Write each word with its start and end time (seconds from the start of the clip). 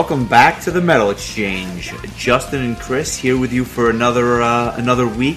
Welcome 0.00 0.26
back 0.26 0.62
to 0.62 0.70
the 0.70 0.80
Metal 0.80 1.10
Exchange. 1.10 1.92
Justin 2.16 2.62
and 2.62 2.78
Chris 2.78 3.18
here 3.18 3.38
with 3.38 3.52
you 3.52 3.66
for 3.66 3.90
another 3.90 4.40
uh, 4.40 4.74
another 4.76 5.06
week, 5.06 5.36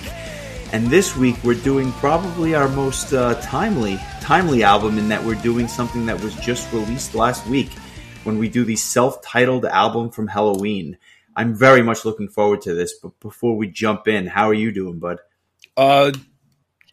and 0.71 0.87
this 0.87 1.17
week 1.17 1.35
we're 1.43 1.61
doing 1.61 1.91
probably 1.91 2.55
our 2.55 2.69
most 2.69 3.11
uh, 3.11 3.33
timely 3.41 3.99
timely 4.21 4.63
album 4.63 4.97
in 4.97 5.09
that 5.09 5.21
we're 5.21 5.35
doing 5.35 5.67
something 5.67 6.05
that 6.05 6.21
was 6.21 6.33
just 6.37 6.71
released 6.71 7.13
last 7.13 7.45
week 7.45 7.73
when 8.23 8.39
we 8.39 8.47
do 8.47 8.63
the 8.63 8.77
self-titled 8.77 9.65
album 9.65 10.09
from 10.09 10.29
Helloween. 10.29 10.95
I'm 11.35 11.53
very 11.53 11.81
much 11.81 12.05
looking 12.05 12.29
forward 12.29 12.61
to 12.61 12.73
this. 12.73 12.93
But 12.93 13.19
before 13.19 13.57
we 13.57 13.67
jump 13.67 14.07
in, 14.07 14.27
how 14.27 14.47
are 14.47 14.53
you 14.53 14.71
doing, 14.71 14.97
bud? 14.97 15.17
Uh, 15.75 16.13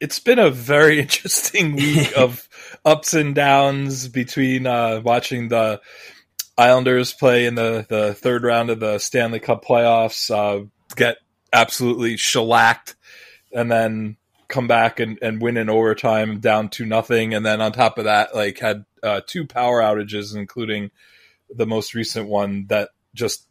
it's 0.00 0.18
been 0.18 0.40
a 0.40 0.50
very 0.50 0.98
interesting 1.02 1.76
week 1.76 2.18
of 2.18 2.48
ups 2.84 3.14
and 3.14 3.32
downs 3.32 4.08
between 4.08 4.66
uh, 4.66 5.02
watching 5.04 5.46
the 5.50 5.80
Islanders 6.60 7.14
play 7.14 7.46
in 7.46 7.54
the, 7.54 7.86
the 7.88 8.12
third 8.12 8.44
round 8.44 8.68
of 8.68 8.80
the 8.80 8.98
Stanley 8.98 9.40
Cup 9.40 9.64
playoffs, 9.64 10.30
uh, 10.30 10.66
get 10.94 11.16
absolutely 11.54 12.18
shellacked, 12.18 12.96
and 13.50 13.72
then 13.72 14.18
come 14.46 14.68
back 14.68 15.00
and, 15.00 15.18
and 15.22 15.40
win 15.40 15.56
in 15.56 15.70
overtime 15.70 16.38
down 16.40 16.68
to 16.68 16.84
nothing. 16.84 17.32
And 17.32 17.46
then 17.46 17.62
on 17.62 17.72
top 17.72 17.96
of 17.96 18.04
that, 18.04 18.34
like 18.34 18.58
had 18.58 18.84
uh, 19.02 19.22
two 19.26 19.46
power 19.46 19.80
outages, 19.80 20.36
including 20.36 20.90
the 21.48 21.66
most 21.66 21.94
recent 21.94 22.28
one 22.28 22.66
that 22.68 22.90
just 23.14 23.46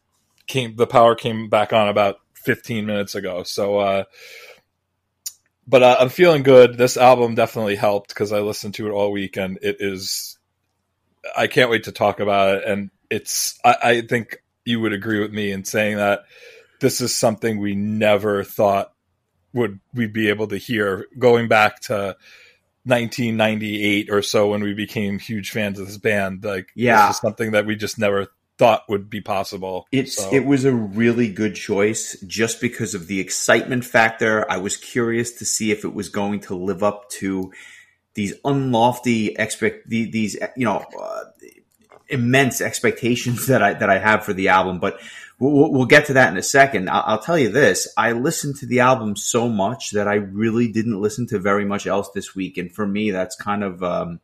came, 0.46 0.76
the 0.76 0.86
power 0.86 1.16
came 1.16 1.48
back 1.48 1.72
on 1.72 1.88
about 1.88 2.20
15 2.34 2.86
minutes 2.86 3.16
ago. 3.16 3.42
So, 3.42 3.80
uh, 3.80 4.04
but 5.66 5.82
uh, 5.82 5.96
I'm 5.98 6.10
feeling 6.10 6.44
good. 6.44 6.78
This 6.78 6.96
album 6.96 7.34
definitely 7.34 7.74
helped 7.74 8.10
because 8.10 8.30
I 8.30 8.38
listened 8.38 8.74
to 8.74 8.86
it 8.86 8.92
all 8.92 9.10
week, 9.10 9.36
and 9.36 9.58
it 9.62 9.78
is. 9.80 10.38
I 11.36 11.48
can't 11.48 11.70
wait 11.70 11.84
to 11.84 11.92
talk 11.92 12.18
about 12.18 12.56
it, 12.56 12.64
and 12.66 12.90
it's. 13.10 13.58
I, 13.64 13.76
I 13.82 14.00
think 14.02 14.42
you 14.64 14.80
would 14.80 14.92
agree 14.92 15.20
with 15.20 15.32
me 15.32 15.52
in 15.52 15.64
saying 15.64 15.96
that 15.96 16.24
this 16.80 17.00
is 17.00 17.14
something 17.14 17.58
we 17.58 17.74
never 17.74 18.44
thought 18.44 18.92
would 19.52 19.80
we 19.92 20.06
be 20.06 20.28
able 20.28 20.46
to 20.48 20.56
hear 20.56 21.06
going 21.18 21.48
back 21.48 21.80
to 21.80 22.16
1998 22.84 24.10
or 24.10 24.22
so 24.22 24.48
when 24.48 24.62
we 24.62 24.74
became 24.74 25.18
huge 25.18 25.50
fans 25.50 25.78
of 25.78 25.86
this 25.86 25.98
band. 25.98 26.44
Like, 26.44 26.68
yeah, 26.74 27.08
this 27.08 27.16
is 27.16 27.20
something 27.20 27.52
that 27.52 27.66
we 27.66 27.76
just 27.76 27.98
never 27.98 28.28
thought 28.58 28.88
would 28.88 29.08
be 29.08 29.20
possible. 29.20 29.86
It's 29.90 30.16
so. 30.16 30.32
it 30.32 30.44
was 30.44 30.64
a 30.64 30.74
really 30.74 31.32
good 31.32 31.54
choice 31.54 32.18
just 32.26 32.60
because 32.60 32.94
of 32.94 33.06
the 33.06 33.20
excitement 33.20 33.84
factor. 33.84 34.50
I 34.50 34.58
was 34.58 34.76
curious 34.76 35.32
to 35.32 35.44
see 35.44 35.70
if 35.70 35.84
it 35.84 35.94
was 35.94 36.08
going 36.08 36.40
to 36.40 36.54
live 36.54 36.82
up 36.82 37.08
to 37.10 37.52
these 38.14 38.34
unlofty 38.44 39.34
expect 39.38 39.88
these 39.88 40.36
you 40.56 40.64
know 40.64 40.84
uh, 41.00 41.24
immense 42.10 42.60
expectations 42.60 43.46
that 43.48 43.62
I 43.62 43.74
that 43.74 43.90
I 43.90 43.98
have 43.98 44.24
for 44.24 44.32
the 44.32 44.48
album, 44.48 44.78
but. 44.78 45.00
We'll, 45.42 45.72
we'll 45.72 45.86
get 45.86 46.04
to 46.08 46.12
that 46.12 46.30
in 46.30 46.36
a 46.36 46.42
second. 46.42 46.90
I'll, 46.90 47.02
I'll 47.06 47.18
tell 47.18 47.38
you 47.38 47.48
this. 47.48 47.88
I 47.96 48.12
listened 48.12 48.56
to 48.56 48.66
the 48.66 48.80
album 48.80 49.16
so 49.16 49.48
much 49.48 49.92
that 49.92 50.06
I 50.06 50.16
really 50.16 50.70
didn't 50.70 51.00
listen 51.00 51.26
to 51.28 51.38
very 51.38 51.64
much 51.64 51.86
else 51.86 52.10
this 52.10 52.34
week. 52.34 52.58
And 52.58 52.70
for 52.70 52.86
me, 52.86 53.10
that's 53.10 53.36
kind 53.36 53.64
of, 53.64 53.82
um, 53.82 54.20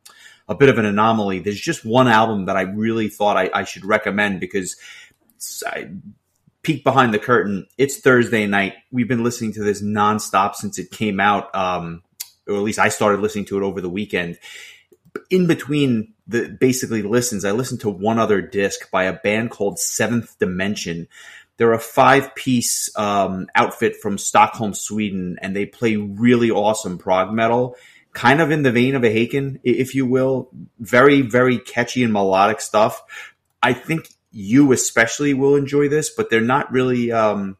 a 0.49 0.55
bit 0.55 0.69
of 0.69 0.79
an 0.79 0.85
anomaly. 0.85 1.41
There's 1.41 1.61
just 1.61 1.85
one 1.85 2.09
album 2.09 2.47
that 2.47 2.57
I 2.57 2.63
really 2.63 3.09
thought 3.09 3.37
I, 3.37 3.51
I 3.53 3.65
should 3.65 3.85
recommend 3.85 4.41
because 4.41 4.77
I 5.67 5.89
peek 6.63 6.85
behind 6.85 7.15
the 7.15 7.19
curtain. 7.19 7.67
It's 7.79 7.99
Thursday 7.99 8.47
night. 8.47 8.75
We've 8.91 9.09
been 9.09 9.25
listening 9.25 9.53
to 9.55 9.63
this 9.63 9.83
nonstop 9.83 10.55
since 10.55 10.79
it 10.79 10.91
came 10.91 11.21
out, 11.21 11.55
um, 11.55 12.03
or 12.47 12.57
at 12.57 12.63
least 12.63 12.79
I 12.79 12.89
started 12.89 13.21
listening 13.21 13.47
to 13.47 13.57
it 13.57 13.63
over 13.63 13.81
the 13.81 13.89
weekend. 13.89 14.39
In 15.31 15.47
between 15.47 16.15
the 16.27 16.49
basically 16.49 17.03
listens, 17.03 17.45
I 17.45 17.53
listened 17.53 17.81
to 17.83 17.91
one 17.91 18.19
other 18.19 18.41
disc 18.41 18.91
by 18.91 19.05
a 19.05 19.13
band 19.13 19.51
called 19.51 19.79
Seventh 19.79 20.39
Dimension. 20.39 21.09
They're 21.57 21.73
a 21.73 21.79
five 21.79 22.35
piece 22.35 22.91
um, 22.97 23.47
outfit 23.55 23.97
from 23.97 24.19
Stockholm, 24.19 24.75
Sweden, 24.75 25.39
and 25.41 25.57
they 25.57 25.67
play 25.67 25.97
really 25.97 26.51
awesome 26.51 26.99
prog 26.99 27.33
metal 27.33 27.77
kind 28.17 28.41
of 28.41 28.51
in 28.51 28.63
the 28.63 28.73
vein 28.73 28.95
of 28.95 29.05
a 29.05 29.15
Haken, 29.15 29.61
if 29.63 29.95
you 29.95 30.07
will. 30.07 30.49
Very, 30.81 31.21
very 31.21 31.59
catchy 31.59 32.03
and 32.03 32.15
melodic 32.15 32.63
stuff. 32.63 33.03
I 33.63 33.75
think 33.75 34.09
you 34.33 34.73
especially 34.73 35.35
will 35.35 35.55
enjoy 35.55 35.91
this, 35.91 36.09
but 36.09 36.31
they're 36.31 36.41
not 36.41 36.73
really. 36.73 37.13
Um, 37.13 37.59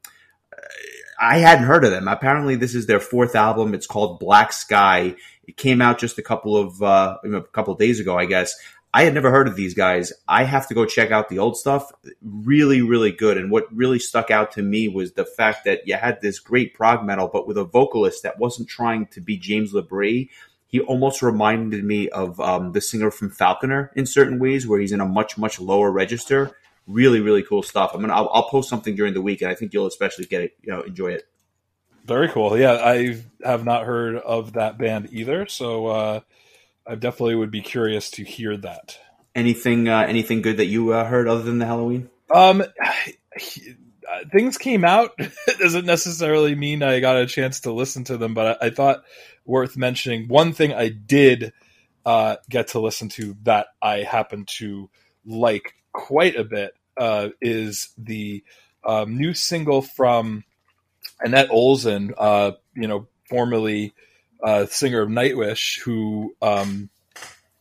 I 1.21 1.39
hadn't 1.39 1.67
heard 1.67 1.85
of 1.85 1.91
them. 1.91 2.09
Apparently, 2.09 2.57
this 2.57 2.75
is 2.75 2.87
their 2.87 3.01
fourth 3.01 3.35
album. 3.35 3.75
It's 3.75 3.87
called 3.87 4.19
Black 4.19 4.53
Sky. 4.53 5.17
It 5.47 5.57
came 5.57 5.81
out 5.81 5.99
just 5.99 6.19
a 6.19 6.23
couple 6.23 6.57
of 6.57 6.83
uh, 6.83 7.19
a 7.25 7.43
couple 7.43 7.73
of 7.73 7.79
days 7.79 8.01
ago, 8.01 8.19
I 8.19 8.27
guess. 8.27 8.55
I 8.97 9.03
had 9.03 9.13
never 9.13 9.31
heard 9.31 9.47
of 9.47 9.57
these 9.57 9.75
guys. 9.75 10.11
I 10.27 10.45
have 10.45 10.67
to 10.69 10.75
go 10.75 10.87
check 10.87 11.11
out 11.11 11.29
the 11.29 11.39
old 11.39 11.59
stuff. 11.59 11.93
Really, 12.23 12.81
really 12.81 13.13
good. 13.13 13.37
And 13.37 13.51
what 13.51 13.67
really 13.75 13.99
stuck 13.99 14.31
out 14.31 14.53
to 14.53 14.63
me 14.63 14.89
was 14.89 15.13
the 15.13 15.27
fact 15.27 15.67
that 15.67 15.87
you 15.87 15.97
had 15.97 16.23
this 16.23 16.39
great 16.39 16.73
prog 16.73 17.05
metal, 17.05 17.29
but 17.31 17.47
with 17.47 17.59
a 17.59 17.65
vocalist 17.65 18.23
that 18.23 18.39
wasn't 18.39 18.71
trying 18.71 19.07
to 19.09 19.21
be 19.21 19.37
James 19.37 19.75
LaBrie. 19.75 20.31
He 20.69 20.81
almost 20.81 21.23
reminded 21.23 21.85
me 21.85 22.09
of 22.09 22.41
um, 22.41 22.73
the 22.73 22.81
singer 22.81 23.11
from 23.11 23.31
Falconer 23.31 23.93
in 23.95 24.07
certain 24.07 24.39
ways, 24.39 24.67
where 24.67 24.81
he's 24.81 24.93
in 24.93 25.01
a 25.01 25.07
much, 25.07 25.37
much 25.37 25.61
lower 25.61 25.91
register. 25.93 26.57
Really, 26.87 27.21
really 27.21 27.43
cool 27.43 27.63
stuff. 27.63 27.93
I 27.95 27.99
mean, 27.99 28.11
I'll, 28.11 28.31
I'll 28.33 28.49
post 28.49 28.69
something 28.71 28.97
during 28.97 29.13
the 29.13 29.23
week, 29.23 29.43
and 29.43 29.51
I 29.51 29.55
think 29.55 29.75
you'll 29.75 29.87
especially 29.87 30.25
get 30.25 30.41
it, 30.41 30.57
you 30.63 30.73
know, 30.73 30.81
enjoy 30.81 31.09
it. 31.09 31.29
Very 32.07 32.29
cool. 32.29 32.57
Yeah, 32.57 32.75
I 32.75 33.21
have 33.43 33.65
not 33.65 33.85
heard 33.85 34.17
of 34.17 34.53
that 34.53 34.79
band 34.79 35.09
either, 35.11 35.47
so 35.47 35.87
uh, 35.89 36.21
I 36.87 36.95
definitely 36.95 37.35
would 37.35 37.51
be 37.51 37.63
curious 37.63 38.13
to 38.13 38.23
hear 38.23 38.57
that. 38.59 38.97
Anything, 39.35 39.89
uh, 39.89 40.07
anything 40.09 40.41
good 40.41 40.59
that 40.59 40.67
you 40.67 40.93
uh, 40.93 41.05
heard 41.05 41.27
other 41.27 41.43
than 41.43 41.59
the 41.59 41.65
Helloween? 41.65 42.09
Um, 42.33 42.63
things 44.33 44.57
came 44.57 44.85
out 44.85 45.19
doesn't 45.59 45.85
necessarily 45.85 46.55
mean 46.55 46.85
I 46.85 47.01
got 47.01 47.17
a 47.17 47.27
chance 47.27 47.61
to 47.61 47.73
listen 47.73 48.05
to 48.05 48.17
them, 48.17 48.35
but 48.35 48.63
I, 48.63 48.67
I 48.67 48.71
thought 48.71 49.03
worth 49.45 49.77
mentioning 49.77 50.29
one 50.29 50.53
thing 50.53 50.73
I 50.73 50.91
did 50.91 51.53
uh, 52.05 52.37
get 52.49 52.69
to 52.69 52.81
listen 52.81 53.09
to 53.11 53.37
that 53.43 53.67
I 53.83 53.99
happen 54.05 54.45
to 54.59 54.89
like 55.25 55.75
quite 55.93 56.37
a 56.37 56.45
bit 56.45 56.71
uh, 56.97 57.31
is 57.41 57.89
the 57.99 58.45
um, 58.85 59.19
new 59.19 59.35
single 59.35 59.83
from 59.83 60.45
Anette 61.21 61.51
Olzon, 61.51 62.13
uh, 62.17 62.53
you 62.75 62.89
know, 62.89 63.07
formerly 63.29 63.95
uh, 64.43 64.67
singer 64.67 65.03
of 65.03 65.09
Nightwish, 65.09 65.81
who 65.81 66.35
um, 66.43 66.91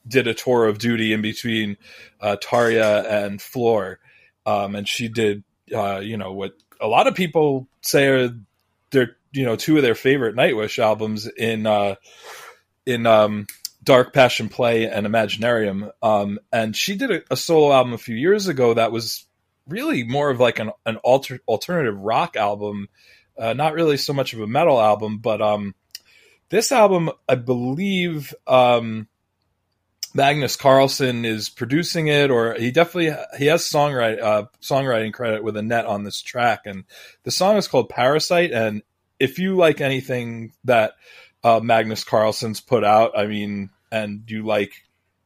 did 0.08 0.28
a 0.28 0.34
tour 0.34 0.66
of 0.66 0.78
duty 0.78 1.14
in 1.14 1.22
between 1.22 1.78
uh, 2.22 2.38
Tarja 2.42 3.06
and 3.10 3.42
Floor, 3.42 4.00
um, 4.46 4.76
and 4.76 4.88
she 4.88 5.08
did, 5.08 5.44
uh, 5.74 6.00
you 6.00 6.18
know, 6.18 6.34
what 6.34 6.54
a 6.80 6.88
lot 6.88 7.08
of 7.08 7.16
people 7.16 7.68
say 7.82 8.08
are 8.08 8.36
their, 8.92 9.18
you 9.32 9.46
know, 9.46 9.56
two 9.56 9.78
of 9.78 9.84
their 9.84 9.96
favorite 9.96 10.36
Nightwish 10.36 10.80
albums 10.80 11.28
in 11.28 11.66
uh, 11.66 11.96
in 12.86 13.06
um, 13.08 13.48
Dark 13.84 14.14
Passion 14.14 14.50
Play 14.50 14.88
and 14.88 15.08
Imaginarium, 15.08 15.92
um, 16.02 16.40
and 16.52 16.76
she 16.76 16.96
did 16.96 17.12
a, 17.12 17.22
a, 17.32 17.38
solo 17.38 17.72
album 17.74 17.94
a 17.94 17.98
few 17.98 18.16
years 18.16 18.48
ago 18.48 18.74
that 18.74 18.92
was 18.92 19.26
really 19.68 20.04
more 20.04 20.30
of 20.30 20.40
like 20.40 20.60
an 20.60 20.72
an 20.86 20.98
alter, 20.98 21.40
alternative 21.48 21.98
rock 21.98 22.36
album, 22.36 22.90
uh, 23.38 23.54
not 23.54 23.74
really 23.74 23.98
so 23.98 24.14
much 24.14 24.34
of 24.34 24.42
a 24.42 24.48
metal 24.48 24.80
album, 24.82 25.20
but 25.20 25.42
um, 25.42 25.76
this 26.50 26.72
album, 26.72 27.12
I 27.28 27.36
believe, 27.36 28.34
um, 28.48 29.08
Magnus 30.16 30.56
Karlsson 30.56 31.26
is 31.26 31.50
producing 31.50 32.08
it, 32.08 32.32
or 32.32 32.54
he 32.54 32.72
definitely 32.72 33.14
he 33.38 33.48
has 33.48 33.64
songwriting 33.64 34.22
uh, 34.22 34.46
songwriting 34.62 35.12
credit 35.14 35.44
with 35.44 35.58
Anette 35.58 35.86
on 35.86 36.04
this 36.04 36.22
track, 36.22 36.62
and 36.66 36.86
the 37.24 37.32
song 37.32 37.58
is 37.58 37.68
called 37.68 37.90
Parasite. 37.90 38.54
And 38.54 38.82
if 39.20 39.40
you 39.40 39.58
like 39.58 39.82
anything 39.82 40.54
that 40.64 40.94
uh, 41.44 41.60
Magnus 41.62 42.06
Karlsson's 42.06 42.62
put 42.62 42.86
out, 42.86 43.18
I 43.18 43.28
mean, 43.28 43.72
and 43.92 44.24
you 44.28 44.46
like 44.46 44.72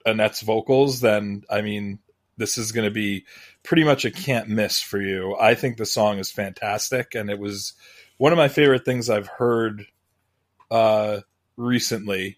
Anette's 0.07 0.41
vocals, 0.41 1.01
then 1.01 1.44
I 1.51 1.61
mean, 1.61 2.00
this 2.38 2.57
is 2.57 2.71
going 2.71 2.85
to 2.85 2.94
be 2.94 3.25
pretty 3.61 3.83
much 3.83 4.06
a 4.06 4.11
can't 4.11 4.50
miss 4.50 4.81
for 4.81 5.00
you. 5.00 5.35
I 5.39 5.53
think 5.53 5.77
the 5.77 5.85
song 5.85 6.17
is 6.17 6.31
fantastic, 6.31 7.13
and 7.13 7.29
it 7.29 7.38
was 7.38 7.73
one 8.19 8.33
of 8.33 8.38
my 8.38 8.50
favorite 8.50 8.86
things 8.86 9.10
I've 9.10 9.27
heard 9.27 9.88
uh, 10.69 11.21
recently. 11.56 12.38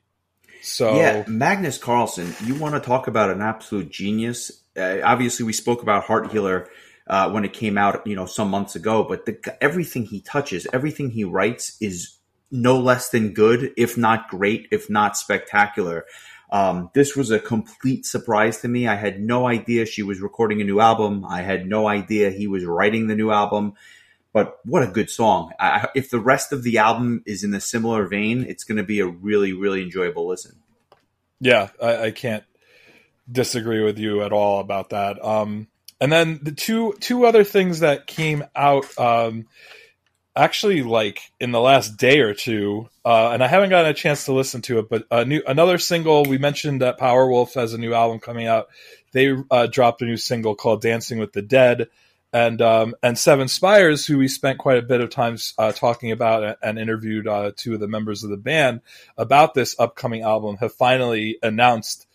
So 0.61 0.95
yeah, 0.95 1.25
Magnus 1.27 1.79
Karlsson, 1.79 2.47
you 2.47 2.55
want 2.55 2.75
to 2.75 2.79
talk 2.79 3.07
about 3.07 3.31
an 3.31 3.41
absolute 3.41 3.89
genius? 3.89 4.51
Uh, 4.77 4.99
obviously, 5.03 5.43
we 5.43 5.53
spoke 5.53 5.81
about 5.81 6.03
Heart 6.03 6.31
Healer 6.31 6.69
uh, 7.07 7.31
when 7.31 7.43
it 7.43 7.53
came 7.53 7.79
out, 7.79 8.05
you 8.05 8.15
know, 8.15 8.27
some 8.27 8.49
months 8.49 8.75
ago. 8.75 9.03
But 9.03 9.25
the, 9.25 9.57
everything 9.61 10.05
he 10.05 10.21
touches, 10.21 10.67
everything 10.71 11.09
he 11.09 11.23
writes, 11.23 11.77
is 11.81 12.15
no 12.51 12.77
less 12.79 13.09
than 13.09 13.33
good, 13.33 13.73
if 13.75 13.97
not 13.97 14.29
great, 14.29 14.67
if 14.71 14.87
not 14.87 15.17
spectacular. 15.17 16.05
Um, 16.51 16.91
this 16.93 17.15
was 17.15 17.31
a 17.31 17.39
complete 17.39 18.05
surprise 18.05 18.61
to 18.61 18.67
me. 18.67 18.87
I 18.87 18.95
had 18.95 19.19
no 19.19 19.47
idea 19.47 19.87
she 19.87 20.03
was 20.03 20.21
recording 20.21 20.61
a 20.61 20.65
new 20.65 20.79
album. 20.79 21.25
I 21.25 21.41
had 21.41 21.67
no 21.67 21.87
idea 21.87 22.29
he 22.29 22.45
was 22.45 22.65
writing 22.65 23.07
the 23.07 23.15
new 23.15 23.31
album. 23.31 23.73
But 24.33 24.57
what 24.63 24.83
a 24.83 24.87
good 24.87 25.09
song. 25.09 25.51
I, 25.59 25.89
if 25.93 26.09
the 26.09 26.19
rest 26.19 26.53
of 26.53 26.63
the 26.63 26.77
album 26.77 27.21
is 27.25 27.43
in 27.43 27.53
a 27.53 27.59
similar 27.59 28.07
vein, 28.07 28.45
it's 28.47 28.63
going 28.63 28.77
to 28.77 28.83
be 28.83 29.01
a 29.01 29.07
really, 29.07 29.51
really 29.51 29.83
enjoyable 29.83 30.27
listen. 30.27 30.55
Yeah, 31.41 31.69
I, 31.81 32.05
I, 32.05 32.11
can't 32.11 32.43
disagree 33.29 33.83
with 33.83 33.97
you 33.97 34.21
at 34.21 34.31
all 34.31 34.59
about 34.59 34.91
that. 34.91 35.23
Um, 35.23 35.67
and 35.99 36.11
then 36.11 36.39
the 36.41 36.51
two 36.51 36.93
two 36.99 37.25
other 37.25 37.43
things 37.43 37.79
that 37.79 38.07
came 38.07 38.43
out 38.55 38.85
um, 38.97 39.47
actually 40.35 40.81
like 40.83 41.31
in 41.39 41.51
the 41.51 41.59
last 41.59 41.97
day 41.97 42.19
or 42.19 42.33
two, 42.33 42.89
uh, 43.03 43.29
and 43.31 43.43
I 43.43 43.47
haven't 43.47 43.69
gotten 43.69 43.91
a 43.91 43.93
chance 43.93 44.25
to 44.25 44.33
listen 44.33 44.61
to 44.63 44.79
it, 44.79 44.89
but 44.89 45.05
a 45.11 45.25
new 45.25 45.41
another 45.47 45.77
single 45.77 46.23
we 46.23 46.37
mentioned 46.37 46.81
that 46.81 46.99
Powerwolf 46.99 47.53
has 47.55 47.73
a 47.73 47.77
new 47.77 47.93
album 47.93 48.19
coming 48.19 48.47
out. 48.47 48.67
They 49.13 49.35
uh, 49.49 49.67
dropped 49.67 50.01
a 50.01 50.05
new 50.05 50.17
single 50.17 50.55
called 50.55 50.81
"Dancing 50.81 51.19
with 51.19 51.33
the 51.33 51.41
Dead." 51.41 51.87
And 52.33 52.61
um, 52.61 52.95
and 53.03 53.17
Seven 53.17 53.47
Spires, 53.49 54.05
who 54.05 54.17
we 54.17 54.27
spent 54.29 54.57
quite 54.57 54.77
a 54.77 54.81
bit 54.81 55.01
of 55.01 55.09
time 55.09 55.37
uh, 55.57 55.73
talking 55.73 56.11
about 56.11 56.57
and 56.61 56.79
interviewed 56.79 57.27
uh, 57.27 57.51
two 57.55 57.73
of 57.73 57.81
the 57.81 57.87
members 57.87 58.23
of 58.23 58.29
the 58.29 58.37
band 58.37 58.81
about 59.17 59.53
this 59.53 59.75
upcoming 59.77 60.21
album, 60.21 60.55
have 60.57 60.73
finally 60.73 61.37
announced 61.43 62.07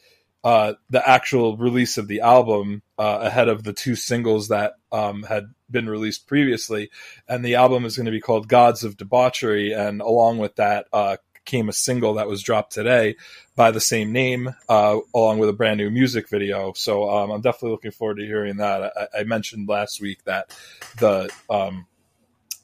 uh, 0.46 0.74
the 0.90 1.06
actual 1.06 1.56
release 1.56 1.98
of 1.98 2.06
the 2.06 2.20
album 2.20 2.80
uh, 2.98 3.18
ahead 3.22 3.48
of 3.48 3.64
the 3.64 3.72
two 3.72 3.96
singles 3.96 4.48
that 4.48 4.74
um, 4.92 5.24
had 5.24 5.52
been 5.68 5.88
released 5.88 6.28
previously. 6.28 6.88
And 7.28 7.44
the 7.44 7.56
album 7.56 7.84
is 7.84 7.96
going 7.96 8.06
to 8.06 8.12
be 8.12 8.20
called 8.20 8.46
Gods 8.46 8.84
of 8.84 8.96
Debauchery. 8.96 9.72
And 9.72 10.00
along 10.00 10.38
with 10.38 10.54
that 10.54 10.86
uh, 10.92 11.16
came 11.46 11.68
a 11.68 11.72
single 11.72 12.14
that 12.14 12.28
was 12.28 12.42
dropped 12.42 12.72
today 12.72 13.16
by 13.54 13.70
the 13.70 13.80
same 13.80 14.12
name, 14.12 14.54
uh, 14.68 14.98
along 15.14 15.38
with 15.38 15.48
a 15.48 15.54
brand 15.54 15.78
new 15.78 15.90
music 15.90 16.28
video. 16.28 16.72
So 16.74 17.08
um, 17.08 17.30
I'm 17.30 17.40
definitely 17.40 17.70
looking 17.70 17.92
forward 17.92 18.18
to 18.18 18.26
hearing 18.26 18.58
that. 18.58 18.92
I, 19.14 19.20
I 19.20 19.24
mentioned 19.24 19.68
last 19.68 20.00
week 20.00 20.24
that 20.24 20.54
the 20.98 21.30
um, 21.48 21.86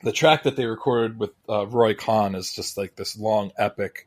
the 0.02 0.12
track 0.12 0.42
that 0.42 0.56
they 0.56 0.66
recorded 0.66 1.18
with 1.18 1.30
uh, 1.48 1.66
Roy 1.66 1.94
Khan 1.94 2.34
is 2.34 2.52
just 2.52 2.76
like 2.76 2.96
this 2.96 3.16
long 3.16 3.52
epic 3.56 4.06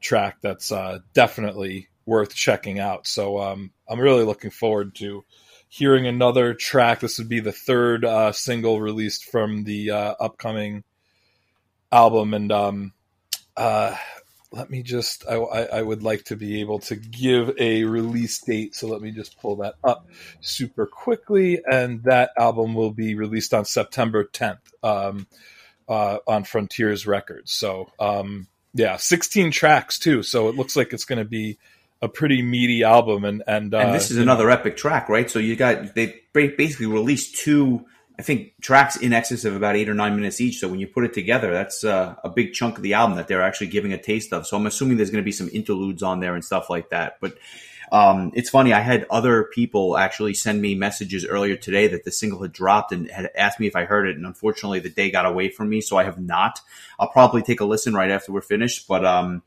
track 0.00 0.38
that's 0.40 0.72
uh, 0.72 0.98
definitely 1.12 1.88
worth 2.06 2.34
checking 2.34 2.78
out. 2.78 3.06
So 3.06 3.40
um, 3.40 3.70
I'm 3.88 4.00
really 4.00 4.24
looking 4.24 4.50
forward 4.50 4.94
to 4.96 5.24
hearing 5.68 6.06
another 6.06 6.54
track. 6.54 7.00
This 7.00 7.18
would 7.18 7.28
be 7.28 7.40
the 7.40 7.52
third 7.52 8.04
uh, 8.04 8.32
single 8.32 8.80
released 8.80 9.24
from 9.24 9.64
the 9.64 9.90
uh, 9.90 10.14
upcoming 10.20 10.84
album, 11.90 12.34
and 12.34 12.52
um, 12.52 12.92
uh, 13.56 13.96
let 14.54 14.70
me 14.70 14.82
just 14.82 15.24
I, 15.28 15.34
I, 15.34 15.82
would 15.82 16.02
like 16.02 16.24
to 16.26 16.36
be 16.36 16.60
able 16.60 16.78
to 16.80 16.96
give 16.96 17.58
a 17.58 17.84
release 17.84 18.40
date 18.40 18.74
so 18.74 18.86
let 18.86 19.00
me 19.00 19.10
just 19.10 19.38
pull 19.40 19.56
that 19.56 19.74
up 19.82 20.06
super 20.40 20.86
quickly 20.86 21.60
and 21.68 22.04
that 22.04 22.30
album 22.38 22.74
will 22.74 22.92
be 22.92 23.14
released 23.14 23.52
on 23.52 23.64
september 23.64 24.24
10th 24.24 24.58
um, 24.82 25.26
uh, 25.88 26.18
on 26.26 26.44
frontiers 26.44 27.06
records 27.06 27.52
so 27.52 27.90
um, 27.98 28.46
yeah 28.74 28.96
16 28.96 29.50
tracks 29.50 29.98
too 29.98 30.22
so 30.22 30.48
it 30.48 30.54
looks 30.54 30.76
like 30.76 30.92
it's 30.92 31.04
going 31.04 31.18
to 31.18 31.24
be 31.24 31.58
a 32.00 32.08
pretty 32.08 32.42
meaty 32.42 32.84
album 32.84 33.24
and 33.24 33.42
and, 33.46 33.74
uh, 33.74 33.78
and 33.78 33.94
this 33.94 34.10
is 34.10 34.18
another 34.18 34.46
know. 34.46 34.52
epic 34.52 34.76
track 34.76 35.08
right 35.08 35.30
so 35.30 35.38
you 35.38 35.56
got 35.56 35.94
they 35.94 36.20
basically 36.32 36.86
released 36.86 37.36
two 37.36 37.84
I 38.18 38.22
think 38.22 38.54
tracks 38.60 38.96
in 38.96 39.12
excess 39.12 39.44
of 39.44 39.56
about 39.56 39.76
eight 39.76 39.88
or 39.88 39.94
nine 39.94 40.14
minutes 40.14 40.40
each. 40.40 40.60
So 40.60 40.68
when 40.68 40.78
you 40.78 40.86
put 40.86 41.04
it 41.04 41.12
together, 41.14 41.52
that's 41.52 41.82
uh, 41.82 42.14
a 42.22 42.30
big 42.30 42.52
chunk 42.52 42.76
of 42.76 42.82
the 42.82 42.94
album 42.94 43.16
that 43.16 43.26
they're 43.26 43.42
actually 43.42 43.66
giving 43.68 43.92
a 43.92 43.98
taste 43.98 44.32
of. 44.32 44.46
So 44.46 44.56
I'm 44.56 44.66
assuming 44.66 44.96
there's 44.96 45.10
going 45.10 45.22
to 45.22 45.26
be 45.26 45.32
some 45.32 45.50
interludes 45.52 46.02
on 46.02 46.20
there 46.20 46.34
and 46.34 46.44
stuff 46.44 46.70
like 46.70 46.90
that. 46.90 47.16
But 47.20 47.36
um, 47.90 48.30
it's 48.34 48.50
funny. 48.50 48.72
I 48.72 48.80
had 48.80 49.06
other 49.10 49.44
people 49.44 49.96
actually 49.96 50.34
send 50.34 50.62
me 50.62 50.74
messages 50.74 51.26
earlier 51.26 51.56
today 51.56 51.88
that 51.88 52.04
the 52.04 52.12
single 52.12 52.42
had 52.42 52.52
dropped 52.52 52.92
and 52.92 53.10
had 53.10 53.30
asked 53.36 53.58
me 53.58 53.66
if 53.66 53.74
I 53.74 53.84
heard 53.84 54.08
it. 54.08 54.16
And 54.16 54.26
unfortunately, 54.26 54.78
the 54.80 54.90
day 54.90 55.10
got 55.10 55.26
away 55.26 55.48
from 55.48 55.68
me, 55.68 55.80
so 55.80 55.96
I 55.96 56.04
have 56.04 56.20
not. 56.20 56.60
I'll 56.98 57.08
probably 57.08 57.42
take 57.42 57.60
a 57.60 57.64
listen 57.64 57.94
right 57.94 58.10
after 58.10 58.32
we're 58.32 58.42
finished. 58.42 58.86
But 58.86 59.04
um, 59.04 59.42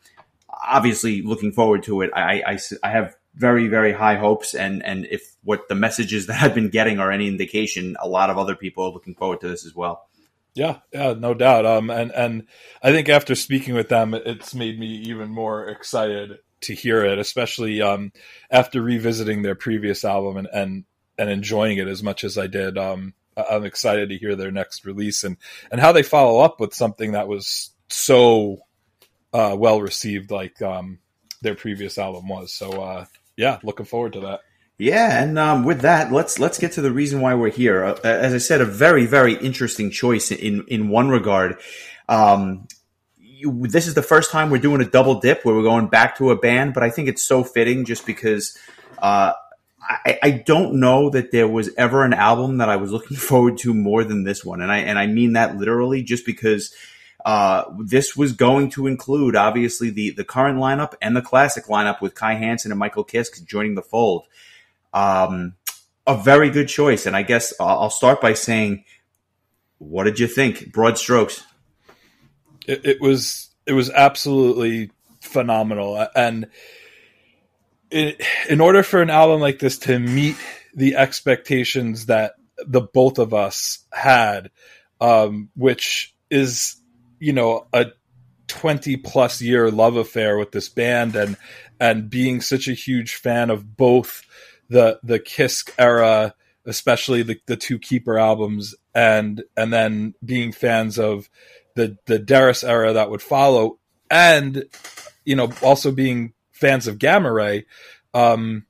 obviously, 0.49 1.21
looking 1.21 1.53
forward 1.53 1.83
to 1.83 2.01
it. 2.01 2.11
I, 2.13 2.41
I, 2.45 2.59
I 2.83 2.89
have 2.89 3.15
very 3.37 3.67
very 3.67 3.93
high 3.93 4.15
hopes 4.15 4.53
and 4.53 4.83
and 4.83 5.05
if 5.05 5.35
what 5.43 5.67
the 5.69 5.75
messages 5.75 6.27
that 6.27 6.41
I've 6.41 6.55
been 6.55 6.69
getting 6.69 6.99
are 6.99 7.11
any 7.11 7.27
indication 7.27 7.95
a 7.99 8.07
lot 8.07 8.29
of 8.29 8.37
other 8.37 8.55
people 8.55 8.85
are 8.85 8.91
looking 8.91 9.15
forward 9.15 9.41
to 9.41 9.47
this 9.47 9.65
as 9.65 9.75
well. 9.75 10.07
Yeah, 10.53 10.79
yeah, 10.91 11.13
no 11.13 11.33
doubt. 11.33 11.65
Um 11.65 11.89
and 11.89 12.11
and 12.11 12.47
I 12.81 12.91
think 12.91 13.09
after 13.09 13.35
speaking 13.35 13.75
with 13.75 13.89
them 13.89 14.13
it's 14.13 14.55
made 14.55 14.79
me 14.79 14.87
even 14.87 15.29
more 15.29 15.67
excited 15.67 16.39
to 16.61 16.73
hear 16.73 17.05
it, 17.05 17.19
especially 17.19 17.81
um 17.81 18.11
after 18.49 18.81
revisiting 18.81 19.41
their 19.41 19.55
previous 19.55 20.03
album 20.03 20.37
and 20.37 20.47
and 20.53 20.85
and 21.19 21.29
enjoying 21.29 21.77
it 21.77 21.87
as 21.87 22.03
much 22.03 22.23
as 22.23 22.37
I 22.37 22.47
did. 22.47 22.77
Um 22.77 23.13
I'm 23.37 23.65
excited 23.65 24.09
to 24.09 24.17
hear 24.17 24.35
their 24.35 24.51
next 24.51 24.85
release 24.85 25.23
and 25.23 25.37
and 25.71 25.79
how 25.79 25.91
they 25.91 26.03
follow 26.03 26.39
up 26.39 26.59
with 26.59 26.73
something 26.73 27.11
that 27.11 27.27
was 27.27 27.69
so 27.89 28.61
uh, 29.33 29.55
well 29.57 29.81
received 29.81 30.31
like 30.31 30.61
um, 30.61 30.99
their 31.41 31.55
previous 31.55 31.97
album 31.97 32.27
was. 32.27 32.53
So 32.53 32.81
uh, 32.81 33.05
yeah, 33.37 33.59
looking 33.63 33.85
forward 33.85 34.13
to 34.13 34.21
that. 34.21 34.41
Yeah, 34.79 35.23
and 35.23 35.39
um, 35.39 35.63
with 35.63 35.81
that, 35.81 36.11
let's 36.11 36.37
let's 36.37 36.59
get 36.59 36.73
to 36.73 36.81
the 36.81 36.91
reason 36.91 37.21
why 37.21 37.33
we're 37.33 37.49
here. 37.49 37.83
Uh, 37.83 37.99
as 38.03 38.33
I 38.33 38.37
said, 38.37 38.61
a 38.61 38.65
very 38.65 39.05
very 39.05 39.33
interesting 39.33 39.89
choice 39.89 40.31
in 40.31 40.65
in 40.67 40.89
one 40.89 41.09
regard. 41.09 41.59
Um, 42.09 42.67
you, 43.17 43.67
this 43.67 43.87
is 43.87 43.93
the 43.95 44.03
first 44.03 44.31
time 44.31 44.49
we're 44.49 44.57
doing 44.59 44.81
a 44.81 44.89
double 44.89 45.19
dip 45.19 45.43
where 45.43 45.55
we're 45.55 45.63
going 45.63 45.87
back 45.87 46.17
to 46.17 46.31
a 46.31 46.35
band, 46.35 46.73
but 46.73 46.83
I 46.83 46.89
think 46.89 47.07
it's 47.07 47.23
so 47.23 47.43
fitting 47.43 47.85
just 47.85 48.05
because 48.05 48.57
uh, 48.99 49.33
I, 49.81 50.19
I, 50.23 50.31
don't 50.31 50.79
know 50.79 51.09
that 51.11 51.31
there 51.31 51.47
was 51.47 51.69
ever 51.77 52.03
an 52.03 52.13
album 52.13 52.57
that 52.57 52.69
I 52.69 52.77
was 52.77 52.91
looking 52.91 53.17
forward 53.17 53.57
to 53.59 53.73
more 53.73 54.03
than 54.03 54.23
this 54.23 54.43
one, 54.43 54.61
and 54.61 54.71
I 54.71 54.79
and 54.79 54.99
I 54.99 55.07
mean 55.07 55.33
that 55.33 55.57
literally, 55.57 56.03
just 56.03 56.25
because 56.25 56.73
uh, 57.27 57.69
this 57.77 58.15
was 58.15 58.31
going 58.31 58.69
to 58.69 58.87
include 58.87 59.35
obviously 59.35 59.89
the 59.89 60.11
the 60.11 60.23
current 60.23 60.59
lineup 60.59 60.93
and 61.01 61.13
the 61.13 61.21
classic 61.21 61.65
lineup 61.65 61.99
with 61.99 62.15
Kai 62.15 62.35
Hansen 62.35 62.71
and 62.71 62.79
Michael 62.79 63.03
Kiske 63.03 63.45
joining 63.45 63.75
the 63.75 63.81
fold. 63.81 64.25
Um, 64.93 65.55
a 66.07 66.15
very 66.15 66.49
good 66.49 66.69
choice, 66.69 67.05
and 67.05 67.17
I 67.17 67.23
guess 67.23 67.53
I'll 67.59 67.89
start 67.89 68.21
by 68.21 68.31
saying, 68.31 68.85
what 69.77 70.05
did 70.05 70.21
you 70.21 70.27
think? 70.27 70.71
Broad 70.71 70.97
strokes. 70.97 71.43
It, 72.65 72.85
it 72.85 73.01
was 73.01 73.49
it 73.65 73.73
was 73.73 73.89
absolutely 73.89 74.91
phenomenal, 75.19 76.07
and 76.15 76.47
in 77.91 78.61
order 78.61 78.83
for 78.83 79.01
an 79.01 79.09
album 79.09 79.41
like 79.41 79.59
this 79.59 79.79
to 79.79 79.99
meet 79.99 80.37
the 80.73 80.95
expectations 80.95 82.05
that 82.05 82.35
the 82.65 82.79
both 82.79 83.19
of 83.19 83.33
us 83.33 83.79
had, 83.91 84.49
um, 85.01 85.49
which 85.57 86.15
is 86.29 86.77
you 87.19 87.33
know 87.33 87.67
a 87.73 87.87
20 88.47 88.97
plus 88.97 89.41
year 89.41 89.69
love 89.69 89.95
affair 89.95 90.37
with 90.37 90.51
this 90.51 90.69
band 90.69 91.15
and 91.15 91.37
and 91.79 92.09
being 92.09 92.41
such 92.41 92.67
a 92.67 92.73
huge 92.73 93.15
fan 93.15 93.49
of 93.49 93.75
both 93.77 94.23
the 94.69 94.99
the 95.03 95.19
Kiske 95.19 95.71
era 95.77 96.33
especially 96.65 97.23
the 97.23 97.39
the 97.45 97.57
two 97.57 97.79
keeper 97.79 98.17
albums 98.17 98.75
and 98.93 99.43
and 99.55 99.71
then 99.73 100.13
being 100.23 100.51
fans 100.51 100.97
of 100.97 101.29
the 101.75 101.97
the 102.05 102.19
Deris 102.19 102.67
era 102.67 102.93
that 102.93 103.09
would 103.09 103.21
follow 103.21 103.79
and 104.09 104.63
you 105.25 105.35
know 105.35 105.51
also 105.61 105.91
being 105.91 106.33
fans 106.51 106.87
of 106.87 106.99
Gamma 106.99 107.31
Ray 107.31 107.65
um 108.13 108.65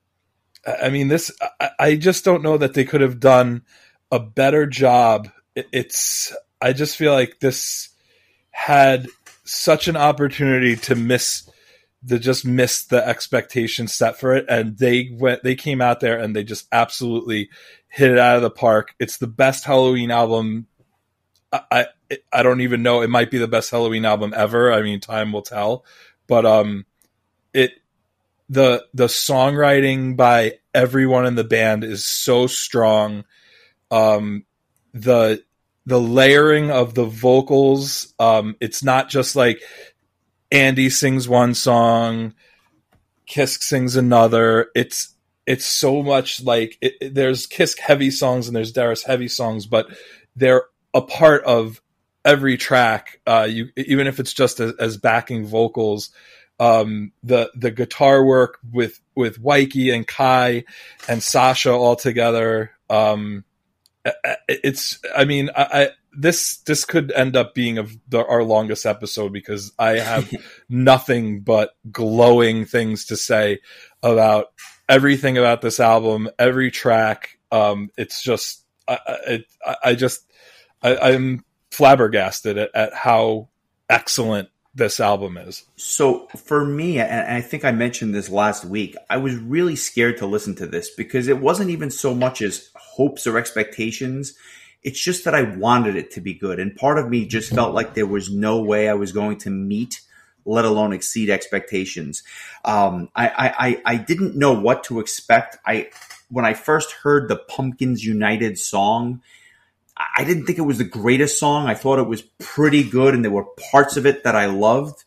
I 0.65 0.89
mean 0.89 1.07
this 1.07 1.31
I, 1.59 1.69
I 1.79 1.95
just 1.95 2.25
don't 2.25 2.43
know 2.43 2.57
that 2.57 2.73
they 2.73 2.83
could 2.85 3.01
have 3.01 3.19
done 3.19 3.63
a 4.11 4.19
better 4.19 4.65
job. 4.65 5.29
It's 5.55 6.35
I 6.61 6.73
just 6.73 6.97
feel 6.97 7.13
like 7.13 7.39
this 7.39 7.89
had 8.57 9.07
such 9.45 9.87
an 9.87 9.95
opportunity 9.95 10.75
to 10.75 10.95
miss 10.95 11.47
the 12.01 12.17
just 12.17 12.43
missed 12.43 12.89
the 12.89 13.07
expectation 13.07 13.87
set 13.87 14.19
for 14.19 14.35
it. 14.35 14.45
And 14.49 14.75
they 14.79 15.11
went 15.13 15.43
they 15.43 15.53
came 15.53 15.79
out 15.79 15.99
there 15.99 16.17
and 16.17 16.35
they 16.35 16.43
just 16.43 16.67
absolutely 16.71 17.51
hit 17.87 18.09
it 18.09 18.17
out 18.17 18.35
of 18.35 18.41
the 18.41 18.49
park. 18.49 18.95
It's 18.99 19.19
the 19.19 19.27
best 19.27 19.63
helloween 19.63 20.09
album. 20.09 20.65
I 21.53 21.85
i, 22.09 22.17
I 22.33 22.41
don't 22.41 22.61
even 22.61 22.81
know. 22.81 23.01
It 23.01 23.11
might 23.11 23.29
be 23.29 23.37
the 23.37 23.47
best 23.47 23.71
helloween 23.71 24.07
album 24.07 24.33
ever. 24.35 24.73
I 24.73 24.81
mean 24.81 25.01
time 25.01 25.31
will 25.31 25.43
tell. 25.43 25.85
But 26.25 26.47
um 26.47 26.87
it 27.53 27.73
the 28.49 28.87
the 28.95 29.05
songwriting 29.05 30.17
by 30.17 30.53
everyone 30.73 31.27
in 31.27 31.35
the 31.35 31.43
band 31.43 31.83
is 31.83 32.03
so 32.03 32.47
strong. 32.47 33.23
Um 33.91 34.45
the 34.95 35.43
the 35.87 35.99
layering 35.99 36.69
of 36.69 36.93
the 36.95 37.05
vocals. 37.05 38.13
Um, 38.19 38.57
it's 38.59 38.83
not 38.83 39.09
just 39.09 39.37
like 39.37 39.61
Andi 40.51 40.91
sings 40.91 41.29
one 41.29 41.53
song, 41.53 42.33
Kiske 43.25 43.63
sings 43.63 43.95
another. 43.95 44.67
It's 44.75 45.15
it's 45.45 45.65
so 45.65 46.03
much 46.03 46.43
like 46.43 46.77
it, 46.81 46.95
it, 46.99 47.15
there's 47.15 47.47
Kiske 47.47 47.79
heavy 47.79 48.11
songs 48.11 48.47
and 48.47 48.55
there's 48.55 48.73
Deris 48.73 49.05
heavy 49.05 49.29
songs, 49.29 49.65
but 49.65 49.87
they're 50.35 50.65
a 50.93 51.01
part 51.01 51.45
of 51.45 51.81
every 52.25 52.57
track. 52.57 53.21
Uh, 53.25 53.47
you 53.49 53.69
even 53.77 54.07
if 54.07 54.19
it's 54.19 54.33
just 54.33 54.59
as, 54.59 54.73
as 54.73 54.97
backing 54.97 55.47
vocals. 55.47 56.11
Um, 56.59 57.13
the 57.23 57.51
the 57.55 57.71
guitar 57.71 58.25
work 58.25 58.57
with 58.73 58.99
with 59.15 59.39
Wyke 59.39 59.75
and 59.75 60.07
Kai 60.07 60.65
and 61.07 61.21
Sascha 61.21 61.71
all 61.71 61.95
together. 61.95 62.71
Um, 62.89 63.45
it's 64.47 64.99
i 65.15 65.25
mean 65.25 65.49
I, 65.55 65.63
I, 65.63 65.89
this 66.17 66.57
this 66.59 66.85
could 66.85 67.11
end 67.11 67.35
up 67.35 67.53
being 67.53 67.77
of 67.77 67.95
the, 68.07 68.25
our 68.25 68.43
longest 68.43 68.85
episode 68.85 69.33
because 69.33 69.71
i 69.77 69.99
have 69.99 70.31
nothing 70.69 71.41
but 71.41 71.75
glowing 71.91 72.65
things 72.65 73.05
to 73.05 73.17
say 73.17 73.59
about 74.03 74.47
everything 74.89 75.37
about 75.37 75.61
this 75.61 75.79
album 75.79 76.29
every 76.39 76.71
track 76.71 77.37
Um, 77.51 77.91
it's 77.97 78.21
just 78.21 78.63
I, 78.87 79.43
I, 79.65 79.75
I 79.83 79.95
just 79.95 80.25
I, 80.81 81.11
am 81.11 81.43
flabbergasted 81.71 82.57
at, 82.57 82.73
at 82.73 82.93
how 82.93 83.49
excellent 83.89 84.49
this 84.77 84.99
album 84.99 85.37
is. 85.37 85.63
So 85.75 86.27
for 86.45 86.63
me, 86.63 86.99
and 86.99 87.31
I 87.31 87.41
think 87.41 87.65
I 87.65 87.71
mentioned 87.71 88.13
this 88.13 88.29
last 88.29 88.63
week, 88.63 88.95
I 89.09 89.17
was 89.17 89.35
really 89.35 89.75
scared 89.75 90.17
to 90.17 90.27
listen 90.27 90.55
to 90.55 90.67
this 90.67 90.91
because 90.91 91.27
it 91.27 91.39
wasn't 91.39 91.71
even 91.71 91.89
so 91.89 92.13
much 92.13 92.41
as 92.41 92.69
hopes 92.97 93.27
or 93.27 93.37
expectations. 93.37 94.33
It's 94.83 94.99
just 94.99 95.23
that 95.25 95.35
I 95.35 95.43
wanted 95.43 95.95
it 95.95 96.11
to 96.11 96.21
be 96.21 96.33
good. 96.33 96.59
And 96.59 96.75
part 96.75 96.97
of 96.97 97.09
me 97.09 97.25
just 97.25 97.53
felt 97.53 97.73
like 97.73 97.93
there 97.93 98.05
was 98.05 98.31
no 98.31 98.61
way 98.61 98.89
I 98.89 98.93
was 98.93 99.11
going 99.11 99.37
to 99.39 99.49
meet, 99.49 100.01
let 100.45 100.65
alone 100.65 100.93
exceed 100.93 101.29
expectations. 101.29 102.23
Um, 102.65 103.09
I, 103.15 103.53
I, 103.57 103.93
I 103.93 103.97
didn't 103.97 104.35
know 104.35 104.53
what 104.53 104.83
to 104.85 104.99
expect. 104.99 105.57
I, 105.65 105.89
when 106.29 106.45
I 106.45 106.53
first 106.53 106.91
heard 106.91 107.29
the 107.29 107.37
Pumpkins 107.37 108.03
United 108.03 108.57
song, 108.57 109.21
I 110.15 110.23
didn't 110.23 110.45
think 110.45 110.57
it 110.57 110.61
was 110.61 110.77
the 110.77 110.83
greatest 110.83 111.39
song. 111.39 111.67
I 111.67 111.73
thought 111.73 111.99
it 111.99 112.07
was 112.07 112.21
pretty 112.39 112.83
good, 112.83 113.13
and 113.13 113.23
there 113.23 113.31
were 113.31 113.47
parts 113.71 113.97
of 113.97 114.05
it 114.05 114.23
that 114.23 114.35
I 114.35 114.45
loved, 114.45 115.03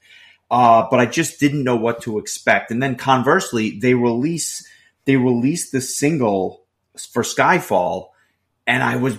uh, 0.51 0.87
but 0.91 0.99
I 0.99 1.07
just 1.07 1.39
didn't 1.39 1.65
know 1.65 1.77
what 1.77 2.03
to 2.03 2.19
expect. 2.19 2.71
And 2.71 2.83
then 2.83 2.97
conversely, 2.97 3.79
they 3.79 3.95
release 3.95 4.67
they 5.05 5.17
released 5.17 5.73
the 5.73 5.81
single 5.81 6.60
for 7.07 7.23
Skyfall, 7.23 8.09
and 8.67 8.83
I 8.83 8.97
was 8.97 9.19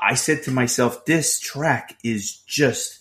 I 0.00 0.14
said 0.14 0.42
to 0.44 0.50
myself, 0.50 1.04
this 1.04 1.38
track 1.38 1.96
is 2.02 2.38
just 2.46 2.98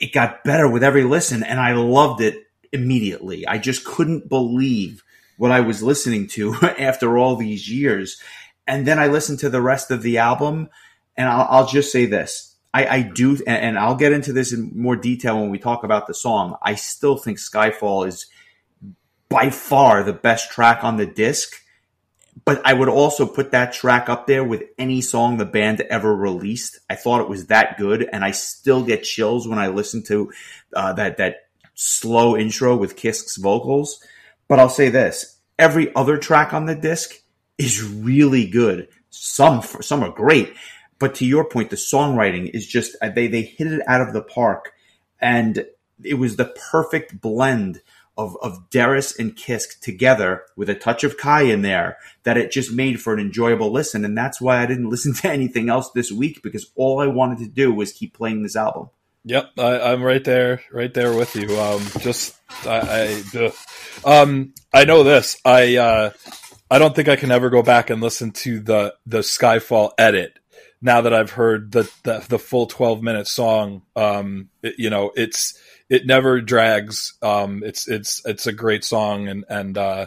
it 0.00 0.12
got 0.12 0.44
better 0.44 0.68
with 0.68 0.82
every 0.82 1.04
listen, 1.04 1.42
and 1.42 1.60
I 1.60 1.72
loved 1.72 2.20
it 2.20 2.46
immediately. 2.72 3.46
I 3.46 3.58
just 3.58 3.84
couldn't 3.84 4.28
believe 4.28 5.02
what 5.36 5.50
I 5.50 5.60
was 5.60 5.82
listening 5.82 6.28
to 6.28 6.54
after 6.78 7.18
all 7.18 7.36
these 7.36 7.70
years. 7.70 8.20
And 8.66 8.86
then 8.86 8.98
I 8.98 9.08
listened 9.08 9.40
to 9.40 9.50
the 9.50 9.60
rest 9.60 9.90
of 9.90 10.02
the 10.02 10.18
album 10.18 10.68
and 11.16 11.28
I'll, 11.28 11.46
I'll 11.50 11.66
just 11.66 11.92
say 11.92 12.06
this. 12.06 12.56
I, 12.74 12.86
I 12.86 13.02
do, 13.02 13.32
and, 13.46 13.48
and 13.48 13.78
I'll 13.78 13.96
get 13.96 14.12
into 14.12 14.32
this 14.32 14.52
in 14.52 14.72
more 14.74 14.96
detail 14.96 15.38
when 15.38 15.50
we 15.50 15.58
talk 15.58 15.84
about 15.84 16.06
the 16.06 16.14
song. 16.14 16.56
I 16.62 16.74
still 16.74 17.16
think 17.16 17.38
Skyfall 17.38 18.06
is 18.06 18.26
by 19.28 19.50
far 19.50 20.02
the 20.02 20.12
best 20.12 20.50
track 20.50 20.84
on 20.84 20.96
the 20.96 21.06
disc. 21.06 21.61
But 22.44 22.62
I 22.64 22.72
would 22.72 22.88
also 22.88 23.26
put 23.26 23.52
that 23.52 23.72
track 23.72 24.08
up 24.08 24.26
there 24.26 24.42
with 24.42 24.64
any 24.78 25.00
song 25.00 25.36
the 25.36 25.44
band 25.44 25.80
ever 25.82 26.14
released. 26.14 26.80
I 26.88 26.96
thought 26.96 27.20
it 27.20 27.28
was 27.28 27.46
that 27.46 27.78
good, 27.78 28.08
and 28.10 28.24
I 28.24 28.30
still 28.30 28.82
get 28.82 29.04
chills 29.04 29.46
when 29.46 29.58
I 29.58 29.68
listen 29.68 30.02
to 30.04 30.32
uh, 30.74 30.92
that 30.94 31.18
that 31.18 31.48
slow 31.74 32.36
intro 32.36 32.76
with 32.76 32.96
Kiske's 32.96 33.36
vocals. 33.36 34.02
But 34.48 34.58
I'll 34.58 34.68
say 34.68 34.88
this: 34.88 35.36
every 35.58 35.94
other 35.94 36.16
track 36.16 36.52
on 36.52 36.66
the 36.66 36.74
disc 36.74 37.14
is 37.58 37.82
really 37.82 38.46
good. 38.46 38.88
Some 39.10 39.62
some 39.62 40.02
are 40.02 40.10
great, 40.10 40.54
but 40.98 41.14
to 41.16 41.26
your 41.26 41.44
point, 41.44 41.70
the 41.70 41.76
songwriting 41.76 42.50
is 42.52 42.66
just 42.66 42.96
uh, 43.02 43.10
they 43.10 43.28
they 43.28 43.42
hit 43.42 43.66
it 43.66 43.82
out 43.86 44.00
of 44.00 44.12
the 44.12 44.22
park, 44.22 44.72
and 45.20 45.66
it 46.02 46.14
was 46.14 46.36
the 46.36 46.52
perfect 46.70 47.20
blend 47.20 47.82
of 48.16 48.36
of 48.42 48.70
Deris 48.70 49.18
and 49.18 49.34
Kiske 49.34 49.80
together 49.80 50.42
with 50.56 50.68
a 50.68 50.74
touch 50.74 51.04
of 51.04 51.16
Kai 51.16 51.42
in 51.42 51.62
there 51.62 51.98
that 52.24 52.36
it 52.36 52.50
just 52.50 52.72
made 52.72 53.00
for 53.00 53.14
an 53.14 53.20
enjoyable 53.20 53.70
listen. 53.70 54.04
And 54.04 54.16
that's 54.16 54.40
why 54.40 54.62
I 54.62 54.66
didn't 54.66 54.90
listen 54.90 55.14
to 55.14 55.30
anything 55.30 55.68
else 55.68 55.90
this 55.90 56.12
week 56.12 56.42
because 56.42 56.70
all 56.76 57.00
I 57.00 57.06
wanted 57.06 57.38
to 57.38 57.48
do 57.48 57.72
was 57.72 57.92
keep 57.92 58.14
playing 58.14 58.42
this 58.42 58.56
album. 58.56 58.90
Yep, 59.24 59.50
I, 59.56 59.92
am 59.92 60.02
right 60.02 60.24
there, 60.24 60.62
right 60.72 60.92
there 60.92 61.16
with 61.16 61.36
you. 61.36 61.56
Um, 61.56 61.80
just 62.00 62.36
I, 62.66 63.22
I, 63.34 63.52
um, 64.04 64.52
I 64.74 64.84
know 64.84 65.04
this. 65.04 65.40
I, 65.44 65.76
uh, 65.76 66.10
I 66.68 66.80
don't 66.80 66.96
think 66.96 67.08
I 67.08 67.14
can 67.14 67.30
ever 67.30 67.48
go 67.48 67.62
back 67.62 67.88
and 67.90 68.02
listen 68.02 68.32
to 68.32 68.58
the 68.58 68.94
the 69.06 69.18
Skyfall 69.18 69.92
edit 69.96 70.40
now 70.82 71.00
that 71.02 71.14
I've 71.14 71.30
heard 71.30 71.70
the 71.72 71.90
the, 72.02 72.24
the 72.28 72.38
full 72.38 72.66
12 72.66 73.02
minute 73.02 73.28
song, 73.28 73.82
um, 73.94 74.50
it, 74.62 74.74
you 74.78 74.90
know, 74.90 75.12
it's 75.14 75.58
it 75.92 76.06
never 76.06 76.40
drags. 76.40 77.12
Um, 77.20 77.62
it's 77.62 77.86
it's 77.86 78.22
it's 78.24 78.46
a 78.46 78.52
great 78.52 78.82
song, 78.82 79.28
and 79.28 79.44
and 79.50 79.76
uh, 79.76 80.06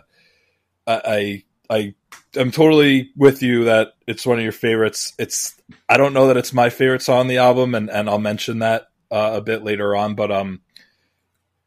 I 0.87 1.43
I 1.69 1.93
I'm 2.35 2.49
totally 2.49 3.11
with 3.15 3.43
you 3.43 3.65
that 3.65 3.93
it's 4.07 4.25
one 4.25 4.39
of 4.39 4.43
your 4.43 4.51
favorites. 4.51 5.13
It's 5.19 5.53
I 5.87 5.97
don't 5.97 6.13
know 6.13 6.27
that 6.27 6.37
it's 6.37 6.53
my 6.53 6.71
favorite 6.71 7.03
song 7.03 7.19
on 7.19 7.27
the 7.27 7.37
album, 7.37 7.75
and 7.75 7.91
and 7.91 8.09
I'll 8.09 8.17
mention 8.17 8.59
that 8.59 8.87
uh, 9.11 9.33
a 9.35 9.41
bit 9.41 9.63
later 9.63 9.95
on. 9.95 10.15
But 10.15 10.31
um, 10.31 10.61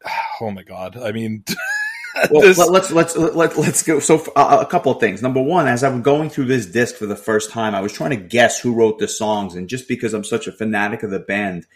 oh 0.40 0.50
my 0.50 0.64
god, 0.64 0.96
I 0.96 1.12
mean. 1.12 1.44
well, 2.32 2.42
this... 2.42 2.58
let, 2.58 2.82
us 2.82 2.90
let's 2.90 3.16
let, 3.16 3.56
let's 3.56 3.84
go. 3.84 4.00
So 4.00 4.26
uh, 4.34 4.58
a 4.60 4.66
couple 4.66 4.90
of 4.90 4.98
things. 4.98 5.22
Number 5.22 5.40
one, 5.40 5.68
as 5.68 5.84
I'm 5.84 6.02
going 6.02 6.28
through 6.28 6.46
this 6.46 6.66
disc 6.66 6.96
for 6.96 7.06
the 7.06 7.14
first 7.14 7.52
time, 7.52 7.72
I 7.72 7.80
was 7.82 7.92
trying 7.92 8.10
to 8.10 8.16
guess 8.16 8.58
who 8.58 8.74
wrote 8.74 8.98
the 8.98 9.06
songs, 9.06 9.54
and 9.54 9.68
just 9.68 9.86
because 9.86 10.12
I'm 10.12 10.24
such 10.24 10.48
a 10.48 10.52
fanatic 10.52 11.04
of 11.04 11.10
the 11.10 11.20
band, 11.20 11.66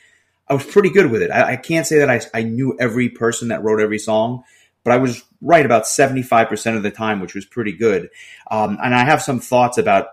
I 0.48 0.54
was 0.54 0.64
pretty 0.64 0.90
good 0.90 1.10
with 1.10 1.22
it. 1.22 1.30
I, 1.30 1.52
I 1.52 1.56
can't 1.56 1.86
say 1.86 1.98
that 1.98 2.10
I, 2.10 2.20
I 2.34 2.42
knew 2.42 2.76
every 2.78 3.08
person 3.08 3.48
that 3.48 3.62
wrote 3.62 3.80
every 3.80 3.98
song, 3.98 4.44
but 4.84 4.92
I 4.92 4.98
was 4.98 5.22
right 5.40 5.64
about 5.64 5.84
75% 5.84 6.76
of 6.76 6.82
the 6.82 6.90
time, 6.90 7.20
which 7.20 7.34
was 7.34 7.44
pretty 7.44 7.72
good. 7.72 8.10
Um, 8.50 8.78
and 8.82 8.94
I 8.94 9.04
have 9.04 9.22
some 9.22 9.40
thoughts 9.40 9.78
about 9.78 10.08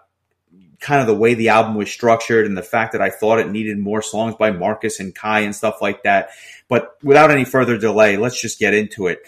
kind 0.80 1.02
of 1.02 1.08
the 1.08 1.16
way 1.16 1.34
the 1.34 1.50
album 1.50 1.76
was 1.76 1.92
structured 1.92 2.46
and 2.46 2.58
the 2.58 2.64
fact 2.64 2.94
that 2.94 3.02
I 3.02 3.10
thought 3.10 3.40
it 3.40 3.52
needed 3.52 3.78
more 3.78 4.02
songs 4.02 4.36
by 4.36 4.52
Marcus 4.52 5.00
and 5.00 5.14
Kai 5.14 5.42
and 5.42 5.56
stuff 5.56 5.82
like 5.82 6.04
that. 6.04 6.30
But 6.70 6.96
without 7.04 7.32
any 7.32 7.44
further 7.44 7.78
delay, 7.78 8.16
let's 8.16 8.40
just 8.40 8.60
get 8.60 8.74
into 8.74 9.08
it 9.08 9.22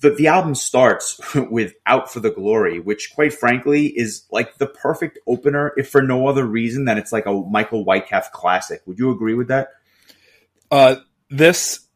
the, 0.00 0.10
the 0.10 0.28
album 0.28 0.54
starts 0.54 1.20
with 1.34 1.74
Out 1.86 2.12
for 2.12 2.20
the 2.20 2.30
Glory, 2.30 2.80
which 2.80 3.12
quite 3.14 3.32
frankly 3.32 3.86
is 3.86 4.24
like 4.30 4.58
the 4.58 4.66
perfect 4.66 5.18
opener, 5.26 5.72
if 5.76 5.90
for 5.90 6.02
no 6.02 6.26
other 6.26 6.44
reason 6.44 6.84
than 6.84 6.98
it's 6.98 7.12
like 7.12 7.26
a 7.26 7.32
Michael 7.32 7.84
Weikath 7.84 8.30
classic. 8.32 8.82
Would 8.86 8.98
you 8.98 9.10
agree 9.10 9.34
with 9.34 9.48
that? 9.48 9.68
Uh, 10.74 10.96
this 11.30 11.86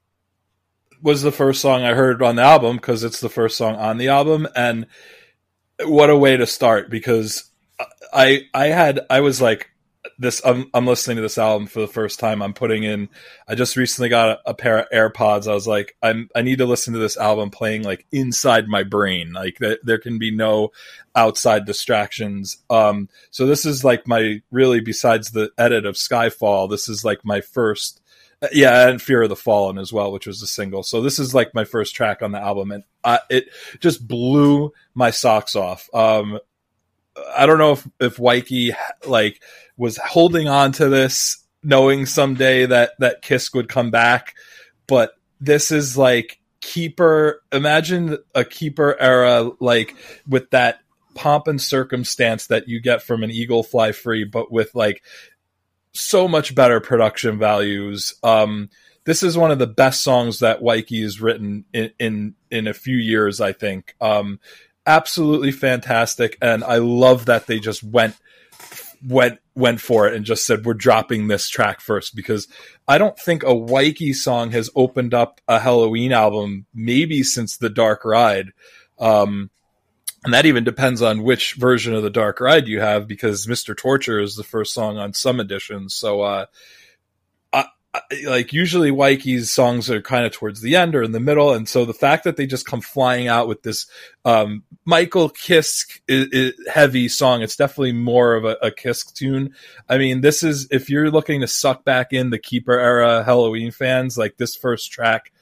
was 1.02 1.22
the 1.22 1.32
first 1.32 1.60
song 1.60 1.82
I 1.82 1.94
heard 1.94 2.22
on 2.22 2.36
the 2.36 2.42
album 2.42 2.76
because 2.76 3.02
it's 3.02 3.18
the 3.18 3.28
first 3.28 3.56
song 3.56 3.74
on 3.74 3.98
the 3.98 4.06
album. 4.06 4.46
And 4.54 4.86
what 5.84 6.10
a 6.10 6.16
way 6.16 6.36
to 6.36 6.46
start 6.46 6.88
because 6.88 7.50
I, 8.12 8.42
I 8.54 8.66
had, 8.66 9.00
I 9.10 9.18
was 9.18 9.40
like, 9.40 9.70
this 10.16 10.40
I'm, 10.44 10.70
I'm 10.72 10.86
listening 10.86 11.16
to 11.16 11.22
this 11.22 11.38
album 11.38 11.66
for 11.66 11.80
the 11.80 11.88
first 11.88 12.20
time. 12.20 12.40
I'm 12.40 12.54
putting 12.54 12.84
in 12.84 13.08
i 13.48 13.56
just 13.56 13.76
recently 13.76 14.08
got 14.08 14.28
a, 14.28 14.50
a, 14.50 14.54
pair 14.54 14.78
of 14.78 14.90
airpods. 14.90 15.48
I 15.48 15.54
was 15.54 15.66
like 15.66 15.96
i'm 16.00 16.28
i 16.36 16.42
need 16.42 16.58
to 16.58 16.66
listen 16.66 16.94
to 16.94 17.00
this 17.00 17.16
album 17.16 17.50
playing 17.50 17.82
like 17.82 18.06
inside 18.12 18.68
my 18.68 18.84
brain. 18.84 19.32
Like 19.32 19.58
th- 19.58 19.80
there 19.82 19.98
can 19.98 20.20
be 20.20 20.30
no 20.30 20.70
outside 21.16 21.66
distractions. 21.66 22.58
Um 22.70 23.08
so 23.32 23.44
this 23.44 23.66
is 23.66 23.84
like 23.84 24.06
my 24.06 24.40
really 24.52 24.80
besides 24.80 25.32
the 25.32 25.50
edit 25.58 25.84
of 25.84 25.96
skyfall 25.96 26.70
this 26.70 26.88
is 26.88 27.04
like 27.04 27.24
my 27.24 27.40
first 27.40 28.00
yeah 28.52 28.88
and 28.88 29.02
fear 29.02 29.22
of 29.22 29.28
the 29.28 29.36
fallen 29.36 29.78
as 29.78 29.92
well 29.92 30.12
which 30.12 30.26
was 30.26 30.42
a 30.42 30.46
single 30.46 30.82
so 30.82 31.02
this 31.02 31.18
is 31.18 31.34
like 31.34 31.54
my 31.54 31.64
first 31.64 31.94
track 31.94 32.22
on 32.22 32.32
the 32.32 32.40
album 32.40 32.70
and 32.70 32.84
I, 33.02 33.20
it 33.28 33.48
just 33.80 34.06
blew 34.06 34.72
my 34.94 35.10
socks 35.10 35.56
off 35.56 35.88
um 35.92 36.38
I 37.36 37.46
don't 37.46 37.58
know 37.58 37.72
if 37.72 37.88
if 38.00 38.18
Wyke 38.18 38.76
like 39.06 39.42
was 39.76 39.96
holding 39.96 40.48
on 40.48 40.72
to 40.72 40.88
this, 40.88 41.44
knowing 41.62 42.06
someday 42.06 42.66
that 42.66 42.92
that 42.98 43.22
Kiske 43.22 43.54
would 43.54 43.68
come 43.68 43.90
back. 43.90 44.34
But 44.86 45.12
this 45.40 45.70
is 45.70 45.96
like 45.96 46.40
keeper. 46.60 47.42
Imagine 47.52 48.18
a 48.34 48.44
keeper 48.44 48.96
era, 48.98 49.50
like 49.60 49.94
with 50.26 50.50
that 50.50 50.80
pomp 51.14 51.48
and 51.48 51.60
circumstance 51.60 52.46
that 52.48 52.68
you 52.68 52.80
get 52.80 53.02
from 53.02 53.22
an 53.22 53.30
Eagle 53.30 53.62
Fly 53.62 53.92
Free, 53.92 54.24
but 54.24 54.52
with 54.52 54.74
like 54.74 55.02
so 55.92 56.28
much 56.28 56.54
better 56.54 56.80
production 56.80 57.38
values. 57.38 58.14
Um, 58.22 58.70
this 59.04 59.22
is 59.22 59.38
one 59.38 59.50
of 59.50 59.58
the 59.58 59.66
best 59.66 60.02
songs 60.02 60.40
that 60.40 60.60
Wyke 60.60 60.90
has 60.90 61.20
written 61.20 61.64
in, 61.72 61.92
in, 61.98 62.34
in 62.50 62.66
a 62.66 62.74
few 62.74 62.96
years, 62.96 63.40
I 63.40 63.52
think. 63.52 63.94
Um, 64.00 64.40
absolutely 64.86 65.52
fantastic, 65.52 66.36
and 66.42 66.62
I 66.62 66.76
love 66.76 67.26
that 67.26 67.46
they 67.46 67.58
just 67.58 67.82
went 67.82 68.16
went 69.06 69.38
went 69.54 69.80
for 69.80 70.08
it 70.08 70.14
and 70.14 70.24
just 70.24 70.44
said 70.44 70.64
we're 70.64 70.74
dropping 70.74 71.28
this 71.28 71.48
track 71.48 71.80
first 71.80 72.14
because 72.16 72.48
I 72.86 72.98
don't 72.98 73.18
think 73.18 73.42
a 73.42 73.54
Wyke 73.54 74.14
song 74.14 74.50
has 74.52 74.70
opened 74.74 75.14
up 75.14 75.40
a 75.46 75.58
Helloween 75.58 76.10
album 76.10 76.66
maybe 76.74 77.22
since 77.22 77.56
the 77.56 77.70
Dark 77.70 78.04
Ride. 78.04 78.50
Um, 78.98 79.50
and 80.28 80.34
that 80.34 80.44
even 80.44 80.62
depends 80.62 81.00
on 81.00 81.22
which 81.22 81.54
version 81.54 81.94
of 81.94 82.02
the 82.02 82.10
Dark 82.10 82.38
Ride 82.38 82.68
you 82.68 82.80
have 82.80 83.08
because 83.08 83.46
Mr. 83.46 83.74
Torture 83.74 84.20
is 84.20 84.36
the 84.36 84.44
first 84.44 84.74
song 84.74 84.98
on 84.98 85.14
some 85.14 85.40
editions. 85.40 85.94
So 85.94 86.20
uh, 86.20 86.44
like 88.26 88.52
usually 88.52 88.90
Wyke's 88.90 89.50
songs 89.50 89.88
are 89.88 90.02
kind 90.02 90.26
of 90.26 90.32
towards 90.32 90.60
the 90.60 90.76
end 90.76 90.94
or 90.94 91.02
in 91.02 91.12
the 91.12 91.18
middle, 91.18 91.54
and 91.54 91.66
so 91.66 91.86
the 91.86 91.94
fact 91.94 92.24
that 92.24 92.36
they 92.36 92.46
just 92.46 92.66
come 92.66 92.82
flying 92.82 93.26
out 93.26 93.48
with 93.48 93.62
this 93.62 93.86
um, 94.26 94.64
Michael 94.84 95.30
Kiske 95.30 96.52
heavy 96.70 97.08
song, 97.08 97.40
it's 97.40 97.56
definitely 97.56 97.92
more 97.92 98.34
of 98.34 98.44
a, 98.44 98.58
a, 98.60 98.70
Kiske 98.70 99.14
tune. 99.14 99.54
I 99.88 99.96
mean, 99.96 100.20
this 100.20 100.42
is 100.42 100.68
if 100.70 100.90
you're 100.90 101.10
looking 101.10 101.40
to 101.40 101.48
suck 101.48 101.86
back 101.86 102.12
in 102.12 102.28
the 102.28 102.38
Keeper 102.38 102.78
era 102.78 103.24
Helloween 103.26 103.72
fans, 103.72 104.18
like 104.18 104.36
this 104.36 104.54
first 104.54 104.92
track 104.92 105.32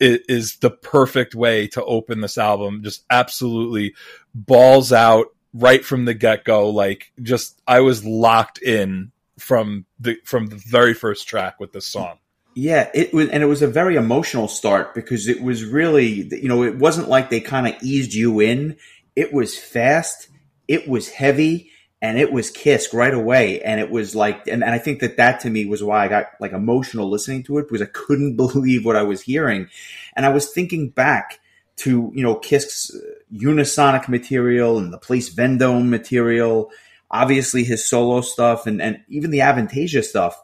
is, 0.00 0.20
is 0.28 0.56
the 0.56 0.70
perfect 0.70 1.34
way 1.34 1.68
to 1.68 1.84
open 1.84 2.20
this 2.20 2.38
album. 2.38 2.82
Just 2.82 3.04
absolutely 3.10 3.94
balls 4.34 4.92
out 4.92 5.26
right 5.54 5.84
from 5.84 6.04
the 6.04 6.14
get 6.14 6.44
go. 6.44 6.70
Like 6.70 7.12
just 7.22 7.60
I 7.66 7.80
was 7.80 8.04
locked 8.04 8.60
in 8.60 9.12
from 9.38 9.86
the 9.98 10.16
from 10.24 10.46
the 10.46 10.56
very 10.56 10.94
first 10.94 11.28
track 11.28 11.60
with 11.60 11.72
this 11.72 11.86
song. 11.86 12.18
Yeah, 12.54 12.90
it 12.94 13.14
was, 13.14 13.28
and 13.28 13.42
it 13.42 13.46
was 13.46 13.62
a 13.62 13.68
very 13.68 13.94
emotional 13.94 14.48
start 14.48 14.94
because 14.94 15.28
it 15.28 15.40
was 15.40 15.64
really, 15.64 16.28
you 16.34 16.48
know, 16.48 16.64
it 16.64 16.76
wasn't 16.76 17.08
like 17.08 17.30
they 17.30 17.40
kind 17.40 17.68
of 17.68 17.80
eased 17.80 18.12
you 18.12 18.40
in. 18.40 18.76
It 19.14 19.32
was 19.32 19.56
fast, 19.56 20.28
it 20.66 20.88
was 20.88 21.10
heavy, 21.10 21.70
and 22.02 22.18
it 22.18 22.32
was 22.32 22.50
Kiske 22.50 22.94
right 22.94 23.12
away. 23.12 23.60
And 23.60 23.78
it 23.78 23.90
was 23.90 24.14
like, 24.14 24.46
and, 24.46 24.64
and 24.64 24.72
I 24.72 24.78
think 24.78 25.00
that 25.00 25.18
that 25.18 25.40
to 25.40 25.50
me 25.50 25.66
was 25.66 25.82
why 25.82 26.04
I 26.04 26.08
got 26.08 26.26
like 26.40 26.52
emotional 26.52 27.10
listening 27.10 27.42
to 27.44 27.58
it 27.58 27.68
because 27.68 27.82
I 27.82 27.90
couldn't 27.92 28.36
believe 28.36 28.84
what 28.84 28.96
I 28.96 29.02
was 29.02 29.20
hearing. 29.20 29.68
And 30.16 30.24
I 30.24 30.30
was 30.30 30.50
thinking 30.50 30.88
back 30.90 31.40
to, 31.76 32.10
you 32.14 32.22
know, 32.22 32.36
Kiske's 32.36 32.96
unisonic 33.32 34.08
material 34.08 34.78
and 34.78 34.92
the 34.92 34.98
Place 34.98 35.28
Vendome 35.30 35.90
material, 35.90 36.70
obviously 37.10 37.64
his 37.64 37.86
solo 37.88 38.22
stuff 38.22 38.66
and, 38.66 38.80
and 38.80 39.02
even 39.08 39.30
the 39.30 39.38
Avantasia 39.38 40.02
stuff. 40.02 40.40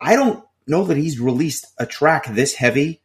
I 0.00 0.16
don't 0.16 0.44
know 0.66 0.84
that 0.84 0.96
he's 0.96 1.20
released 1.20 1.66
a 1.78 1.86
track 1.86 2.26
this 2.26 2.54
heavy 2.54 3.00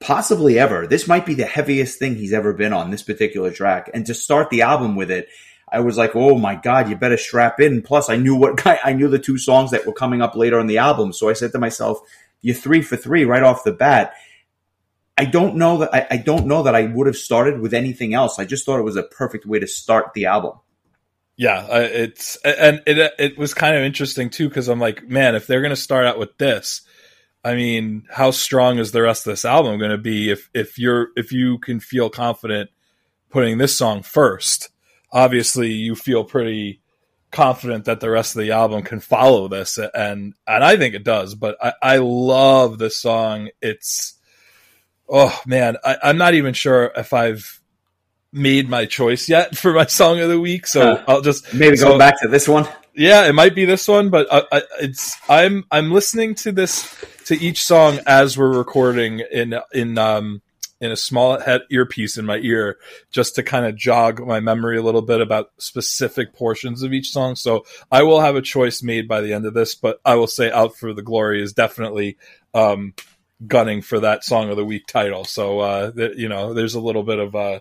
possibly 0.00 0.58
ever. 0.58 0.86
This 0.86 1.06
might 1.06 1.26
be 1.26 1.34
the 1.34 1.44
heaviest 1.44 1.98
thing 1.98 2.16
he's 2.16 2.32
ever 2.32 2.52
been 2.52 2.72
on 2.72 2.90
this 2.90 3.02
particular 3.02 3.50
track. 3.50 3.90
And 3.92 4.06
to 4.06 4.14
start 4.14 4.50
the 4.50 4.62
album 4.62 4.96
with 4.96 5.10
it, 5.10 5.28
I 5.72 5.80
was 5.80 5.96
like, 5.96 6.14
"Oh 6.14 6.36
my 6.38 6.54
god, 6.54 6.88
you 6.88 6.96
better 6.96 7.16
strap 7.16 7.60
in." 7.60 7.82
Plus, 7.82 8.08
I 8.08 8.16
knew 8.16 8.34
what 8.34 8.56
guy, 8.64 8.78
I 8.84 8.92
knew 8.92 9.08
the 9.08 9.18
two 9.18 9.38
songs 9.38 9.70
that 9.70 9.86
were 9.86 9.92
coming 9.92 10.22
up 10.22 10.34
later 10.34 10.58
in 10.60 10.66
the 10.66 10.78
album, 10.78 11.12
so 11.12 11.28
I 11.28 11.34
said 11.34 11.52
to 11.52 11.58
myself, 11.58 12.00
"You're 12.42 12.54
three 12.54 12.82
for 12.82 12.96
three 12.96 13.24
right 13.24 13.42
off 13.42 13.64
the 13.64 13.72
bat." 13.72 14.14
I 15.18 15.26
don't 15.26 15.56
know 15.56 15.78
that 15.78 15.94
I, 15.94 16.06
I 16.12 16.16
don't 16.16 16.46
know 16.46 16.62
that 16.62 16.74
I 16.74 16.86
would 16.86 17.06
have 17.06 17.16
started 17.16 17.60
with 17.60 17.74
anything 17.74 18.14
else. 18.14 18.38
I 18.38 18.46
just 18.46 18.64
thought 18.64 18.78
it 18.78 18.84
was 18.84 18.96
a 18.96 19.02
perfect 19.02 19.44
way 19.44 19.58
to 19.58 19.66
start 19.66 20.14
the 20.14 20.26
album. 20.26 20.52
Yeah, 21.36 21.66
it's 21.70 22.36
and 22.36 22.82
it 22.86 23.12
it 23.18 23.38
was 23.38 23.52
kind 23.52 23.76
of 23.76 23.82
interesting 23.82 24.30
too 24.30 24.48
because 24.48 24.68
I'm 24.68 24.80
like, 24.80 25.08
man, 25.08 25.34
if 25.34 25.46
they're 25.46 25.62
gonna 25.62 25.76
start 25.76 26.06
out 26.06 26.18
with 26.18 26.36
this, 26.38 26.82
I 27.44 27.54
mean, 27.54 28.04
how 28.10 28.30
strong 28.30 28.78
is 28.78 28.92
the 28.92 29.02
rest 29.02 29.26
of 29.26 29.32
this 29.32 29.44
album 29.44 29.78
going 29.78 29.90
to 29.90 29.98
be 29.98 30.30
if 30.30 30.50
if 30.52 30.78
you're 30.78 31.08
if 31.16 31.32
you 31.32 31.58
can 31.58 31.80
feel 31.80 32.10
confident 32.10 32.70
putting 33.30 33.58
this 33.58 33.76
song 33.76 34.02
first? 34.02 34.68
Obviously, 35.12 35.72
you 35.72 35.94
feel 35.94 36.24
pretty 36.24 36.80
confident 37.30 37.84
that 37.84 38.00
the 38.00 38.10
rest 38.10 38.34
of 38.34 38.42
the 38.42 38.52
album 38.52 38.82
can 38.82 39.00
follow 39.00 39.48
this, 39.48 39.78
and 39.78 40.34
and 40.46 40.64
I 40.64 40.76
think 40.76 40.94
it 40.94 41.04
does. 41.04 41.34
But 41.34 41.56
I, 41.62 41.72
I 41.82 41.96
love 41.98 42.78
this 42.78 42.96
song. 42.96 43.50
It's 43.60 44.14
oh 45.08 45.38
man, 45.46 45.76
I, 45.84 45.96
I'm 46.02 46.18
not 46.18 46.34
even 46.34 46.54
sure 46.54 46.92
if 46.96 47.12
I've 47.12 47.60
made 48.32 48.68
my 48.68 48.86
choice 48.86 49.28
yet 49.28 49.56
for 49.56 49.72
my 49.72 49.86
song 49.86 50.20
of 50.20 50.28
the 50.28 50.40
week, 50.40 50.66
so 50.66 50.92
uh, 50.92 51.04
I'll 51.08 51.22
just 51.22 51.52
maybe 51.54 51.76
so, 51.76 51.92
go 51.92 51.98
back 51.98 52.20
to 52.22 52.28
this 52.28 52.48
one. 52.48 52.68
Yeah, 52.94 53.26
it 53.26 53.32
might 53.32 53.54
be 53.54 53.64
this 53.64 53.86
one, 53.86 54.10
but 54.10 54.26
I, 54.32 54.42
I, 54.52 54.62
it's 54.80 55.16
I'm 55.28 55.64
I'm 55.70 55.92
listening 55.92 56.34
to 56.36 56.52
this 56.52 57.04
to 57.26 57.34
each 57.36 57.62
song 57.62 58.00
as 58.06 58.36
we're 58.36 58.56
recording 58.56 59.22
in 59.30 59.58
in 59.72 59.96
um 59.98 60.42
in 60.80 60.90
a 60.90 60.96
small 60.96 61.38
head 61.38 61.62
earpiece 61.70 62.16
in 62.16 62.24
my 62.24 62.38
ear 62.38 62.78
just 63.10 63.34
to 63.34 63.42
kind 63.42 63.66
of 63.66 63.76
jog 63.76 64.26
my 64.26 64.40
memory 64.40 64.78
a 64.78 64.82
little 64.82 65.02
bit 65.02 65.20
about 65.20 65.50
specific 65.58 66.32
portions 66.32 66.82
of 66.82 66.92
each 66.92 67.12
song. 67.12 67.36
So 67.36 67.66
I 67.90 68.02
will 68.02 68.20
have 68.20 68.36
a 68.36 68.42
choice 68.42 68.82
made 68.82 69.06
by 69.06 69.20
the 69.20 69.34
end 69.34 69.46
of 69.46 69.54
this, 69.54 69.74
but 69.74 70.00
I 70.04 70.14
will 70.14 70.26
say 70.26 70.50
"Out 70.50 70.76
for 70.76 70.94
the 70.94 71.02
Glory" 71.02 71.42
is 71.42 71.52
definitely 71.52 72.16
um, 72.54 72.94
gunning 73.46 73.82
for 73.82 74.00
that 74.00 74.24
song 74.24 74.50
of 74.50 74.56
the 74.56 74.64
week 74.64 74.86
title. 74.86 75.24
So 75.24 75.60
uh, 75.60 75.92
you 76.16 76.28
know, 76.28 76.54
there's 76.54 76.74
a 76.74 76.80
little 76.80 77.02
bit 77.02 77.18
of 77.18 77.34
uh, 77.34 77.60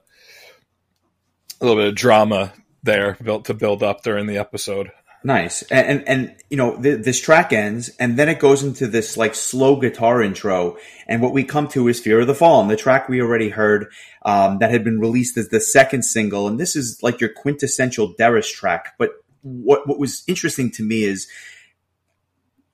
a 1.61 1.65
little 1.65 1.81
bit 1.81 1.89
of 1.89 1.95
drama 1.95 2.53
there 2.83 3.17
built 3.21 3.45
to 3.45 3.53
build 3.53 3.83
up 3.83 4.03
during 4.03 4.27
the 4.27 4.37
episode. 4.37 4.91
Nice, 5.21 5.63
and 5.63 5.85
and, 5.87 6.07
and 6.07 6.35
you 6.49 6.55
know 6.55 6.81
th- 6.81 7.03
this 7.03 7.19
track 7.19 7.51
ends, 7.51 7.89
and 7.99 8.17
then 8.17 8.29
it 8.29 8.39
goes 8.39 8.63
into 8.63 8.87
this 8.87 9.17
like 9.17 9.35
slow 9.35 9.75
guitar 9.75 10.21
intro, 10.21 10.77
and 11.07 11.21
what 11.21 11.33
we 11.33 11.43
come 11.43 11.67
to 11.69 11.89
is 11.89 11.99
"Fear 11.99 12.21
of 12.21 12.27
the 12.27 12.35
Fallen," 12.35 12.69
the 12.69 12.77
track 12.77 13.09
we 13.09 13.21
already 13.21 13.49
heard 13.49 13.91
um, 14.23 14.59
that 14.59 14.71
had 14.71 14.85
been 14.85 14.99
released 14.99 15.35
as 15.35 15.49
the 15.49 15.59
second 15.59 16.03
single, 16.03 16.47
and 16.47 16.57
this 16.57 16.73
is 16.73 17.03
like 17.03 17.19
your 17.19 17.31
quintessential 17.33 18.15
Deris 18.15 18.49
track. 18.49 18.93
But 18.97 19.11
what 19.41 19.85
what 19.85 19.99
was 19.99 20.23
interesting 20.25 20.71
to 20.71 20.83
me 20.83 21.03
is 21.03 21.27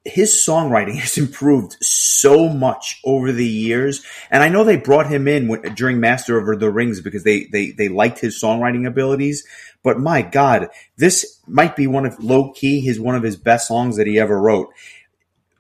his 0.06 0.32
songwriting 0.48 0.96
has 1.00 1.18
improved 1.18 1.76
so 1.82 2.48
much 2.48 3.02
over 3.04 3.32
the 3.32 3.48
years. 3.48 4.06
And 4.30 4.44
I 4.44 4.50
know 4.50 4.64
they 4.64 4.78
brought 4.78 5.08
him 5.08 5.28
in 5.28 5.48
when, 5.48 5.62
during 5.74 6.00
Master 6.00 6.38
of 6.38 6.60
the 6.60 6.72
Rings 6.72 7.02
because 7.02 7.24
they, 7.24 7.46
they, 7.46 7.72
they 7.72 7.90
liked 7.90 8.20
his 8.20 8.42
songwriting 8.42 8.88
abilities. 8.88 9.46
But 9.84 10.00
my 10.00 10.22
God, 10.22 10.70
this 10.98 11.40
might 11.48 11.76
be 11.76 11.88
one 11.88 12.06
of 12.06 12.24
low 12.24 12.52
key 12.52 12.80
his 12.80 13.00
one 13.00 13.16
of 13.16 13.24
his 13.24 13.36
best 13.36 13.68
songs 13.68 13.98
that 13.98 14.08
he 14.08 14.20
ever 14.20 14.40
wrote. 14.40 14.70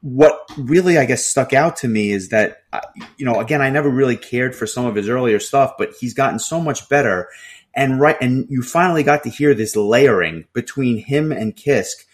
What 0.01 0.39
really, 0.57 0.99
I 0.99 1.05
guess, 1.05 1.25
stuck 1.25 1.51
out 1.51 1.77
to 1.77 1.87
me 1.87 2.11
is 2.11 2.29
that, 2.29 2.57
uh, 2.71 2.81
you 3.17 3.25
know, 3.25 3.39
again, 3.39 3.61
I 3.61 3.71
never 3.71 3.89
really 3.89 4.17
cared 4.17 4.55
for 4.55 4.67
some 4.67 4.85
of 4.85 4.95
his 4.95 5.09
earlier 5.09 5.39
stuff, 5.39 5.73
but 5.79 5.93
he's 5.99 6.13
gotten 6.13 6.37
so 6.37 6.59
much 6.59 6.87
better. 6.89 7.27
And 7.73 7.99
right, 7.99 8.15
and 8.21 8.45
you 8.49 8.61
finally 8.61 9.03
got 9.03 9.23
to 9.23 9.29
hear 9.29 9.53
this 9.53 9.75
layering 9.75 10.45
between 10.53 10.97
him 10.97 11.31
and 11.31 11.55
Kiske 11.55 12.05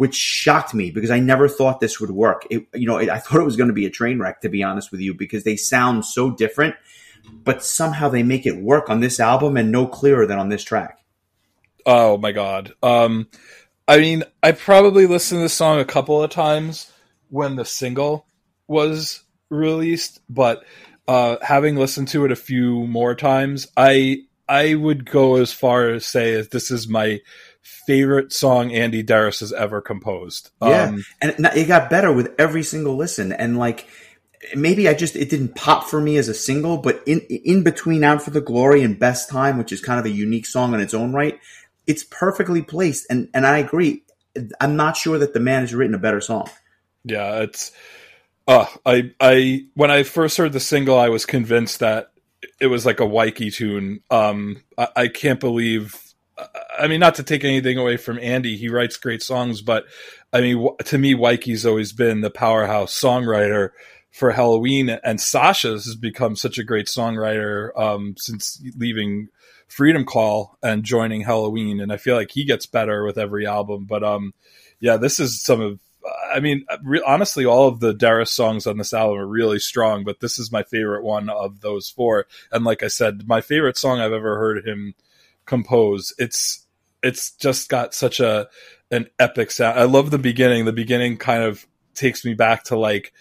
which 0.00 0.14
shocked 0.14 0.72
me 0.72 0.90
because 0.90 1.10
I 1.10 1.20
never 1.20 1.46
thought 1.46 1.78
this 1.78 2.00
would 2.00 2.10
work. 2.10 2.46
It, 2.48 2.66
you 2.72 2.86
know, 2.86 2.96
it, 2.96 3.10
I 3.10 3.18
thought 3.18 3.38
it 3.38 3.44
was 3.44 3.56
going 3.56 3.68
to 3.68 3.74
be 3.74 3.84
a 3.84 3.90
train 3.90 4.18
wreck, 4.18 4.40
to 4.40 4.48
be 4.48 4.62
honest 4.62 4.90
with 4.90 5.02
you, 5.02 5.12
because 5.12 5.44
they 5.44 5.56
sound 5.56 6.06
so 6.06 6.30
different, 6.30 6.74
but 7.44 7.62
somehow 7.62 8.08
they 8.08 8.22
make 8.22 8.46
it 8.46 8.56
work 8.56 8.88
on 8.88 9.00
this 9.00 9.20
album 9.20 9.58
and 9.58 9.70
no 9.70 9.86
clearer 9.86 10.24
than 10.24 10.38
on 10.38 10.48
this 10.48 10.64
track. 10.64 11.00
Oh 11.84 12.16
my 12.16 12.32
god. 12.32 12.72
Um, 12.82 13.28
I 13.86 13.98
mean, 13.98 14.24
I 14.42 14.52
probably 14.52 15.04
listened 15.04 15.40
to 15.40 15.42
this 15.42 15.52
song 15.52 15.80
a 15.80 15.84
couple 15.84 16.22
of 16.22 16.30
times 16.30 16.90
when 17.28 17.56
the 17.56 17.66
single 17.66 18.24
was 18.68 19.22
released, 19.50 20.22
but 20.30 20.64
uh, 21.08 21.36
having 21.42 21.76
listened 21.76 22.08
to 22.08 22.24
it 22.24 22.32
a 22.32 22.36
few 22.36 22.86
more 22.86 23.14
times, 23.14 23.66
I 23.76 24.22
I 24.48 24.76
would 24.76 25.04
go 25.04 25.36
as 25.36 25.52
far 25.52 25.90
as 25.90 26.06
say 26.06 26.40
this 26.40 26.70
is 26.70 26.88
my 26.88 27.20
favorite 27.62 28.32
song 28.32 28.70
Andi 28.70 29.04
Deris 29.04 29.40
has 29.40 29.52
ever 29.52 29.80
composed. 29.80 30.50
Yeah, 30.62 30.84
um, 30.84 31.04
and 31.20 31.34
it 31.54 31.66
got 31.66 31.90
better 31.90 32.12
with 32.12 32.34
every 32.38 32.62
single 32.62 32.96
listen. 32.96 33.32
And 33.32 33.58
like, 33.58 33.86
maybe 34.54 34.88
I 34.88 34.94
just 34.94 35.16
it 35.16 35.30
didn't 35.30 35.54
pop 35.54 35.84
for 35.84 36.00
me 36.00 36.16
as 36.16 36.28
a 36.28 36.34
single, 36.34 36.78
but 36.78 37.02
in 37.06 37.20
in 37.20 37.62
between 37.62 38.04
"Out 38.04 38.22
for 38.22 38.30
the 38.30 38.40
Glory" 38.40 38.82
and 38.82 38.98
"Best 38.98 39.28
Time," 39.28 39.58
which 39.58 39.72
is 39.72 39.80
kind 39.80 39.98
of 39.98 40.06
a 40.06 40.10
unique 40.10 40.46
song 40.46 40.74
in 40.74 40.80
its 40.80 40.94
own 40.94 41.12
right, 41.12 41.38
it's 41.86 42.04
perfectly 42.04 42.62
placed. 42.62 43.06
And 43.10 43.28
and 43.34 43.46
I 43.46 43.58
agree. 43.58 44.04
I'm 44.60 44.76
not 44.76 44.96
sure 44.96 45.18
that 45.18 45.34
the 45.34 45.40
man 45.40 45.62
has 45.62 45.74
written 45.74 45.94
a 45.94 45.98
better 45.98 46.20
song. 46.20 46.48
Yeah, 47.04 47.40
it's. 47.40 47.72
Uh, 48.46 48.66
I 48.84 49.12
I 49.20 49.66
when 49.74 49.90
I 49.90 50.02
first 50.02 50.36
heard 50.36 50.52
the 50.52 50.60
single, 50.60 50.98
I 50.98 51.08
was 51.08 51.26
convinced 51.26 51.80
that 51.80 52.12
it 52.60 52.66
was 52.66 52.86
like 52.86 53.00
a 53.00 53.06
Wyke 53.06 53.52
tune. 53.52 54.00
Um, 54.10 54.62
I, 54.78 54.88
I 54.96 55.08
can't 55.08 55.40
believe 55.40 56.09
I 56.78 56.86
mean, 56.86 57.00
not 57.00 57.16
to 57.16 57.22
take 57.22 57.44
anything 57.44 57.78
away 57.78 57.96
from 57.96 58.18
Andi, 58.18 58.56
he 58.56 58.68
writes 58.68 58.96
great 58.96 59.22
songs, 59.22 59.60
but 59.60 59.84
I 60.32 60.40
mean, 60.40 60.68
to 60.86 60.98
me, 60.98 61.14
Wyke's 61.14 61.64
always 61.64 61.92
been 61.92 62.20
the 62.20 62.30
powerhouse 62.30 62.98
songwriter 62.98 63.70
for 64.10 64.32
Helloween, 64.32 64.98
and 65.04 65.18
Sascha's 65.18 65.84
has 65.86 65.96
become 65.96 66.36
such 66.36 66.58
a 66.58 66.64
great 66.64 66.86
songwriter 66.86 67.76
um, 67.78 68.14
since 68.16 68.62
leaving 68.76 69.28
Freedom 69.68 70.04
Call 70.04 70.58
and 70.62 70.82
joining 70.82 71.22
Helloween, 71.24 71.82
and 71.82 71.92
I 71.92 71.96
feel 71.96 72.16
like 72.16 72.32
he 72.32 72.44
gets 72.44 72.66
better 72.66 73.04
with 73.04 73.18
every 73.18 73.46
album. 73.46 73.86
But 73.86 74.02
um, 74.02 74.34
yeah, 74.80 74.96
this 74.96 75.20
is 75.20 75.40
some 75.40 75.60
of. 75.60 75.80
I 76.32 76.40
mean, 76.40 76.64
re- 76.82 77.02
honestly, 77.06 77.44
all 77.44 77.68
of 77.68 77.80
the 77.80 77.94
Derris 77.94 78.28
songs 78.28 78.66
on 78.66 78.78
this 78.78 78.94
album 78.94 79.18
are 79.18 79.26
really 79.26 79.58
strong, 79.58 80.02
but 80.02 80.20
this 80.20 80.38
is 80.38 80.50
my 80.50 80.62
favorite 80.62 81.04
one 81.04 81.28
of 81.28 81.60
those 81.60 81.90
four. 81.90 82.26
And 82.50 82.64
like 82.64 82.82
I 82.82 82.88
said, 82.88 83.28
my 83.28 83.42
favorite 83.42 83.76
song 83.76 84.00
I've 84.00 84.12
ever 84.12 84.38
heard 84.38 84.66
him 84.66 84.94
compose. 85.50 86.14
It's 86.16 86.64
it's 87.02 87.32
just 87.32 87.68
got 87.68 87.92
such 87.92 88.20
a 88.20 88.48
an 88.92 89.08
epic 89.18 89.50
sound. 89.50 89.78
I 89.78 89.82
love 89.82 90.12
the 90.12 90.18
beginning. 90.18 90.64
The 90.64 90.72
beginning 90.72 91.16
kind 91.16 91.42
of 91.42 91.66
takes 91.94 92.24
me 92.24 92.34
back 92.34 92.64
to 92.64 92.78
like 92.78 93.12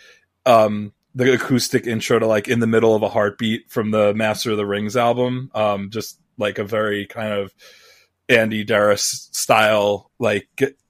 um 0.46 0.94
the 1.16 1.34
acoustic 1.34 1.88
intro 1.88 2.20
to 2.20 2.28
like 2.28 2.48
in 2.48 2.60
the 2.60 2.68
middle 2.68 2.96
of 2.96 3.02
a 3.02 3.10
heartbeat 3.10 3.72
from 3.72 3.90
the 3.90 4.14
Master 4.14 4.52
of 4.52 4.58
the 4.58 4.66
Rings 4.66 4.96
album. 4.96 5.50
Um 5.56 5.90
just 5.90 6.20
like 6.38 6.60
a 6.60 6.64
very 6.64 7.08
kind 7.08 7.34
of 7.34 7.52
Andi 8.30 8.66
Deris 8.66 9.36
style 9.36 10.12
like 10.20 10.48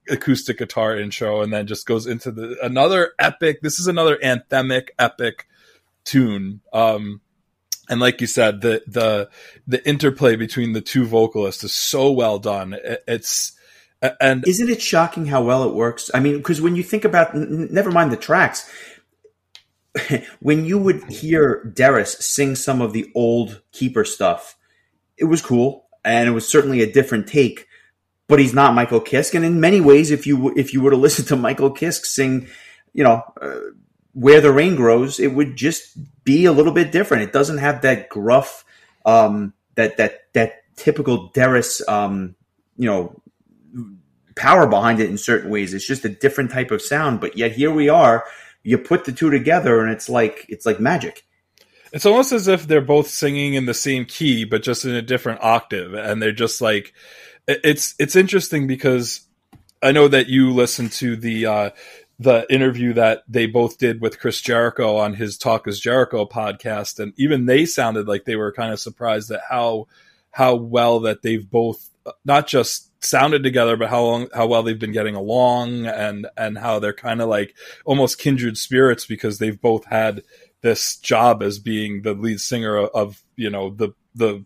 acoustic 0.10 0.58
guitar 0.58 0.98
intro 0.98 1.42
and 1.42 1.54
then 1.54 1.68
just 1.68 1.88
goes 1.88 2.06
into 2.06 2.32
the 2.32 2.58
another 2.62 3.14
epic 3.18 3.62
this 3.62 3.80
is 3.80 3.88
another 3.88 4.18
anthemic 4.18 4.88
epic 4.98 5.48
tune 6.04 6.62
um 6.74 7.22
and 7.90 8.00
like 8.00 8.22
you 8.22 8.28
said, 8.28 8.62
the 8.62 8.84
the 8.88 9.30
the 9.68 9.88
interplay 9.88 10.36
between 10.36 10.74
the 10.74 10.82
two 10.82 11.06
vocalists 11.06 11.64
is 11.64 11.74
so 11.74 12.12
well 12.12 12.40
done. 12.40 12.78
It's 13.08 13.54
and 14.22 14.48
isn't 14.48 14.70
it 14.70 14.82
shocking 14.82 15.26
how 15.26 15.44
well 15.44 15.64
it 15.68 15.76
works? 15.76 16.10
I 16.14 16.20
mean, 16.22 16.38
because 16.38 16.62
when 16.62 16.76
you 16.76 16.84
think 16.84 17.04
about, 17.04 17.36
n- 17.36 17.68
never 17.72 17.92
mind 17.92 18.12
the 18.12 18.18
tracks, 18.18 18.70
when 20.40 20.66
you 20.66 20.78
would 20.78 21.04
hear 21.12 21.70
Deris 21.76 22.22
sing 22.22 22.56
some 22.56 22.82
of 22.82 22.94
the 22.94 23.12
old 23.16 23.62
Keeper 23.74 24.06
stuff, 24.06 24.56
it 25.18 25.26
was 25.26 25.42
cool 25.42 25.88
and 26.06 26.30
it 26.30 26.32
was 26.32 26.48
certainly 26.48 26.82
a 26.82 26.92
different 26.92 27.28
take. 27.28 27.68
but 28.30 28.40
he's 28.40 28.54
not 28.54 28.76
Michael 28.76 29.02
Kiske. 29.02 29.36
And 29.36 29.44
in 29.44 29.60
many 29.60 29.82
ways, 29.82 30.12
if 30.12 30.26
you 30.28 30.54
if 30.56 30.74
you 30.74 30.82
were 30.82 30.92
to 30.92 30.98
listen 31.06 31.26
to 31.26 31.36
Michael 31.36 31.72
Kiske 31.74 32.06
sing, 32.06 32.48
you 32.94 33.04
know, 33.04 33.24
uh, 33.42 33.60
where 34.20 34.42
the 34.42 34.52
rain 34.52 34.76
grows, 34.76 35.18
it 35.18 35.34
would 35.34 35.56
just 35.56 35.98
be 36.26 36.44
a 36.44 36.52
little 36.52 36.74
bit 36.74 36.92
different. 36.92 37.24
It 37.24 37.32
doesn't 37.32 37.60
have 37.60 37.84
that 37.84 38.10
gruff, 38.10 38.66
um, 39.06 39.54
that 39.76 39.96
that 39.96 40.34
that 40.34 40.64
typical 40.76 41.30
Deris, 41.32 41.88
um, 41.88 42.36
you 42.76 42.86
know, 42.86 43.22
power 44.36 44.68
behind 44.68 45.00
it 45.00 45.10
in 45.10 45.18
certain 45.18 45.50
ways. 45.50 45.74
It's 45.74 45.88
just 45.88 46.04
a 46.04 46.10
different 46.10 46.52
type 46.52 46.72
of 46.72 46.82
sound. 46.82 47.22
But 47.22 47.38
yet 47.38 47.54
here 47.54 47.72
we 47.72 47.88
are. 47.88 48.26
You 48.62 48.78
put 48.78 49.06
the 49.06 49.14
two 49.14 49.30
together, 49.30 49.82
and 49.82 49.90
it's 49.90 50.10
like 50.10 50.46
it's 50.50 50.66
like 50.66 50.82
magic. 50.82 51.24
It's 51.94 52.06
almost 52.06 52.34
as 52.34 52.50
if 52.50 52.68
they're 52.68 52.82
both 52.82 53.08
singing 53.08 53.54
in 53.54 53.68
the 53.68 53.74
same 53.74 54.04
key, 54.04 54.44
but 54.44 54.64
just 54.64 54.84
in 54.84 54.92
a 54.92 55.02
different 55.02 55.42
octave, 55.42 55.94
and 55.94 56.22
they're 56.22 56.34
just 56.34 56.60
like 56.60 56.94
it's 57.48 57.96
it's 57.98 58.18
interesting 58.18 58.68
because 58.68 59.22
I 59.82 59.94
know 59.94 60.10
that 60.10 60.28
you 60.28 60.52
listen 60.52 60.90
to 60.90 61.16
the 61.16 61.46
uh, 61.46 61.70
the 62.20 62.46
interview 62.54 62.94
that 62.94 63.24
they 63.30 63.46
both 63.46 63.78
did 63.78 64.02
with 64.02 64.20
Chris 64.20 64.42
Jericho 64.42 64.98
on 64.98 65.14
his 65.14 65.38
Talk 65.38 65.68
is 65.68 65.80
Jericho 65.80 66.26
podcast, 66.26 67.00
and 67.00 67.14
even 67.16 67.46
they 67.46 67.66
sounded 67.66 68.08
like 68.08 68.26
they 68.26 68.36
were 68.36 68.52
kind 68.52 68.74
of 68.74 68.80
surprised 68.80 69.32
at 69.32 69.42
how 69.50 69.88
how 70.32 70.56
well 70.56 71.00
that 71.02 71.22
they've 71.22 71.50
both 71.50 71.90
not 72.26 72.46
just 72.48 72.92
sounded 73.04 73.42
together, 73.42 73.78
but 73.78 73.90
how 73.90 74.04
long 74.04 74.28
how 74.34 74.48
well 74.48 74.64
they've 74.64 74.78
been 74.78 74.92
getting 74.92 75.16
along, 75.16 75.86
and 75.86 76.28
and 76.36 76.58
how 76.58 76.80
they're 76.80 76.94
kind 76.94 77.22
of 77.22 77.30
like 77.30 77.56
almost 77.86 78.20
kindred 78.20 78.58
spirits 78.58 79.06
because 79.06 79.40
they've 79.40 79.62
both 79.62 79.86
had 79.86 80.22
this 80.62 80.98
job 80.98 81.42
as 81.42 81.58
being 81.58 82.02
the 82.02 82.14
lead 82.14 82.42
singer 82.42 82.78
of 82.78 83.24
you 83.38 83.50
know 83.50 83.70
the 83.70 83.92
the 84.14 84.44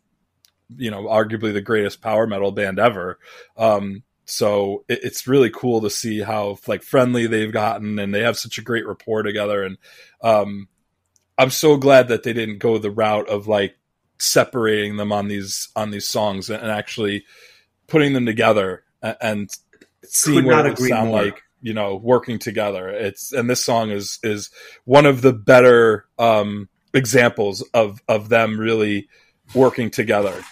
you 0.78 0.92
know 0.92 1.04
arguably 1.06 1.54
the 1.54 1.62
greatest 1.62 2.02
power 2.02 2.28
metal 2.28 2.52
band 2.52 2.78
ever. 2.78 3.18
Um, 3.58 4.04
so 4.34 4.84
it, 4.88 5.00
it's 5.04 5.28
really 5.28 5.52
cool 5.52 5.82
to 5.82 5.90
see 5.90 6.20
how 6.20 6.58
like 6.68 6.82
friendly 6.82 7.28
they've 7.28 7.52
gotten 7.52 8.00
and 8.00 8.14
they 8.14 8.22
have 8.22 8.38
such 8.38 8.58
a 8.58 8.64
great 8.64 8.88
rapport 8.88 9.22
together. 9.22 9.64
And 9.64 9.78
um, 10.22 10.68
i'm 11.38 11.50
so 11.50 11.78
glad 11.78 12.08
that 12.10 12.24
they 12.24 12.34
didn't 12.34 12.60
go 12.60 12.78
the 12.78 12.92
route 12.92 13.28
of 13.30 13.48
like 13.48 13.76
separating 14.20 14.98
them 14.98 15.12
on 15.12 15.28
these 15.28 15.70
on 15.76 15.92
these 15.92 16.08
songs 16.08 16.50
and, 16.50 16.72
actually 16.72 17.26
putting 17.88 18.14
them 18.14 18.26
together 18.26 18.84
and, 19.02 19.18
and 19.22 19.50
seeing 20.04 20.46
what 20.46 20.66
it 20.66 20.78
sound 20.78 21.10
more. 21.10 21.24
like 21.24 21.42
you 21.62 21.74
know 21.74 21.96
working 21.96 22.40
together. 22.40 22.90
It's 22.90 23.32
and 23.32 23.50
this 23.50 23.64
song 23.64 23.92
is 23.92 24.20
is 24.24 24.50
one 24.86 25.06
of 25.06 25.22
the 25.22 25.34
better 25.34 26.06
um 26.18 26.70
examples 26.94 27.62
of 27.74 28.02
of 28.08 28.30
them 28.30 28.60
really 28.60 29.10
working 29.54 29.90
together 29.90 30.44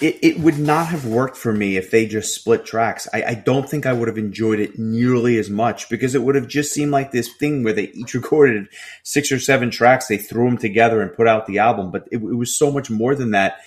it, 0.00 0.18
it 0.22 0.40
would 0.40 0.58
not 0.58 0.86
have 0.88 1.06
worked 1.06 1.36
for 1.36 1.52
me 1.52 1.76
if 1.76 1.90
they 1.90 2.06
just 2.06 2.34
split 2.34 2.66
tracks. 2.66 3.08
I, 3.12 3.22
I 3.22 3.34
don't 3.34 3.68
think 3.68 3.86
I 3.86 3.92
would 3.92 4.08
have 4.08 4.18
enjoyed 4.18 4.60
it 4.60 4.78
nearly 4.78 5.38
as 5.38 5.48
much 5.48 5.88
because 5.88 6.14
it 6.14 6.22
would 6.22 6.34
have 6.34 6.48
just 6.48 6.72
seemed 6.72 6.92
like 6.92 7.12
this 7.12 7.32
thing 7.34 7.62
where 7.62 7.72
they 7.72 7.88
each 7.88 8.14
recorded 8.14 8.68
six 9.02 9.32
or 9.32 9.38
seven 9.38 9.70
tracks, 9.70 10.06
they 10.06 10.18
threw 10.18 10.46
them 10.46 10.58
together 10.58 11.00
and 11.00 11.14
put 11.14 11.28
out 11.28 11.46
the 11.46 11.58
album. 11.58 11.90
But 11.90 12.08
it, 12.10 12.16
it 12.16 12.36
was 12.36 12.56
so 12.56 12.70
much 12.70 12.90
more 12.90 13.14
than 13.14 13.30
that. 13.30 13.58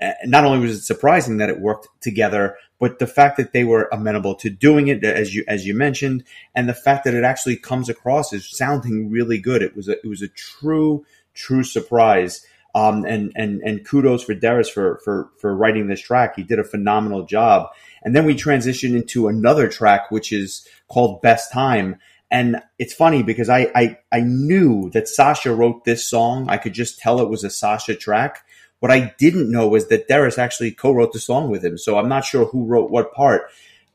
Uh, 0.00 0.12
not 0.24 0.44
only 0.44 0.60
was 0.60 0.76
it 0.76 0.82
surprising 0.82 1.38
that 1.38 1.48
it 1.48 1.60
worked 1.60 1.88
together, 2.00 2.56
but 2.78 3.00
the 3.00 3.06
fact 3.06 3.36
that 3.36 3.52
they 3.52 3.64
were 3.64 3.88
amenable 3.90 4.34
to 4.36 4.50
doing 4.50 4.86
it, 4.88 5.02
as 5.02 5.34
you 5.34 5.44
as 5.48 5.66
you 5.66 5.74
mentioned, 5.74 6.22
and 6.54 6.68
the 6.68 6.74
fact 6.74 7.04
that 7.04 7.14
it 7.14 7.24
actually 7.24 7.56
comes 7.56 7.88
across 7.88 8.32
as 8.32 8.48
sounding 8.48 9.10
really 9.10 9.38
good. 9.38 9.62
It 9.62 9.74
was 9.74 9.88
a, 9.88 9.92
it 9.92 10.06
was 10.06 10.22
a 10.22 10.28
true 10.28 11.04
true 11.34 11.64
surprise. 11.64 12.44
Um, 12.78 13.04
and 13.04 13.32
and 13.34 13.60
and 13.62 13.84
kudos 13.84 14.22
for 14.22 14.34
Deris 14.34 14.70
for 14.70 15.00
for 15.04 15.30
for 15.40 15.50
writing 15.60 15.88
this 15.88 16.00
track. 16.00 16.36
He 16.36 16.44
did 16.44 16.60
a 16.60 16.64
phenomenal 16.74 17.24
job. 17.24 17.70
And 18.04 18.14
then 18.14 18.24
we 18.24 18.34
transition 18.36 18.94
into 18.94 19.26
another 19.26 19.68
track, 19.68 20.10
which 20.10 20.32
is 20.32 20.66
called 20.86 21.20
Best 21.20 21.52
Time. 21.52 21.96
And 22.30 22.62
it's 22.78 22.94
funny 22.94 23.22
because 23.24 23.48
I, 23.48 23.60
I 23.74 23.84
I 24.12 24.20
knew 24.20 24.90
that 24.90 25.04
Sascha 25.04 25.56
wrote 25.56 25.84
this 25.84 26.08
song. 26.08 26.48
I 26.48 26.58
could 26.58 26.74
just 26.74 27.00
tell 27.00 27.20
it 27.20 27.30
was 27.30 27.44
a 27.44 27.48
Sascha 27.48 27.98
track. 27.98 28.44
What 28.80 28.92
I 28.92 29.12
didn't 29.18 29.50
know 29.50 29.66
was 29.66 29.88
that 29.88 30.08
Deris 30.08 30.38
actually 30.38 30.70
co-wrote 30.70 31.12
the 31.12 31.18
song 31.18 31.50
with 31.50 31.64
him. 31.64 31.78
So 31.78 31.98
I'm 31.98 32.08
not 32.08 32.24
sure 32.24 32.44
who 32.46 32.64
wrote 32.64 32.92
what 32.92 33.12
part. 33.12 33.50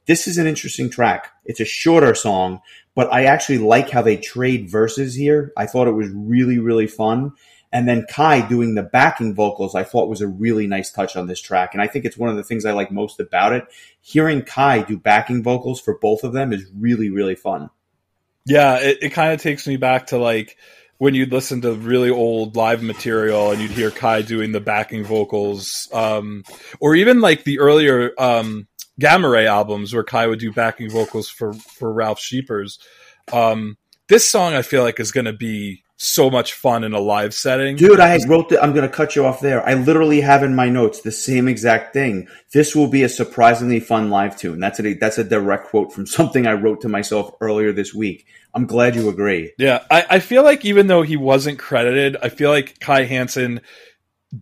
This 0.08 0.28
is 0.28 0.38
an 0.38 0.48
interesting 0.48 0.90
track. 0.90 1.32
It's 1.46 1.62
a 1.62 1.66
shorter 1.66 2.16
song, 2.16 2.60
but 2.96 3.08
I 3.14 3.24
actually 3.24 3.60
like 3.60 3.90
how 3.90 4.02
they 4.02 4.18
trade 4.18 4.70
verses 4.70 5.16
here. 5.16 5.54
I 5.56 5.68
thought 5.68 5.88
it 5.88 6.00
was 6.02 6.10
really, 6.10 6.60
really 6.60 6.88
fun. 6.88 7.32
And 7.74 7.88
then 7.88 8.06
Kai 8.08 8.48
doing 8.48 8.76
the 8.76 8.84
backing 8.84 9.34
vocals, 9.34 9.74
I 9.74 9.84
thought 9.84 10.08
was 10.08 10.22
a 10.22 10.28
really 10.28 10.68
nice 10.68 10.92
touch 10.92 11.16
on 11.16 11.26
this 11.26 11.42
track. 11.42 11.74
And 11.74 11.82
I 11.82 11.88
think 11.88 12.06
it's 12.06 12.16
one 12.16 12.30
of 12.30 12.36
the 12.36 12.44
things 12.44 12.66
I 12.66 12.72
like 12.72 12.92
most 12.92 13.20
about 13.20 13.52
it. 13.52 13.66
Hearing 14.00 14.44
Kai 14.44 14.84
do 14.84 14.96
backing 14.96 15.42
vocals 15.42 15.82
for 15.82 15.98
both 15.98 16.24
of 16.24 16.34
them 16.34 16.54
is 16.54 16.70
really, 16.78 17.10
really 17.10 17.34
fun. 17.34 17.72
Yeah, 18.46 18.78
it, 18.78 19.00
it 19.02 19.10
kind 19.10 19.34
of 19.34 19.42
takes 19.42 19.66
me 19.66 19.78
back 19.78 20.08
to 20.08 20.20
like 20.20 20.56
when 21.00 21.16
you'd 21.16 21.32
listen 21.32 21.62
to 21.62 21.74
really 21.74 22.12
old 22.12 22.56
live 22.56 22.84
material 22.84 23.50
and 23.50 23.60
you'd 23.60 23.72
hear 23.72 23.90
Kai 23.90 24.22
doing 24.22 24.52
the 24.52 24.62
backing 24.62 25.04
vocals, 25.04 25.90
um, 25.92 26.44
or 26.80 26.96
even 26.96 27.22
like 27.22 27.44
the 27.44 27.60
earlier 27.60 28.12
um, 28.20 28.68
Gamma 29.00 29.28
Ray 29.28 29.48
albums 29.48 29.96
where 29.96 30.04
Kai 30.04 30.28
would 30.28 30.40
do 30.40 30.52
backing 30.54 30.92
vocals 30.92 31.28
for 31.28 31.54
for 31.54 31.92
Ralf 31.92 32.20
Scheepers. 32.20 32.78
Um, 33.32 33.78
this 34.10 34.30
song 34.30 34.54
I 34.54 34.62
feel 34.62 34.84
like 34.84 35.00
is 35.00 35.12
going 35.12 35.26
to 35.26 35.34
be 35.34 35.83
so 36.04 36.30
much 36.30 36.54
fun 36.54 36.84
in 36.84 36.94
a 36.94 37.00
live 37.00 37.34
setting. 37.34 37.76
Dude, 37.76 38.00
I 38.00 38.20
wrote 38.28 38.50
the, 38.50 38.62
I'm 38.62 38.74
going 38.74 38.88
to 38.88 38.94
cut 38.94 39.16
you 39.16 39.26
off 39.26 39.40
there. 39.40 39.68
I 39.68 39.74
literally 39.74 40.22
have 40.22 40.44
in 40.44 40.56
my 40.56 40.70
notes 40.70 41.02
the 41.02 41.12
same 41.12 41.48
exact 41.48 41.94
thing. 41.94 42.28
This 42.52 42.76
will 42.76 42.88
be 42.88 43.04
a 43.04 43.10
surprisingly 43.10 43.80
fun 43.80 44.10
live 44.10 44.38
tune. 44.38 44.60
That's 44.60 44.80
a, 44.80 44.94
that's 44.94 45.18
a 45.18 45.24
direct 45.24 45.68
quote 45.68 45.94
from 45.94 46.06
something 46.08 46.46
I 46.46 46.54
wrote 46.54 46.82
to 46.82 46.90
myself 46.90 47.32
earlier 47.42 47.72
this 47.72 47.94
week. 47.94 48.26
I'm 48.54 48.68
glad 48.68 48.96
you 48.96 49.10
agree. 49.10 49.54
Yeah. 49.58 49.84
I, 49.90 50.06
I 50.10 50.20
feel 50.20 50.44
like 50.44 50.66
even 50.66 50.88
though 50.88 51.02
he 51.02 51.18
wasn't 51.18 51.60
credited, 51.60 52.18
I 52.22 52.30
feel 52.30 52.50
like 52.50 52.80
Kai 52.80 53.06
Hansen 53.06 53.62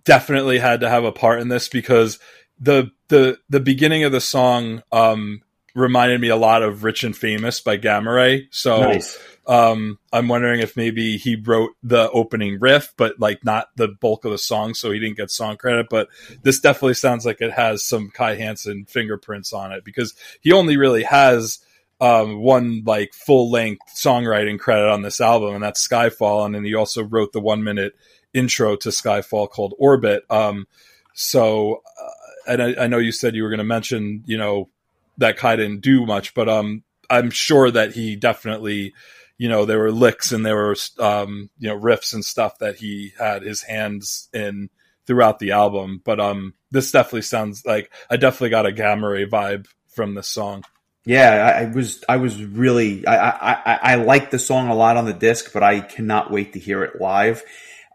definitely 0.04 0.58
had 0.58 0.82
to 0.82 0.90
have 0.90 1.04
a 1.04 1.12
part 1.12 1.42
in 1.42 1.48
this 1.48 1.70
because 1.70 2.20
the, 2.60 2.92
the, 3.08 3.38
the 3.50 3.60
beginning 3.60 4.04
of 4.04 4.12
the 4.12 4.22
song, 4.22 4.84
um, 4.92 5.42
reminded 5.76 6.22
me 6.22 6.30
a 6.30 6.36
lot 6.36 6.64
of 6.64 6.84
Rich 6.84 7.04
and 7.04 7.16
Famous 7.16 7.62
by 7.62 7.78
Gamma 7.78 8.12
Ray. 8.12 8.48
So, 8.52 8.82
nice 8.82 9.20
um, 9.48 9.98
I'm 10.14 10.28
wondering 10.28 10.60
if 10.60 10.78
maybe 10.78 11.18
he 11.18 11.36
wrote 11.36 11.72
the 11.82 12.10
opening 12.12 12.60
riff, 12.60 12.94
but 12.96 13.20
like 13.20 13.44
not 13.44 13.68
the 13.76 13.88
bulk 13.88 14.24
of 14.24 14.32
the 14.32 14.38
song, 14.38 14.74
so 14.74 14.92
he 14.92 15.00
didn't 15.00 15.18
get 15.18 15.32
song 15.32 15.58
credit. 15.58 15.88
But 15.90 16.10
this 16.44 16.60
definitely 16.60 16.94
sounds 16.94 17.26
like 17.26 17.42
it 17.42 17.52
has 17.52 17.84
some 17.84 18.12
Kai 18.12 18.36
Hansen 18.36 18.86
fingerprints 18.86 19.52
on 19.52 19.72
it 19.72 19.84
because 19.84 20.14
he 20.42 20.52
only 20.52 20.78
really 20.78 21.04
has 21.04 21.60
um, 22.00 22.42
one 22.42 22.84
like 22.86 23.14
full 23.14 23.50
length 23.50 23.82
songwriting 23.96 24.60
credit 24.60 24.90
on 24.90 25.02
this 25.02 25.20
album, 25.20 25.56
and 25.56 25.64
that's 25.64 25.86
Skyfall. 25.86 26.46
And 26.46 26.54
then 26.54 26.64
he 26.64 26.76
also 26.76 27.04
wrote 27.04 27.34
the 27.34 27.42
one 27.42 27.64
minute 27.64 27.94
intro 28.34 28.76
to 28.78 28.90
Skyfall 28.90 29.50
called 29.50 29.74
Orbit. 29.80 30.24
Um, 30.30 30.68
so, 31.14 31.82
uh, 32.02 32.10
and 32.48 32.64
I, 32.64 32.84
I, 32.86 32.88
know 32.88 32.98
you 32.98 33.12
said 33.12 33.36
you 33.36 33.44
were 33.44 33.50
going 33.50 33.58
to 33.58 33.66
mention, 33.66 34.24
you 34.26 34.38
know, 34.38 34.70
that 35.18 35.38
Kai 35.38 35.56
didn't 35.56 35.82
do 35.82 36.06
much, 36.06 36.34
but 36.34 36.50
um, 36.50 36.84
I'm 37.10 37.30
sure 37.30 37.70
that 37.72 37.94
he 37.94 38.16
definitely 38.16 38.94
you 39.38 39.50
know 39.50 39.66
there 39.66 39.80
were 39.80 39.92
licks 39.92 40.32
and 40.32 40.46
there 40.46 40.56
were 40.56 40.76
um, 41.00 41.50
you 41.58 41.68
know 41.68 41.80
riffs 41.80 42.14
and 42.14 42.24
stuff 42.24 42.60
that 42.60 42.76
he 42.76 43.14
had 43.18 43.42
his 43.42 43.64
hands 43.64 44.30
in 44.34 44.70
throughout 45.08 45.40
the 45.40 45.52
album. 45.52 46.00
But 46.06 46.20
um, 46.20 46.54
this 46.70 46.92
definitely 46.92 47.24
sounds 47.24 47.66
like 47.66 47.92
I 48.10 48.18
definitely 48.18 48.52
got 48.52 48.68
a 48.68 48.72
Gamma 48.72 49.10
Ray 49.10 49.26
vibe 49.26 49.68
from 49.88 50.14
this 50.14 50.28
song. 50.28 50.64
Yeah, 51.06 51.32
I, 51.32 51.64
I 51.64 51.72
was 51.72 52.04
I 52.08 52.18
was 52.18 52.44
really 52.44 53.06
I, 53.08 53.16
I 53.18 53.80
I 53.82 53.96
like 53.96 54.30
the 54.30 54.38
song 54.38 54.70
a 54.70 54.76
lot 54.76 54.98
on 54.98 55.06
the 55.06 55.14
disc, 55.14 55.52
but 55.54 55.64
I 55.64 55.80
cannot 55.80 56.30
wait 56.30 56.54
to 56.54 56.60
hear 56.60 56.84
it 56.84 57.02
live. 57.02 57.44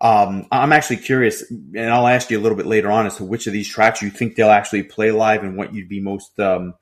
Um, 0.00 0.46
I'm 0.50 0.72
actually 0.72 0.98
curious, 0.98 1.48
and 1.48 1.90
I'll 1.90 2.08
ask 2.08 2.28
you 2.28 2.38
a 2.38 2.42
little 2.42 2.58
bit 2.58 2.66
later 2.66 2.90
on 2.90 3.06
as 3.06 3.16
to 3.18 3.24
which 3.24 3.46
of 3.46 3.52
these 3.52 3.68
tracks 3.68 4.02
you 4.02 4.10
think 4.10 4.34
they'll 4.34 4.50
actually 4.50 4.82
play 4.82 5.12
live 5.12 5.44
and 5.44 5.56
what 5.56 5.72
you'd 5.72 5.88
be 5.88 6.00
most 6.00 6.38
um, 6.40 6.74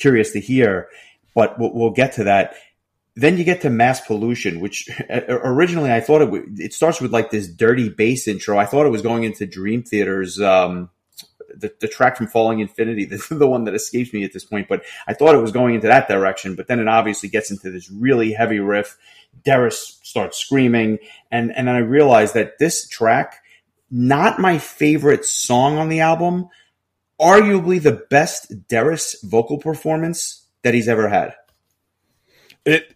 curious 0.00 0.32
to 0.32 0.40
hear. 0.40 0.88
But 1.34 1.58
we'll, 1.58 1.72
we'll 1.72 1.90
get 1.90 2.14
to 2.14 2.24
that 2.24 2.54
then 3.16 3.36
you 3.36 3.44
get 3.44 3.60
to 3.62 3.70
mass 3.70 4.00
pollution, 4.00 4.60
which 4.60 4.88
originally 5.10 5.92
I 5.92 6.00
thought 6.00 6.22
it 6.22 6.44
it 6.58 6.72
starts 6.72 7.00
with 7.00 7.12
like 7.12 7.30
this 7.30 7.48
dirty 7.48 7.88
bass 7.88 8.26
intro. 8.26 8.58
I 8.58 8.66
thought 8.66 8.86
it 8.86 8.90
was 8.90 9.02
going 9.02 9.24
into 9.24 9.46
Dream 9.46 9.82
Theater's 9.82 10.40
um, 10.40 10.90
the, 11.54 11.72
the 11.80 11.88
track 11.88 12.16
from 12.16 12.28
Falling 12.28 12.60
Infinity, 12.60 13.04
the, 13.06 13.26
the 13.30 13.46
one 13.46 13.64
that 13.64 13.74
escapes 13.74 14.12
me 14.12 14.24
at 14.24 14.32
this 14.32 14.44
point. 14.44 14.68
But 14.68 14.84
I 15.06 15.14
thought 15.14 15.34
it 15.34 15.42
was 15.42 15.52
going 15.52 15.74
into 15.74 15.88
that 15.88 16.08
direction. 16.08 16.54
But 16.54 16.68
then 16.68 16.80
it 16.80 16.88
obviously 16.88 17.28
gets 17.28 17.50
into 17.50 17.70
this 17.70 17.90
really 17.90 18.32
heavy 18.32 18.60
riff. 18.60 18.96
Deris 19.44 19.98
starts 20.02 20.38
screaming, 20.38 20.98
and 21.30 21.54
and 21.54 21.68
then 21.68 21.74
I 21.74 21.80
realized 21.80 22.34
that 22.34 22.58
this 22.58 22.88
track, 22.88 23.42
not 23.90 24.40
my 24.40 24.58
favorite 24.58 25.24
song 25.24 25.78
on 25.78 25.88
the 25.88 26.00
album, 26.00 26.48
arguably 27.20 27.82
the 27.82 28.04
best 28.10 28.52
Deris 28.68 29.16
vocal 29.22 29.58
performance 29.58 30.46
that 30.62 30.74
he's 30.74 30.88
ever 30.88 31.08
had. 31.08 31.34
It 32.64 32.94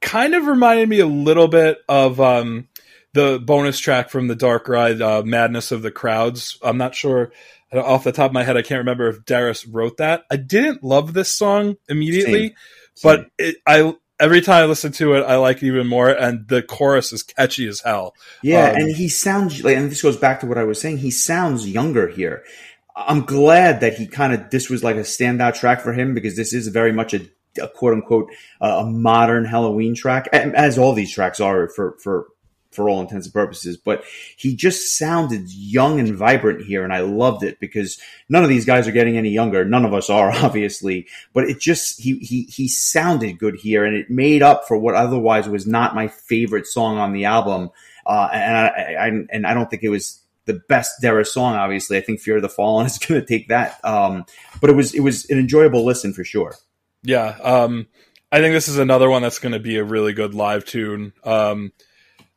kind 0.00 0.34
of 0.34 0.46
reminded 0.46 0.88
me 0.88 1.00
a 1.00 1.06
little 1.06 1.48
bit 1.48 1.78
of 1.88 2.20
um, 2.20 2.68
the 3.12 3.42
bonus 3.44 3.78
track 3.78 4.10
from 4.10 4.28
the 4.28 4.36
Dark 4.36 4.68
Ride, 4.68 5.00
uh, 5.00 5.22
"Madness 5.24 5.72
of 5.72 5.82
the 5.82 5.90
Crowds." 5.90 6.58
I'm 6.62 6.78
not 6.78 6.94
sure 6.94 7.32
off 7.72 8.04
the 8.04 8.12
top 8.12 8.30
of 8.30 8.34
my 8.34 8.44
head, 8.44 8.56
I 8.56 8.62
can't 8.62 8.78
remember 8.78 9.08
if 9.08 9.24
Deris 9.24 9.66
wrote 9.70 9.96
that. 9.96 10.24
I 10.30 10.36
didn't 10.36 10.84
love 10.84 11.14
this 11.14 11.32
song 11.32 11.76
immediately, 11.88 12.48
Same. 12.48 12.56
Same. 12.94 13.02
but 13.02 13.30
it, 13.38 13.56
I 13.66 13.94
every 14.20 14.40
time 14.40 14.62
I 14.62 14.66
listen 14.66 14.92
to 14.92 15.14
it, 15.14 15.22
I 15.22 15.36
like 15.36 15.58
it 15.58 15.66
even 15.66 15.86
more, 15.86 16.10
and 16.10 16.46
the 16.48 16.62
chorus 16.62 17.12
is 17.12 17.22
catchy 17.22 17.66
as 17.66 17.80
hell. 17.80 18.14
Yeah, 18.42 18.70
um, 18.70 18.76
and 18.76 18.96
he 18.96 19.08
sounds 19.08 19.62
like, 19.64 19.76
and 19.76 19.90
this 19.90 20.02
goes 20.02 20.16
back 20.16 20.40
to 20.40 20.46
what 20.46 20.58
I 20.58 20.64
was 20.64 20.80
saying. 20.80 20.98
He 20.98 21.10
sounds 21.10 21.68
younger 21.68 22.08
here. 22.08 22.44
I'm 22.94 23.22
glad 23.22 23.80
that 23.80 23.94
he 23.94 24.06
kind 24.06 24.32
of 24.32 24.50
this 24.50 24.68
was 24.68 24.84
like 24.84 24.96
a 24.96 25.00
standout 25.00 25.58
track 25.58 25.80
for 25.80 25.92
him 25.92 26.14
because 26.14 26.36
this 26.36 26.52
is 26.52 26.68
very 26.68 26.92
much 26.92 27.14
a, 27.14 27.26
a 27.60 27.68
quote 27.68 27.94
unquote 27.94 28.30
uh, 28.60 28.82
a 28.82 28.86
modern 28.86 29.44
Helloween 29.44 29.96
track, 29.96 30.28
as 30.32 30.78
all 30.78 30.92
these 30.92 31.12
tracks 31.12 31.40
are 31.40 31.68
for 31.68 31.96
for 31.98 32.26
for 32.72 32.88
all 32.88 33.00
intents 33.00 33.26
and 33.26 33.34
purposes. 33.34 33.76
But 33.76 34.04
he 34.36 34.56
just 34.56 34.98
sounded 34.98 35.50
young 35.50 36.00
and 36.00 36.14
vibrant 36.14 36.64
here, 36.64 36.84
and 36.84 36.92
I 36.92 37.00
loved 37.00 37.44
it 37.44 37.60
because 37.60 38.00
none 38.28 38.42
of 38.42 38.48
these 38.48 38.64
guys 38.64 38.88
are 38.88 38.92
getting 38.92 39.16
any 39.16 39.30
younger. 39.30 39.64
None 39.64 39.84
of 39.84 39.94
us 39.94 40.10
are, 40.10 40.32
obviously, 40.34 41.06
but 41.32 41.44
it 41.44 41.60
just 41.60 42.00
he 42.00 42.18
he 42.18 42.42
he 42.44 42.68
sounded 42.68 43.38
good 43.38 43.56
here, 43.56 43.84
and 43.84 43.96
it 43.96 44.10
made 44.10 44.42
up 44.42 44.66
for 44.66 44.76
what 44.76 44.94
otherwise 44.94 45.48
was 45.48 45.66
not 45.66 45.94
my 45.94 46.08
favorite 46.08 46.66
song 46.66 46.98
on 46.98 47.12
the 47.12 47.26
album. 47.26 47.70
Uh, 48.04 48.28
and 48.32 48.56
I, 48.56 48.68
I, 48.98 49.06
and 49.30 49.46
I 49.46 49.54
don't 49.54 49.70
think 49.70 49.84
it 49.84 49.88
was 49.88 50.21
the 50.46 50.60
best 50.68 51.00
Dara 51.00 51.24
song. 51.24 51.54
Obviously, 51.54 51.96
I 51.96 52.00
think 52.00 52.20
Fear 52.20 52.36
of 52.36 52.42
the 52.42 52.48
Fallen 52.48 52.86
is 52.88 52.98
going 52.98 53.20
to 53.20 53.26
take 53.26 53.48
that. 53.48 53.82
Um, 53.84 54.24
but 54.60 54.70
it 54.70 54.76
was 54.76 54.94
it 54.94 55.00
was 55.00 55.28
an 55.30 55.38
enjoyable 55.38 55.84
listen 55.84 56.12
for 56.12 56.24
sure. 56.24 56.54
Yeah, 57.02 57.36
um, 57.42 57.88
I 58.30 58.40
think 58.40 58.54
this 58.54 58.68
is 58.68 58.78
another 58.78 59.10
one 59.10 59.22
that's 59.22 59.40
going 59.40 59.52
to 59.52 59.58
be 59.58 59.76
a 59.76 59.84
really 59.84 60.12
good 60.12 60.34
live 60.34 60.64
tune. 60.64 61.12
Um, 61.24 61.72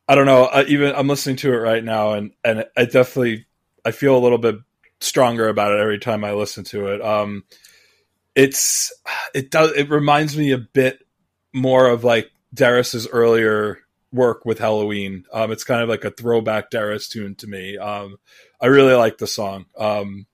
I 0.08 0.14
don't 0.14 0.26
know. 0.26 0.44
I, 0.44 0.64
even 0.64 0.94
I'm 0.94 1.08
listening 1.08 1.36
to 1.36 1.52
it 1.52 1.58
right 1.58 1.82
now, 1.82 2.12
and 2.12 2.32
and 2.44 2.66
I 2.76 2.84
definitely 2.84 3.46
I 3.84 3.92
feel 3.92 4.16
a 4.16 4.20
little 4.20 4.38
bit 4.38 4.56
stronger 5.00 5.48
about 5.48 5.72
it 5.72 5.80
every 5.80 5.98
time 5.98 6.24
I 6.24 6.32
listen 6.32 6.64
to 6.64 6.88
it. 6.88 7.02
Um, 7.02 7.44
it's 8.34 8.92
it 9.34 9.50
does 9.50 9.72
it 9.72 9.88
reminds 9.88 10.36
me 10.36 10.52
a 10.52 10.58
bit 10.58 10.98
more 11.52 11.88
of 11.88 12.04
like 12.04 12.30
Deris's 12.52 13.08
earlier 13.08 13.78
work 14.16 14.44
with 14.44 14.58
Helloween. 14.58 15.24
Um, 15.32 15.52
it's 15.52 15.64
kind 15.64 15.82
of 15.82 15.88
like 15.88 16.04
a 16.04 16.10
throwback 16.10 16.70
Deris 16.70 17.08
tune 17.08 17.34
to 17.36 17.46
me. 17.46 17.78
Um, 17.78 18.16
I 18.60 18.66
really 18.66 18.94
like 18.94 19.18
the 19.18 19.26
song. 19.26 19.66
Um, 19.78 20.26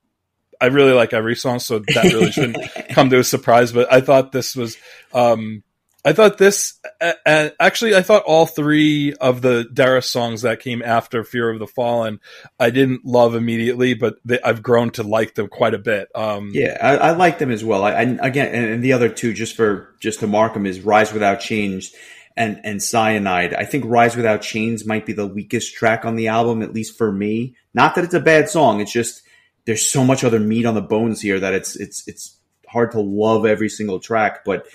I 0.61 0.67
really 0.67 0.93
like 0.93 1.13
every 1.13 1.37
song, 1.37 1.59
so 1.59 1.81
that 1.81 2.05
really 2.05 2.31
shouldn't 2.31 2.59
come 2.91 3.11
to 3.11 3.19
a 3.19 3.25
surprise. 3.25 3.73
But 3.73 3.93
I 3.93 4.01
thought 4.01 4.33
this 4.33 4.57
was 4.57 4.77
um, 5.13 5.65
I 6.05 6.13
thought 6.13 6.37
this, 6.37 6.81
uh, 7.01 7.51
actually, 7.61 7.95
I 7.95 8.03
thought 8.03 8.25
all 8.25 8.47
three 8.47 9.15
of 9.15 9.41
the 9.41 9.69
Deris 9.73 10.07
songs 10.07 10.43
that 10.43 10.59
came 10.59 10.83
after 10.83 11.23
Fear 11.23 11.51
of 11.51 11.61
the 11.61 11.67
Fallen, 11.69 12.19
I 12.59 12.71
didn't 12.71 13.05
love 13.05 13.37
immediately, 13.37 13.95
but 13.95 14.17
they, 14.25 14.41
I've 14.41 14.65
grown 14.65 14.91
to 14.93 15.05
like 15.05 15.37
them 15.37 15.47
quite 15.47 15.75
a 15.75 15.79
bit. 15.79 16.09
Um, 16.13 16.51
yeah, 16.55 16.77
I, 16.83 16.97
I, 16.97 17.11
like 17.13 17.39
them 17.39 17.53
as 17.53 17.65
well. 17.65 17.85
I, 17.85 17.93
I 17.93 18.01
again, 18.03 18.53
and, 18.53 18.67
and, 18.67 18.85
the 18.85 18.95
other 18.95 19.09
two, 19.09 19.33
just 19.33 19.55
for 19.55 19.95
just 20.01 20.21
to 20.21 20.27
mark 20.27 20.55
them, 20.55 20.67
is 20.67 20.81
Rise 20.81 21.13
Without 21.13 21.39
Chains 21.39 21.95
and 22.37 22.61
and 22.65 22.83
Cyanide. 22.83 23.55
I 23.55 23.65
think 23.65 23.85
Rise 23.87 24.17
Without 24.17 24.43
Chains 24.43 24.87
might 24.87 25.07
be 25.07 25.13
the 25.13 25.27
weakest 25.27 25.75
track 25.75 26.05
on 26.05 26.17
the 26.17 26.29
album, 26.29 26.63
at 26.63 26.75
least 26.75 26.97
for 26.97 27.13
me. 27.13 27.57
Not 27.75 27.95
that 27.95 28.05
it's 28.05 28.15
a 28.15 28.21
bad 28.21 28.49
song; 28.49 28.81
it's 28.81 28.93
just 28.93 29.23
there's 29.65 29.89
so 29.89 30.05
much 30.05 30.25
other 30.25 30.41
meat 30.41 30.67
on 30.67 30.75
the 30.75 30.83
bones 30.83 31.21
here 31.21 31.41
that 31.41 31.55
it's 31.55 31.77
it's 31.77 32.07
it's 32.09 32.37
hard 32.69 32.93
to 32.93 33.01
love 33.01 33.47
every 33.47 33.69
single 33.69 34.01
track, 34.01 34.45
but. 34.45 34.67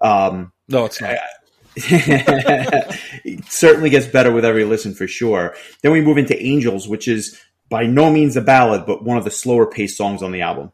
Um, 0.00 0.52
no, 0.68 0.84
it's 0.84 1.00
not. 1.00 1.16
it 1.76 3.44
certainly 3.46 3.90
gets 3.90 4.06
better 4.06 4.32
with 4.32 4.44
every 4.44 4.64
listen 4.64 4.94
for 4.94 5.06
sure. 5.06 5.54
Then 5.82 5.92
we 5.92 6.00
move 6.00 6.18
into 6.18 6.40
Angels, 6.40 6.88
which 6.88 7.06
is 7.06 7.40
by 7.68 7.86
no 7.86 8.10
means 8.10 8.36
a 8.36 8.40
ballad, 8.40 8.86
but 8.86 9.04
one 9.04 9.16
of 9.16 9.24
the 9.24 9.30
slower 9.30 9.66
paced 9.66 9.96
songs 9.96 10.22
on 10.22 10.32
the 10.32 10.40
album. 10.40 10.72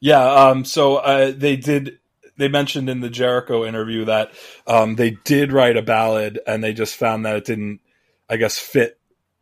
Yeah. 0.00 0.22
Um, 0.22 0.64
so 0.64 0.96
uh, 0.96 1.32
they 1.34 1.56
did. 1.56 1.98
They 2.36 2.48
mentioned 2.48 2.90
in 2.90 3.00
the 3.00 3.10
Jericho 3.10 3.64
interview 3.64 4.04
that 4.06 4.32
um, 4.66 4.96
they 4.96 5.12
did 5.24 5.52
write 5.52 5.76
a 5.76 5.82
ballad, 5.82 6.38
and 6.46 6.62
they 6.62 6.72
just 6.72 6.96
found 6.96 7.24
that 7.24 7.36
it 7.36 7.44
didn't, 7.44 7.80
I 8.28 8.36
guess, 8.36 8.58
fit 8.58 8.98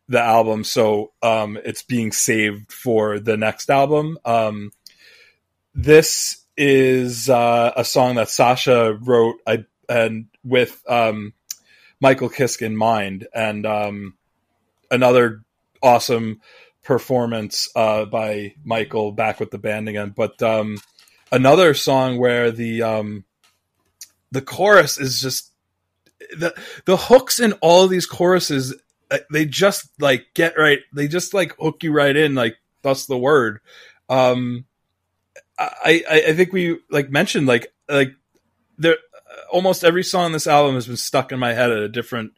the 0.07 0.21
album. 0.21 0.63
So 0.63 1.11
um, 1.21 1.57
it's 1.65 1.83
being 1.83 2.11
saved 2.11 2.71
for 2.71 3.19
the 3.19 3.37
next 3.37 3.69
album. 3.69 4.17
Um, 4.23 4.71
this 5.73 6.45
is 6.57 7.29
uh, 7.29 7.73
a 7.75 7.83
song 7.83 8.15
that 8.15 8.27
Sascha 8.27 8.97
wrote. 9.01 9.35
I 9.45 9.65
and 9.89 10.27
with 10.43 10.81
um, 10.87 11.33
Michael 11.99 12.29
Kiske 12.29 12.61
in 12.61 12.77
mind, 12.77 13.27
and 13.33 13.65
um, 13.65 14.13
another 14.89 15.43
awesome 15.81 16.41
performance 16.83 17.69
uh, 17.75 18.05
by 18.05 18.53
Michael 18.63 19.11
back 19.11 19.39
with 19.39 19.51
the 19.51 19.57
band 19.57 19.89
again. 19.89 20.13
But 20.15 20.41
um, 20.41 20.77
another 21.31 21.73
song 21.73 22.17
where 22.17 22.51
the 22.51 22.81
um, 22.81 23.25
the 24.31 24.41
chorus 24.41 24.99
is 24.99 25.19
just 25.19 25.51
the 26.37 26.53
the 26.85 26.97
hooks 26.97 27.39
in 27.39 27.53
all 27.53 27.83
of 27.83 27.89
these 27.89 28.05
choruses. 28.05 28.75
Uh, 29.11 29.19
they 29.31 29.45
just 29.45 29.89
like 29.99 30.27
get 30.33 30.57
right. 30.57 30.79
They 30.93 31.07
just 31.07 31.33
like 31.33 31.55
hook 31.59 31.83
you 31.83 31.91
right 31.91 32.15
in. 32.15 32.35
Like 32.35 32.57
that's 32.81 33.05
the 33.05 33.17
word. 33.17 33.59
Um, 34.09 34.65
I, 35.57 36.03
I 36.09 36.23
I 36.29 36.33
think 36.33 36.53
we 36.53 36.79
like 36.89 37.09
mentioned 37.09 37.47
like 37.47 37.73
like 37.87 38.13
there 38.77 38.97
almost 39.51 39.83
every 39.83 40.03
song 40.03 40.25
on 40.25 40.31
this 40.31 40.47
album 40.47 40.75
has 40.75 40.87
been 40.87 40.97
stuck 40.97 41.31
in 41.31 41.39
my 41.39 41.53
head 41.53 41.71
at 41.71 41.77
a 41.77 41.89
different 41.89 42.33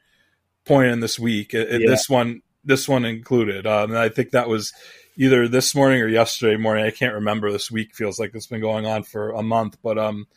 point 0.66 0.92
in 0.92 1.00
this 1.00 1.18
week. 1.18 1.54
yeah. 1.54 1.64
This 1.64 2.10
one, 2.10 2.42
this 2.64 2.88
one 2.88 3.06
included. 3.06 3.66
Um, 3.66 3.92
and 3.92 4.00
I 4.00 4.10
think 4.10 4.32
that 4.32 4.50
was 4.50 4.74
either 5.18 5.48
this 5.48 5.76
morning 5.76 6.02
or 6.02 6.08
yesterday 6.08 6.56
morning. 6.56 6.86
I 6.86 6.92
can't 6.92 7.16
remember. 7.16 7.52
This 7.52 7.70
week 7.70 7.94
feels 7.94 8.20
like 8.20 8.32
it's 8.34 8.48
been 8.48 8.62
going 8.62 8.86
on 8.86 9.04
for 9.04 9.32
a 9.32 9.44
month, 9.44 9.78
but 9.84 9.98
um, 9.98 10.28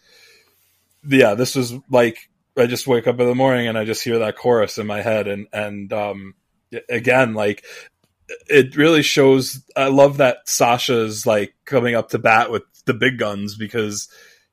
yeah, 1.06 1.34
this 1.34 1.54
was 1.54 1.74
like 1.88 2.28
I 2.56 2.66
just 2.66 2.86
wake 2.86 3.06
up 3.06 3.20
in 3.20 3.26
the 3.26 3.34
morning 3.34 3.68
and 3.68 3.78
I 3.78 3.84
just 3.84 4.04
hear 4.04 4.18
that 4.20 4.36
chorus 4.36 4.78
in 4.78 4.86
my 4.86 5.02
head, 5.02 5.28
and 5.28 5.46
and 5.52 5.92
um, 5.92 6.34
again, 6.88 7.34
like 7.34 7.64
it 8.48 8.76
really 8.76 9.02
shows. 9.02 9.62
I 9.76 9.88
love 9.88 10.16
that 10.16 10.46
Sascha's 10.46 11.26
like 11.26 11.54
coming 11.64 11.94
up 11.94 12.10
to 12.10 12.18
bat 12.18 12.50
with 12.50 12.62
the 12.86 12.94
big 12.94 13.18
guns 13.18 13.56
because 13.56 14.08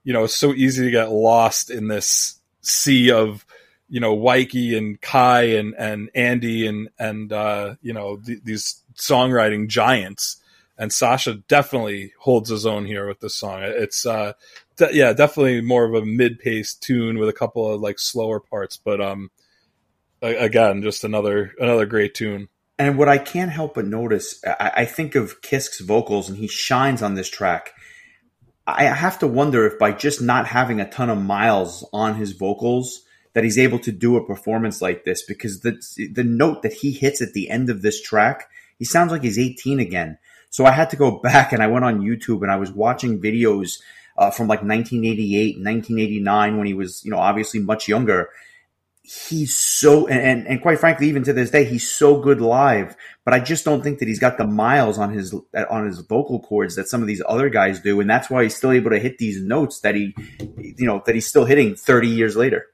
you 0.07 0.13
know, 0.13 0.23
it's 0.23 0.35
so 0.35 0.53
easy 0.53 0.85
to 0.85 0.91
get 0.91 1.11
lost 1.11 1.69
in 1.69 1.89
this 1.89 2.39
sea 2.61 3.11
of, 3.11 3.45
you 3.89 3.99
know, 3.99 4.13
Wyke 4.13 4.53
and 4.53 5.01
Kai 5.01 5.41
and, 5.57 5.75
and 5.77 6.09
Andi 6.15 6.65
and, 6.69 6.87
and, 6.97 7.33
uh, 7.33 7.75
you 7.81 7.91
know, 7.91 8.15
th- 8.15 8.39
these 8.41 8.81
songwriting 8.97 9.67
giants. 9.67 10.37
And 10.77 10.91
Sascha 10.91 11.43
definitely 11.47 12.13
holds 12.19 12.49
his 12.49 12.65
own 12.65 12.85
here 12.85 13.07
with 13.07 13.19
this 13.19 13.35
song. 13.35 13.61
It's, 13.63 14.05
uh, 14.05 14.33
de- 14.75 14.93
yeah, 14.93 15.13
definitely 15.13 15.61
more 15.61 15.85
of 15.85 15.95
a 15.95 16.05
mid-paced 16.05 16.83
tune 16.83 17.17
with 17.17 17.29
a 17.29 17.33
couple 17.33 17.73
of 17.73 17.81
like 17.81 17.99
slower 17.99 18.39
parts, 18.39 18.77
but, 18.77 19.01
um, 19.01 19.31
again, 20.21 20.83
just 20.83 21.03
another, 21.03 21.53
another 21.59 21.85
great 21.85 22.13
tune. 22.13 22.49
And 22.77 22.97
what 22.97 23.09
I 23.09 23.17
can't 23.17 23.51
help 23.51 23.73
but 23.73 23.87
notice, 23.87 24.39
I, 24.45 24.71
I 24.77 24.85
think 24.85 25.15
of 25.15 25.41
Kiske's 25.41 25.79
vocals 25.79 26.29
and 26.29 26.37
he 26.37 26.47
shines 26.47 27.01
on 27.01 27.15
this 27.15 27.29
track 27.29 27.73
I 28.67 28.83
have 28.83 29.19
to 29.19 29.27
wonder 29.27 29.65
if 29.65 29.79
by 29.79 29.93
just 29.93 30.21
not 30.21 30.45
having 30.45 30.81
a 30.81 30.89
ton 30.89 31.09
of 31.09 31.17
miles 31.17 31.87
on 31.93 32.15
his 32.15 32.33
vocals 32.33 33.05
that 33.33 33.45
he's 33.45 33.57
able 33.57 33.79
to 33.79 33.93
do 33.93 34.17
a 34.17 34.25
performance 34.25 34.81
like 34.81 35.05
this 35.05 35.23
because 35.23 35.61
the 35.61 35.79
the 36.13 36.23
note 36.23 36.63
that 36.63 36.73
he 36.73 36.91
hits 36.91 37.21
at 37.21 37.31
the 37.31 37.49
end 37.49 37.69
of 37.69 37.81
this 37.81 38.01
track, 38.01 38.49
he 38.77 38.85
sounds 38.85 39.11
like 39.11 39.23
he's 39.23 39.39
18 39.39 39.79
again. 39.79 40.17
So 40.49 40.65
I 40.65 40.71
had 40.71 40.89
to 40.91 40.95
go 40.95 41.19
back 41.23 41.53
and 41.53 41.61
I 41.61 41.67
went 41.67 41.85
on 41.85 42.01
YouTube 42.01 42.41
and 42.41 42.51
I 42.51 42.57
was 42.57 42.71
watching 42.71 43.21
videos 43.21 43.79
uh, 44.17 44.31
from 44.31 44.47
like 44.47 44.63
1988, 44.63 45.57
1989 45.57 46.57
when 46.57 46.67
he 46.67 46.73
was, 46.73 47.03
you 47.05 47.11
know, 47.11 47.19
obviously 47.19 47.59
much 47.59 47.87
younger. 47.87 48.29
He's 49.03 49.55
so 49.55 50.07
and, 50.07 50.45
and 50.47 50.61
quite 50.61 50.79
frankly 50.79 51.07
even 51.07 51.23
to 51.23 51.31
this 51.31 51.49
day 51.49 51.63
he's 51.63 51.89
so 51.89 52.19
good 52.19 52.41
live 52.41 52.93
but 53.23 53.33
i 53.33 53.39
just 53.39 53.63
don't 53.63 53.81
think 53.81 53.99
that 53.99 54.07
he's 54.09 54.19
got 54.19 54.37
the 54.37 54.45
miles 54.45 54.97
on 54.97 55.13
his 55.13 55.33
on 55.69 55.85
his 55.85 55.99
vocal 55.99 56.41
cords 56.41 56.75
that 56.75 56.89
some 56.89 56.99
of 56.99 57.07
these 57.07 57.21
other 57.25 57.49
guys 57.49 57.79
do. 57.79 58.01
And 58.01 58.09
that's 58.09 58.29
why 58.29 58.43
he's 58.43 58.57
still 58.57 58.71
able 58.71 58.89
to 58.91 58.99
hit 58.99 59.17
these 59.17 59.41
notes 59.41 59.79
that 59.79 59.95
he 59.95 60.13
you 60.57 60.85
know 60.85 61.01
that 61.05 61.15
he's 61.15 61.25
still 61.25 61.45
hitting 61.45 61.73
30 61.75 62.09
years 62.09 62.35
later. 62.35 62.65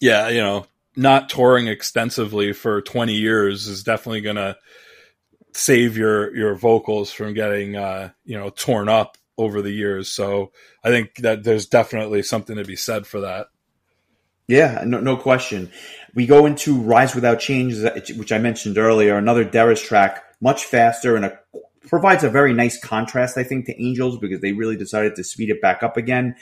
Yeah 0.00 0.28
you 0.28 0.40
know 0.40 0.66
not 0.94 1.28
touring 1.28 1.66
extensively 1.66 2.52
for 2.52 2.80
20 2.80 3.14
years 3.14 3.66
is 3.66 3.82
definitely 3.82 4.20
going 4.20 4.36
to 4.36 4.56
save 5.56 5.96
your 5.96 6.34
your 6.36 6.54
vocals 6.54 7.10
from 7.10 7.34
getting 7.34 7.76
uh 7.76 8.10
you 8.24 8.38
know 8.38 8.50
torn 8.50 8.88
up 8.88 9.16
over 9.38 9.62
the 9.62 9.70
years 9.70 10.10
so 10.10 10.52
i 10.84 10.88
think 10.88 11.16
that 11.16 11.44
there's 11.44 11.66
definitely 11.66 12.22
something 12.22 12.56
to 12.56 12.64
be 12.64 12.76
said 12.76 13.06
for 13.06 13.20
that 13.20 13.48
yeah, 14.48 14.84
no, 14.86 15.00
no 15.00 15.16
question. 15.16 15.70
We 16.14 16.26
go 16.26 16.46
into 16.46 16.80
Rise 16.80 17.14
Without 17.14 17.40
Chains, 17.40 17.82
which 18.16 18.32
I 18.32 18.38
mentioned 18.38 18.78
earlier, 18.78 19.16
another 19.16 19.44
Deris 19.44 19.84
track, 19.84 20.22
much 20.40 20.64
faster 20.64 21.16
and 21.16 21.24
a, 21.24 21.38
provides 21.88 22.22
a 22.22 22.30
very 22.30 22.52
nice 22.52 22.78
contrast, 22.78 23.36
I 23.36 23.42
think, 23.42 23.66
to 23.66 23.82
Angels 23.82 24.18
because 24.18 24.40
they 24.40 24.52
really 24.52 24.76
decided 24.76 25.16
to 25.16 25.24
speed 25.24 25.50
it 25.50 25.60
back 25.60 25.82
up 25.82 25.96
again. 25.96 26.36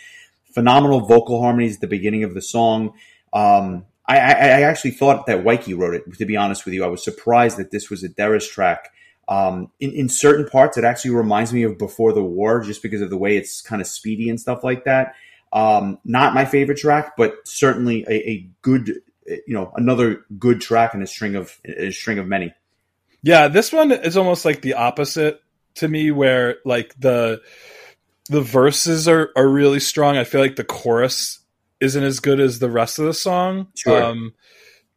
Phenomenal 0.53 1.01
vocal 1.01 1.41
harmonies 1.41 1.77
at 1.77 1.81
the 1.81 1.87
beginning 1.87 2.25
of 2.25 2.35
the 2.35 2.43
song. 2.43 2.93
Um, 3.33 3.87
I, 4.07 4.17
I, 4.17 4.61
actually 4.63 4.93
thought 4.93 5.27
that 5.27 5.43
Wyke 5.43 5.67
wrote 5.69 5.95
it, 5.95 6.19
to 6.19 6.27
be 6.27 6.37
honest 6.37 6.65
with 6.65 6.75
you. 6.75 6.85
I 6.85 6.89
was 6.89 7.03
surprised 7.03 7.57
that 7.57 7.71
this 7.71 7.89
was 7.89 8.05
a 8.05 8.09
Deris 8.09 8.49
track. 8.49 8.93
Um, 9.29 9.71
in, 9.81 9.93
in 9.93 10.09
certain 10.09 10.47
parts, 10.47 10.77
it 10.77 10.85
actually 10.85 11.13
reminds 11.13 11.53
me 11.53 11.63
of 11.63 11.79
Before 11.79 12.13
the 12.13 12.23
War, 12.23 12.61
just 12.61 12.83
because 12.83 13.01
of 13.01 13.11
the 13.11 13.17
way 13.17 13.37
it's 13.37 13.61
kind 13.63 13.81
of 13.81 13.89
speedy 13.89 14.29
and 14.29 14.41
stuff 14.41 14.63
like 14.63 14.85
that. 14.85 15.15
Um, 15.53 15.99
not 16.05 16.35
my 16.35 16.45
favorite 16.45 16.79
track, 16.79 17.17
but 17.17 17.37
certainly 17.45 18.05
a, 18.09 18.31
a, 18.31 18.49
good, 18.63 18.89
you 19.27 19.55
know, 19.55 19.73
another 19.77 20.25
good 20.37 20.61
track 20.61 20.95
in 20.95 21.03
a 21.03 21.07
string 21.07 21.37
of 21.37 21.59
a 21.65 21.93
string 21.93 22.19
of 22.19 22.27
many. 22.27 22.53
Yeah, 23.23 23.49
this 23.49 23.73
one 23.73 23.93
is 23.93 24.17
almost 24.17 24.45
like 24.45 24.63
the 24.63 24.75
opposite 24.75 25.41
to 25.77 25.89
me, 25.89 26.11
where 26.11 26.57
like 26.65 26.95
the 26.99 27.41
the 28.29 28.41
verses 28.41 29.07
are 29.07 29.31
are 29.37 29.49
really 29.49 29.81
strong. 29.81 30.17
I 30.17 30.25
feel 30.25 30.41
like 30.41 30.57
the 30.57 30.65
chorus 30.65 31.39
isn't 31.81 32.03
as 32.03 32.21
good 32.21 32.41
as 32.41 32.59
the 32.59 32.71
rest 32.71 32.99
of 32.99 33.07
the 33.07 33.15
song. 33.15 33.69
Sure. 33.77 34.03
Um, 34.03 34.35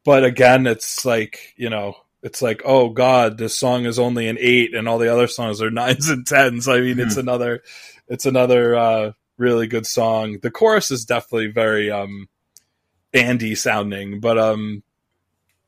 but 0.04 0.24
again, 0.24 0.66
it's 0.66 1.06
like 1.06 1.54
you 1.56 1.70
know, 1.70 1.98
it's 2.24 2.42
like 2.42 2.62
oh 2.66 2.90
god, 2.90 3.38
this 3.38 3.58
song 3.58 3.86
is 3.86 4.00
only 4.00 4.28
an 4.28 4.38
eight, 4.40 4.74
and 4.74 4.88
all 4.88 4.98
the 4.98 5.12
other 5.12 5.28
songs 5.28 5.62
are 5.62 5.72
nines 5.72 6.10
and 6.10 6.26
tens. 6.26 6.68
I 6.68 6.80
mean, 6.80 6.92
mm-hmm. 6.92 7.02
it's 7.02 7.16
hmm. 7.16 7.22
another, 7.22 7.64
it's 8.08 8.26
another 8.26 8.76
uh, 8.76 9.12
really 9.38 9.68
good 9.68 9.86
song. 9.86 10.40
The 10.42 10.52
chorus 10.52 10.92
is 10.92 11.06
definitely 11.06 11.48
very 11.48 11.92
um, 11.92 12.28
Andi 13.14 13.58
sounding, 13.58 14.20
but 14.20 14.38
um, 14.38 14.84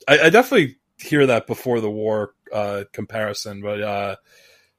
I, 0.07 0.19
I 0.19 0.29
definitely 0.29 0.77
hear 0.97 1.27
that 1.27 1.47
before 1.47 1.79
the 1.79 1.89
war 1.89 2.33
uh, 2.51 2.83
comparison. 2.91 3.61
But 3.61 3.81
uh, 3.81 4.15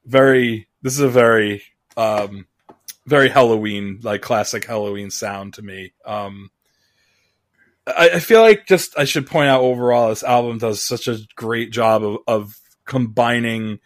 very, 0.05 0.69
this 0.83 0.95
is 0.95 1.01
a 1.01 1.09
very 1.09 1.63
um, 1.97 2.47
very 3.07 3.29
Helloween, 3.29 4.03
like 4.05 4.23
classic 4.23 4.65
Helloween 4.65 5.11
sound 5.11 5.55
to 5.55 5.63
me. 5.63 5.93
Um, 6.05 6.51
I, 7.97 8.11
I, 8.15 8.19
feel 8.21 8.41
like 8.41 8.67
just 8.67 8.99
I 8.99 9.05
should 9.05 9.27
point 9.27 9.49
out 9.49 9.63
overall, 9.63 10.09
this 10.09 10.23
album 10.23 10.59
does 10.59 10.83
such 10.83 11.09
a 11.09 11.19
great 11.37 11.71
job 11.71 12.05
of, 12.05 12.19
of 12.27 12.61
combining 12.85 13.81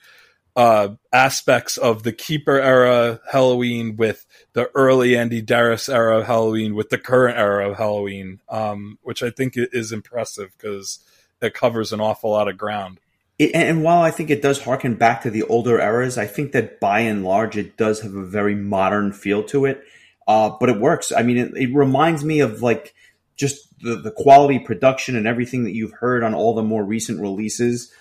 uh, 0.56 0.90
aspects 1.12 1.76
of 1.76 2.02
the 2.02 2.12
Keeper 2.12 2.60
era 2.60 3.20
Helloween 3.32 3.96
with 3.96 4.26
the 4.52 4.70
early 4.74 5.10
Andi 5.10 5.44
Deris 5.44 5.92
era 5.92 6.18
of 6.18 6.26
Helloween 6.26 6.74
with 6.74 6.90
the 6.90 6.98
current 6.98 7.36
era 7.36 7.70
of 7.70 7.76
Helloween, 7.76 8.38
um, 8.48 8.98
which 9.02 9.22
I 9.22 9.30
think 9.30 9.54
is 9.56 9.92
impressive 9.92 10.50
because 10.56 11.00
it 11.42 11.54
covers 11.54 11.92
an 11.92 12.00
awful 12.00 12.30
lot 12.30 12.48
of 12.48 12.56
ground. 12.56 13.00
It, 13.38 13.50
and 13.54 13.82
while 13.82 14.02
I 14.02 14.12
think 14.12 14.30
it 14.30 14.42
does 14.42 14.62
harken 14.62 14.94
back 14.94 15.22
to 15.22 15.30
the 15.30 15.42
older 15.44 15.80
eras, 15.80 16.16
I 16.16 16.26
think 16.26 16.52
that 16.52 16.78
by 16.78 17.00
and 17.00 17.24
large 17.24 17.56
it 17.56 17.76
does 17.76 18.00
have 18.02 18.14
a 18.14 18.24
very 18.24 18.54
modern 18.54 19.12
feel 19.12 19.42
to 19.44 19.64
it. 19.64 19.82
Uh, 20.26 20.50
but 20.58 20.70
it 20.70 20.80
works. 20.80 21.12
I 21.12 21.22
mean, 21.22 21.36
it, 21.36 21.54
it, 21.54 21.74
reminds 21.74 22.24
me 22.24 22.40
of 22.40 22.62
like 22.62 22.94
just 23.36 23.78
the, 23.80 23.96
the 23.96 24.10
quality 24.10 24.58
production 24.58 25.16
and 25.16 25.26
everything 25.26 25.64
that 25.64 25.74
you've 25.74 25.92
heard 25.92 26.22
on 26.22 26.34
all 26.34 26.54
the 26.54 26.62
more 26.62 26.84
recent 26.84 27.20
releases. 27.20 27.92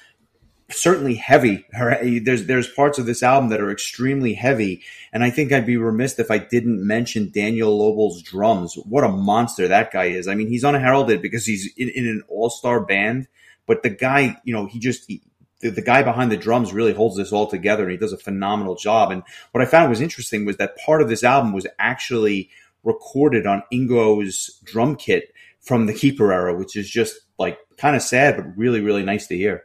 Certainly 0.69 1.15
heavy. 1.15 1.65
There's 2.23 2.45
there's 2.45 2.69
parts 2.69 2.97
of 2.97 3.05
this 3.05 3.21
album 3.21 3.49
that 3.49 3.61
are 3.61 3.71
extremely 3.71 4.33
heavy, 4.33 4.81
and 5.11 5.23
I 5.23 5.29
think 5.29 5.51
I'd 5.51 5.65
be 5.65 5.77
remiss 5.77 6.17
if 6.17 6.31
I 6.31 6.37
didn't 6.37 6.85
mention 6.85 7.31
Daniel 7.31 7.77
Löble's 7.77 8.21
drums. 8.21 8.75
What 8.75 9.03
a 9.03 9.09
monster 9.09 9.67
that 9.67 9.91
guy 9.91 10.05
is! 10.05 10.27
I 10.27 10.35
mean, 10.35 10.47
he's 10.47 10.63
unheralded 10.63 11.21
because 11.21 11.45
he's 11.45 11.71
in, 11.77 11.89
in 11.89 12.07
an 12.07 12.23
all 12.27 12.49
star 12.49 12.79
band 12.79 13.27
but 13.65 13.83
the 13.83 13.89
guy, 13.89 14.37
you 14.43 14.53
know, 14.53 14.65
he 14.65 14.79
just 14.79 15.05
he, 15.07 15.21
the, 15.61 15.69
the, 15.69 15.81
guy 15.81 16.03
behind 16.03 16.31
the 16.31 16.37
drums 16.37 16.73
really 16.73 16.93
holds 16.93 17.15
this 17.15 17.31
all 17.31 17.47
together, 17.47 17.83
and 17.83 17.91
he 17.91 17.97
does 17.97 18.13
a 18.13 18.17
phenomenal 18.17 18.75
job. 18.75 19.11
And 19.11 19.23
what 19.51 19.61
I 19.61 19.65
found 19.65 19.89
was 19.89 20.01
interesting 20.01 20.45
was 20.45 20.57
that 20.57 20.77
part 20.77 21.01
of 21.01 21.09
this 21.09 21.23
album 21.23 21.53
was 21.53 21.67
actually 21.79 22.49
recorded 22.83 23.47
on 23.47 23.63
Ingo's 23.71 24.59
drum 24.63 24.95
kit 24.95 25.33
from 25.61 25.85
the 25.85 25.93
Keeper 25.93 26.31
era, 26.31 26.55
which 26.55 26.75
is 26.75 26.89
just 26.89 27.15
like 27.39 27.57
kind 27.77 27.95
of 27.95 28.01
sad, 28.01 28.37
but 28.37 28.57
really, 28.57 28.81
really 28.81 29.03
nice 29.03 29.27
to 29.27 29.37
hear. 29.37 29.63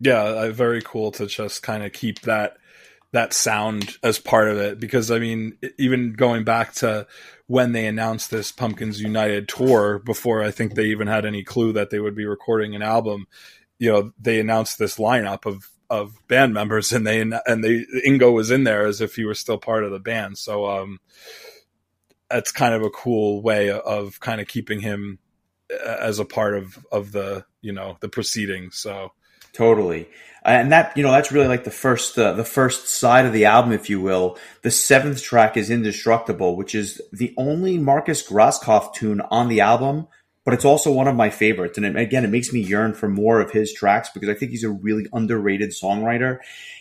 Yeah, 0.00 0.22
uh, 0.22 0.50
very 0.50 0.82
cool 0.82 1.10
to 1.12 1.26
just 1.26 1.62
kind 1.62 1.82
of 1.82 1.92
keep 1.92 2.20
that 2.20 2.56
that 3.12 3.32
sound 3.32 3.96
as 4.02 4.18
part 4.18 4.48
of 4.48 4.58
it 4.58 4.78
because 4.78 5.10
I 5.10 5.18
mean, 5.18 5.56
even 5.78 6.12
going 6.12 6.44
back 6.44 6.74
to 6.74 7.06
when 7.46 7.72
they 7.72 7.86
announced 7.86 8.30
this 8.30 8.52
Pumpkins 8.52 9.00
United 9.00 9.48
tour 9.48 9.98
before 9.98 10.42
I 10.42 10.50
think 10.50 10.74
they 10.74 10.86
even 10.86 11.06
had 11.06 11.24
any 11.24 11.42
clue 11.42 11.72
that 11.72 11.90
they 11.90 11.98
would 11.98 12.14
be 12.14 12.26
recording 12.26 12.74
an 12.74 12.82
album. 12.82 13.26
You 13.78 13.92
know, 13.92 14.12
they 14.20 14.38
announced 14.38 14.78
this 14.78 14.98
lineup 14.98 15.46
of 15.46 15.68
of 15.90 16.14
band 16.28 16.52
members, 16.52 16.92
and 16.92 17.06
they 17.06 17.20
and 17.20 17.64
they 17.64 17.86
Ingo 18.06 18.32
was 18.32 18.50
in 18.50 18.64
there 18.64 18.86
as 18.86 19.00
if 19.00 19.16
he 19.16 19.24
were 19.24 19.34
still 19.34 19.58
part 19.58 19.84
of 19.84 19.90
the 19.90 19.98
band. 19.98 20.36
So 20.36 20.66
um, 20.66 21.00
that's 22.30 22.52
kind 22.52 22.74
of 22.74 22.82
a 22.82 22.90
cool 22.90 23.42
way 23.42 23.70
of 23.70 24.20
kind 24.20 24.40
of 24.40 24.48
keeping 24.48 24.80
him 24.80 25.18
uh, 25.72 25.96
as 26.00 26.18
a 26.18 26.24
part 26.24 26.54
of 26.54 26.78
of 26.92 27.12
the 27.12 27.44
you 27.60 27.72
know 27.72 27.96
the 28.00 28.08
proceedings. 28.08 28.76
So 28.76 29.12
totally 29.52 30.08
and 30.48 30.72
that 30.72 30.96
you 30.96 31.02
know 31.02 31.10
that's 31.10 31.32
really 31.32 31.48
like 31.48 31.64
the 31.64 31.70
first 31.70 32.18
uh, 32.18 32.32
the 32.32 32.44
first 32.44 32.88
side 32.88 33.26
of 33.26 33.32
the 33.32 33.44
album, 33.44 33.72
if 33.72 33.90
you 33.90 34.00
will. 34.00 34.38
The 34.62 34.70
seventh 34.70 35.22
track 35.22 35.56
is 35.56 35.70
"Indestructible," 35.70 36.56
which 36.56 36.74
is 36.74 37.00
the 37.12 37.34
only 37.36 37.78
Markus 37.78 38.26
Grosskopf 38.26 38.94
tune 38.94 39.20
on 39.20 39.48
the 39.48 39.60
album, 39.60 40.08
but 40.44 40.54
it's 40.54 40.64
also 40.64 40.92
one 40.92 41.08
of 41.08 41.16
my 41.16 41.30
favorites. 41.30 41.76
And 41.76 41.86
it, 41.86 41.96
again, 41.96 42.24
it 42.24 42.30
makes 42.30 42.52
me 42.52 42.60
yearn 42.60 42.94
for 42.94 43.08
more 43.08 43.40
of 43.40 43.50
his 43.50 43.72
tracks 43.72 44.10
because 44.12 44.28
I 44.28 44.34
think 44.34 44.50
he's 44.50 44.64
a 44.64 44.70
really 44.70 45.06
underrated 45.12 45.70
songwriter. 45.70 46.38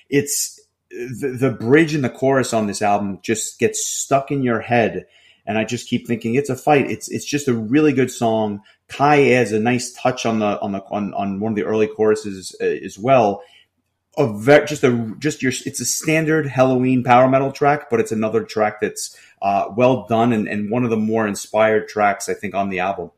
It's 0.09 0.59
the, 0.89 1.35
the 1.39 1.51
bridge 1.51 1.93
and 1.93 2.03
the 2.03 2.09
chorus 2.09 2.53
on 2.53 2.67
this 2.67 2.81
album 2.81 3.19
just 3.21 3.59
gets 3.59 3.85
stuck 3.85 4.31
in 4.31 4.43
your 4.43 4.61
head 4.61 5.07
and 5.47 5.57
I 5.57 5.63
just 5.63 5.87
keep 5.87 6.05
thinking 6.05 6.35
it's 6.35 6.49
a 6.49 6.55
fight. 6.55 6.91
It's 6.91 7.09
it's 7.09 7.25
just 7.25 7.47
a 7.47 7.53
really 7.53 7.93
good 7.93 8.11
song. 8.11 8.61
Kai 8.89 9.31
adds 9.31 9.53
a 9.53 9.59
nice 9.59 9.93
touch 9.93 10.25
on 10.25 10.39
the 10.39 10.59
on 10.59 10.73
the 10.73 10.83
on, 10.91 11.13
on 11.13 11.39
one 11.39 11.53
of 11.53 11.55
the 11.55 11.63
early 11.63 11.87
choruses 11.87 12.55
uh, 12.61 12.65
as 12.65 12.99
well. 12.99 13.41
A 14.17 14.31
very, 14.33 14.65
just 14.65 14.83
a 14.83 15.15
just 15.19 15.41
your 15.41 15.53
it's 15.65 15.79
a 15.79 15.85
standard 15.85 16.47
Helloween 16.47 17.05
power 17.05 17.29
metal 17.29 17.51
track, 17.51 17.89
but 17.89 17.99
it's 17.99 18.11
another 18.11 18.43
track 18.43 18.81
that's 18.81 19.17
uh, 19.41 19.69
well 19.75 20.05
done 20.07 20.33
and, 20.33 20.47
and 20.47 20.69
one 20.69 20.83
of 20.83 20.89
the 20.89 20.97
more 20.97 21.25
inspired 21.25 21.87
tracks 21.87 22.27
I 22.27 22.33
think 22.33 22.53
on 22.53 22.69
the 22.69 22.79
album. 22.79 23.11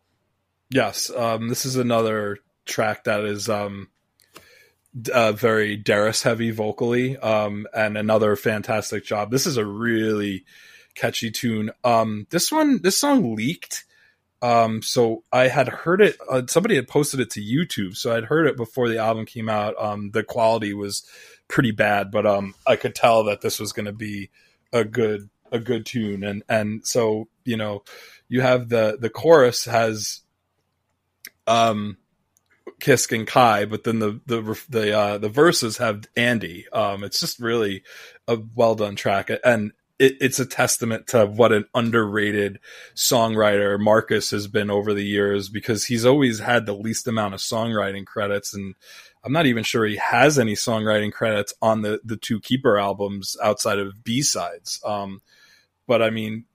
Yes, 0.69 1.09
um, 1.09 1.47
this 1.47 1.65
is 1.65 1.77
another 1.77 2.37
track 2.65 3.05
that 3.05 3.21
is 3.21 3.49
um, 3.49 3.89
uh, 5.11 5.31
very 5.31 5.81
Deris 5.81 6.21
heavy 6.21 6.51
vocally, 6.51 7.17
um, 7.17 7.65
and 7.73 7.97
another 7.97 8.35
fantastic 8.35 9.03
job. 9.03 9.31
This 9.31 9.47
is 9.47 9.57
a 9.57 9.65
really 9.65 10.45
catchy 10.99 11.31
tune. 11.31 11.71
Um, 11.83 12.27
this 12.29 12.51
one, 12.51 12.81
this 12.81 12.97
song 12.97 13.35
leaked. 13.35 13.85
Um, 14.41 14.81
so 14.81 15.23
I 15.31 15.47
had 15.47 15.67
heard 15.67 16.01
it. 16.01 16.17
Uh, 16.29 16.43
somebody 16.47 16.75
had 16.75 16.87
posted 16.87 17.19
it 17.19 17.29
to 17.31 17.41
YouTube, 17.41 17.95
so 17.97 18.15
I'd 18.15 18.25
heard 18.25 18.47
it 18.47 18.55
before 18.57 18.87
the 18.87 18.99
album 18.99 19.25
came 19.25 19.49
out. 19.49 19.75
Um, 19.77 20.11
the 20.11 20.23
quality 20.23 20.73
was 20.73 21.05
pretty 21.47 21.71
bad, 21.71 22.11
but 22.11 22.25
um, 22.25 22.55
I 22.65 22.75
could 22.75 22.95
tell 22.95 23.25
that 23.25 23.41
this 23.41 23.59
was 23.59 23.73
going 23.73 23.87
to 23.87 23.91
be 23.91 24.29
a 24.71 24.83
good 24.83 25.29
a 25.51 25.59
good 25.59 25.85
tune, 25.85 26.23
and 26.23 26.43
and 26.47 26.85
so 26.85 27.27
you 27.43 27.57
know, 27.57 27.83
you 28.27 28.41
have 28.41 28.69
the 28.69 28.97
the 28.99 29.09
chorus 29.09 29.65
has 29.65 30.21
um 31.47 31.97
Kiske 32.79 33.15
and 33.15 33.27
Kai, 33.27 33.65
but 33.65 33.83
then 33.83 33.99
the 33.99 34.21
the 34.25 34.59
the 34.69 34.97
uh, 34.97 35.17
the 35.17 35.29
verses 35.29 35.77
have 35.77 36.05
Andi. 36.15 36.63
Um, 36.71 37.03
it's 37.03 37.19
just 37.19 37.39
really 37.39 37.83
a 38.27 38.37
well 38.55 38.75
done 38.75 38.95
track, 38.95 39.29
and 39.43 39.73
it, 39.99 40.17
it's 40.21 40.39
a 40.39 40.45
testament 40.45 41.07
to 41.07 41.25
what 41.25 41.51
an 41.51 41.65
underrated 41.75 42.59
songwriter 42.95 43.79
Markus 43.79 44.31
has 44.31 44.47
been 44.47 44.71
over 44.71 44.93
the 44.93 45.05
years 45.05 45.49
because 45.49 45.85
he's 45.85 46.05
always 46.05 46.39
had 46.39 46.65
the 46.65 46.73
least 46.73 47.07
amount 47.07 47.33
of 47.33 47.39
songwriting 47.41 48.05
credits 48.05 48.53
and 48.53 48.75
I'm 49.23 49.33
not 49.33 49.45
even 49.45 49.63
sure 49.63 49.85
he 49.85 49.97
has 49.97 50.39
any 50.39 50.53
songwriting 50.53 51.11
credits 51.11 51.53
on 51.61 51.81
the 51.81 51.99
the 52.03 52.17
two 52.17 52.39
Keeper 52.39 52.77
albums 52.77 53.35
outside 53.43 53.79
of 53.79 54.03
B 54.03 54.21
sides. 54.21 54.79
Um, 54.85 55.21
but 55.87 56.01
I 56.01 56.09
mean, 56.09 56.45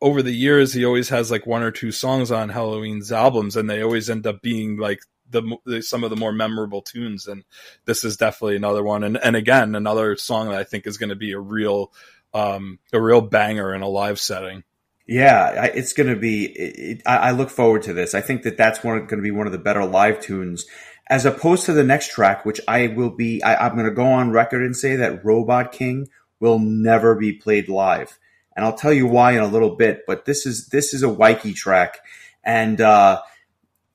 over 0.00 0.22
the 0.22 0.32
years, 0.32 0.72
he 0.72 0.84
always 0.84 1.10
has 1.10 1.30
like 1.30 1.46
one 1.46 1.62
or 1.62 1.70
two 1.70 1.92
songs 1.92 2.30
on 2.30 2.48
Helloween's 2.48 3.12
albums, 3.12 3.56
and 3.56 3.68
they 3.68 3.82
always 3.82 4.10
end 4.10 4.26
up 4.26 4.42
being 4.42 4.76
like 4.76 5.00
the, 5.28 5.56
the, 5.64 5.82
some 5.82 6.02
of 6.02 6.10
the 6.10 6.16
more 6.16 6.32
memorable 6.32 6.82
tunes. 6.82 7.28
And 7.28 7.44
this 7.84 8.04
is 8.04 8.16
definitely 8.16 8.56
another 8.56 8.82
one. 8.82 9.04
And 9.04 9.16
and 9.18 9.36
again, 9.36 9.74
another 9.74 10.16
song 10.16 10.48
that 10.48 10.58
I 10.58 10.64
think 10.64 10.86
is 10.86 10.98
going 10.98 11.10
to 11.10 11.16
be 11.16 11.32
a 11.32 11.40
real 11.40 11.92
um, 12.34 12.78
a 12.92 13.00
real 13.00 13.20
banger 13.20 13.74
in 13.74 13.82
a 13.82 13.88
live 13.88 14.18
setting. 14.18 14.64
Yeah, 15.06 15.64
it's 15.64 15.92
going 15.92 16.08
to 16.08 16.14
be. 16.14 16.44
It, 16.44 17.02
I 17.04 17.32
look 17.32 17.50
forward 17.50 17.82
to 17.82 17.92
this. 17.92 18.14
I 18.14 18.20
think 18.20 18.44
that 18.44 18.56
that's 18.56 18.78
going 18.78 19.08
to 19.08 19.16
be 19.16 19.32
one 19.32 19.46
of 19.46 19.52
the 19.52 19.58
better 19.58 19.84
live 19.84 20.20
tunes, 20.20 20.66
as 21.08 21.26
opposed 21.26 21.66
to 21.66 21.72
the 21.72 21.82
next 21.82 22.12
track, 22.12 22.44
which 22.44 22.60
I 22.68 22.86
will 22.86 23.10
be. 23.10 23.42
I, 23.42 23.66
I'm 23.66 23.74
going 23.74 23.88
to 23.88 23.94
go 23.94 24.06
on 24.06 24.30
record 24.30 24.62
and 24.62 24.76
say 24.76 24.94
that 24.94 25.24
Robot 25.24 25.72
King 25.72 26.08
will 26.38 26.60
never 26.60 27.16
be 27.16 27.32
played 27.32 27.68
live, 27.68 28.20
and 28.54 28.64
I'll 28.64 28.76
tell 28.76 28.92
you 28.92 29.08
why 29.08 29.32
in 29.32 29.40
a 29.40 29.48
little 29.48 29.74
bit. 29.74 30.04
But 30.06 30.26
this 30.26 30.46
is 30.46 30.68
this 30.68 30.94
is 30.94 31.02
a 31.02 31.08
Wyke 31.08 31.56
track, 31.56 31.98
and 32.44 32.80
uh, 32.80 33.20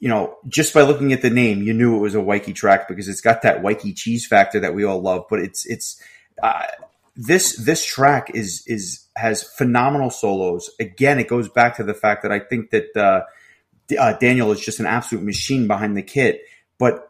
you 0.02 0.10
know, 0.10 0.36
just 0.50 0.74
by 0.74 0.82
looking 0.82 1.14
at 1.14 1.22
the 1.22 1.30
name, 1.30 1.62
you 1.62 1.74
knew 1.74 1.96
it 1.96 2.02
was 2.02 2.16
a 2.16 2.20
Wyke 2.20 2.54
track 2.54 2.90
because 2.90 3.08
it's 3.08 3.22
got 3.22 3.44
that 3.44 3.64
Wyke 3.64 3.96
cheese 3.96 4.28
factor 4.28 4.60
that 4.60 4.76
we 4.76 4.84
all 4.84 5.02
love. 5.02 5.28
But 5.30 5.40
it's 5.40 5.66
it's. 5.66 6.02
This 7.16 7.56
this 7.58 7.86
track 7.86 8.32
is 8.34 8.64
is 8.68 9.08
has 9.16 9.44
phenomenal 9.44 10.10
solos. 10.10 10.70
Again, 10.80 11.20
it 11.20 11.28
goes 11.28 11.50
back 11.50 11.78
to 11.78 11.84
the 11.84 11.94
fact 11.94 12.24
that 12.24 12.32
I 12.32 12.40
think 12.40 12.72
that 12.72 12.96
uh, 12.96 13.22
uh, 13.98 14.14
Daniel 14.14 14.52
is 14.52 14.60
just 14.60 14.80
an 14.80 14.86
absolute 14.86 15.24
machine 15.24 15.68
behind 15.68 15.96
the 15.96 16.04
kit. 16.04 16.42
But 16.78 17.10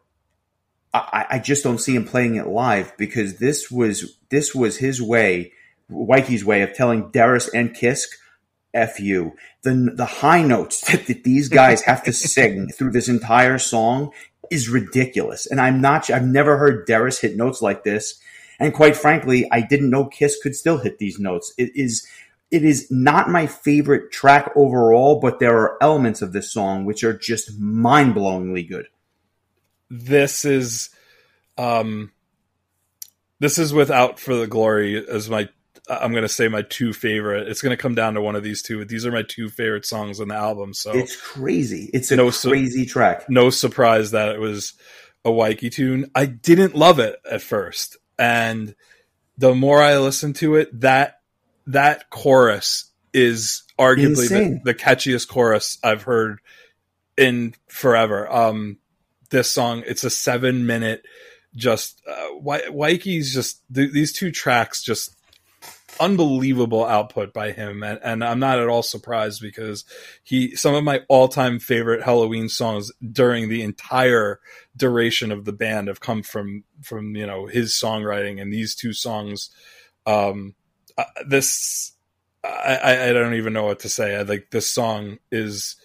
I, 0.93 1.25
I 1.31 1.39
just 1.39 1.63
don't 1.63 1.79
see 1.79 1.95
him 1.95 2.05
playing 2.05 2.35
it 2.35 2.47
live 2.47 2.95
because 2.97 3.37
this 3.37 3.69
was 3.69 4.17
this 4.29 4.53
was 4.55 4.77
his 4.77 5.01
way, 5.01 5.53
Wyke's 5.89 6.43
way 6.43 6.61
of 6.61 6.73
telling 6.73 7.11
Deris 7.11 7.49
and 7.53 7.75
Kiske. 7.75 8.15
"F 8.73 8.99
you." 8.99 9.35
The 9.63 9.91
the 9.95 10.05
high 10.05 10.43
notes 10.43 10.81
that, 10.91 11.07
that 11.07 11.23
these 11.23 11.49
guys 11.49 11.81
have 11.83 12.03
to 12.03 12.13
sing 12.13 12.69
through 12.75 12.91
this 12.91 13.09
entire 13.09 13.57
song 13.57 14.11
is 14.51 14.69
ridiculous, 14.69 15.47
and 15.47 15.59
I'm 15.59 15.81
not. 15.81 16.09
I've 16.09 16.27
never 16.27 16.57
heard 16.57 16.87
Deris 16.87 17.19
hit 17.19 17.35
notes 17.35 17.61
like 17.61 17.83
this, 17.83 18.19
and 18.59 18.73
quite 18.73 18.95
frankly, 18.95 19.47
I 19.51 19.61
didn't 19.61 19.89
know 19.89 20.05
Kiske 20.05 20.41
could 20.41 20.55
still 20.55 20.77
hit 20.77 20.97
these 20.97 21.19
notes. 21.19 21.53
It 21.57 21.71
is 21.75 22.07
it 22.51 22.63
is 22.63 22.89
not 22.89 23.29
my 23.29 23.47
favorite 23.47 24.11
track 24.11 24.51
overall, 24.55 25.19
but 25.19 25.39
there 25.39 25.57
are 25.57 25.77
elements 25.81 26.21
of 26.21 26.31
this 26.31 26.51
song 26.51 26.85
which 26.85 27.03
are 27.03 27.17
just 27.17 27.59
mind 27.59 28.15
blowingly 28.15 28.67
good. 28.67 28.87
This 29.89 30.45
is, 30.45 30.89
um, 31.57 32.11
this 33.39 33.57
is 33.57 33.73
without 33.73 34.19
for 34.19 34.35
the 34.35 34.47
glory 34.47 35.05
as 35.07 35.29
my. 35.29 35.49
I'm 35.87 36.13
going 36.13 36.23
to 36.23 36.29
say 36.29 36.47
my 36.47 36.63
two 36.63 36.93
favorite. 36.93 37.47
It's 37.47 37.61
going 37.61 37.69
to 37.75 37.79
come 37.79 37.93
down 37.93 38.15
to 38.15 38.21
one 38.21 38.35
of 38.35 38.41
these 38.41 38.63
two. 38.63 38.83
These 38.85 39.05
are 39.05 39.11
my 39.11 39.21
two 39.21 39.49
favorite 39.49 39.85
songs 39.85 40.19
on 40.19 40.29
the 40.29 40.35
album. 40.35 40.73
So 40.73 40.93
it's 40.93 41.15
crazy. 41.15 41.91
It's 41.93 42.09
a 42.09 42.15
no, 42.15 42.31
crazy 42.31 42.87
track. 42.87 43.29
No 43.29 43.51
surprise 43.51 44.09
that 44.11 44.29
it 44.29 44.39
was 44.39 44.73
a 45.23 45.31
Wyke 45.31 45.71
tune. 45.71 46.09
I 46.15 46.25
didn't 46.25 46.73
love 46.73 46.97
it 46.97 47.19
at 47.29 47.43
first, 47.43 47.97
and 48.17 48.75
the 49.37 49.53
more 49.53 49.81
I 49.81 49.97
listen 49.97 50.33
to 50.33 50.55
it, 50.55 50.81
that 50.81 51.19
that 51.67 52.09
chorus 52.09 52.91
is 53.13 53.63
arguably 53.79 54.29
the, 54.29 54.61
the, 54.63 54.73
catchiest 54.73 55.27
chorus 55.27 55.77
I've 55.83 56.03
heard 56.03 56.39
in 57.17 57.55
forever. 57.67 58.31
Um, 58.31 58.77
this 59.29 59.49
song, 59.49 59.83
it's 59.85 60.03
a 60.03 60.09
seven 60.09 60.65
minute, 60.65 61.05
just 61.55 62.01
uh, 62.07 62.35
Wyke's 62.39 63.33
just 63.33 63.61
th- 63.73 63.91
these 63.91 64.13
two 64.13 64.31
tracks 64.31 64.83
just 64.83 65.15
unbelievable 65.99 66.85
output 66.85 67.33
by 67.33 67.51
him 67.51 67.83
and, 67.83 67.99
and, 68.03 68.23
i'm 68.23 68.39
not 68.39 68.59
at 68.59 68.67
all 68.67 68.83
surprised 68.83 69.41
because 69.41 69.85
he 70.23 70.55
some 70.55 70.75
of 70.75 70.83
my 70.83 71.01
all-time 71.07 71.59
favorite 71.59 72.03
helloween 72.03 72.49
songs 72.49 72.91
during 73.11 73.49
the 73.49 73.61
entire 73.61 74.39
duration 74.75 75.31
of 75.31 75.45
the 75.45 75.53
band 75.53 75.87
have 75.87 75.99
come 75.99 76.21
from 76.23 76.63
from 76.81 77.15
you 77.15 77.25
know 77.25 77.45
his 77.45 77.73
songwriting 77.73 78.41
and 78.41 78.51
these 78.51 78.75
two 78.75 78.93
songs 78.93 79.49
um 80.05 80.55
uh, 80.97 81.03
this 81.27 81.95
I, 82.45 83.09
I 83.09 83.13
don't 83.13 83.35
even 83.35 83.53
know 83.53 83.65
what 83.65 83.79
to 83.79 83.89
say. 83.89 84.15
I 84.15 84.21
like 84.21 84.51
this 84.51 84.69
song 84.69 85.17
is 85.31 85.75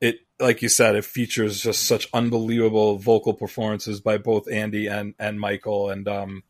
it 0.00 0.20
like 0.38 0.62
you 0.62 0.68
said, 0.68 0.94
it 0.94 1.04
features 1.04 1.60
just 1.60 1.86
such 1.86 2.08
unbelievable 2.12 2.98
vocal 2.98 3.34
performances 3.34 4.00
by 4.00 4.18
both 4.18 4.46
Andi 4.46 4.90
and 4.90 5.14
and 5.18 5.40
Michael 5.40 5.90
and 5.90 6.06
um 6.08 6.42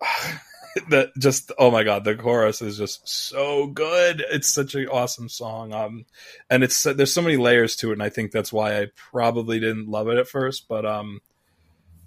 that 0.90 1.10
just 1.18 1.52
oh 1.58 1.70
my 1.70 1.84
god 1.84 2.04
the 2.04 2.14
chorus 2.14 2.62
is 2.62 2.78
just 2.78 3.08
so 3.08 3.66
good. 3.66 4.24
It's 4.30 4.52
such 4.52 4.74
an 4.74 4.88
awesome 4.88 5.28
song. 5.28 5.72
Um 5.72 6.04
and 6.50 6.64
it's 6.64 6.82
there's 6.82 7.12
so 7.12 7.22
many 7.22 7.36
layers 7.36 7.76
to 7.76 7.90
it 7.90 7.94
and 7.94 8.02
i 8.02 8.08
think 8.08 8.32
that's 8.32 8.52
why 8.52 8.80
i 8.80 8.86
probably 8.94 9.60
didn't 9.60 9.88
love 9.88 10.08
it 10.08 10.18
at 10.18 10.28
first 10.28 10.68
but 10.68 10.84
um 10.84 11.20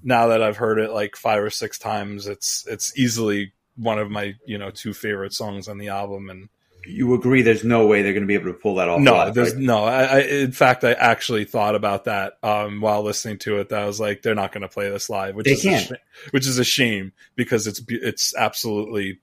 now 0.04 0.28
that 0.28 0.42
i've 0.42 0.58
heard 0.58 0.80
it 0.80 0.92
like 0.92 1.16
five 1.16 1.42
or 1.42 1.50
six 1.50 1.78
times 1.78 2.28
it's 2.28 2.66
it's 2.68 2.98
easily 2.98 3.54
one 3.76 4.00
of 4.00 4.10
my 4.10 4.34
you 4.46 4.58
know 4.58 4.72
two 4.72 4.94
favorite 4.94 5.34
songs 5.34 5.68
on 5.68 5.78
the 5.78 5.90
album 5.90 6.30
and 6.30 6.50
you 6.86 7.14
agree 7.14 7.42
there's 7.42 7.64
no 7.64 7.86
way 7.88 8.02
they're 8.02 8.14
going 8.14 8.24
to 8.24 8.28
be 8.28 8.34
able 8.34 8.52
to 8.52 8.54
pull 8.54 8.76
that 8.76 8.90
off 8.90 9.00
no 9.00 9.14
live, 9.14 9.34
there's 9.34 9.54
right? 9.54 9.64
no 9.64 9.84
I, 9.84 10.04
I, 10.04 10.20
in 10.20 10.52
fact 10.52 10.84
i 10.84 10.94
actually 10.94 11.46
thought 11.46 11.76
about 11.76 12.06
that 12.06 12.34
um, 12.44 12.82
while 12.82 13.04
listening 13.04 13.38
to 13.40 13.60
it 13.60 13.70
that 13.70 13.82
i 13.82 13.86
was 13.86 14.00
like 14.00 14.22
they're 14.22 14.36
not 14.36 14.52
going 14.52 14.62
to 14.64 14.68
play 14.68 14.90
this 14.90 15.10
live 15.10 15.36
which 15.36 15.46
they 15.46 15.52
is 15.54 15.62
can't. 15.62 15.92
A 15.92 15.98
which 16.32 16.48
is 16.48 16.58
a 16.60 16.64
shame 16.64 17.14
because 17.36 17.68
it's 17.68 17.82
it's 17.88 18.36
absolutely 18.36 19.20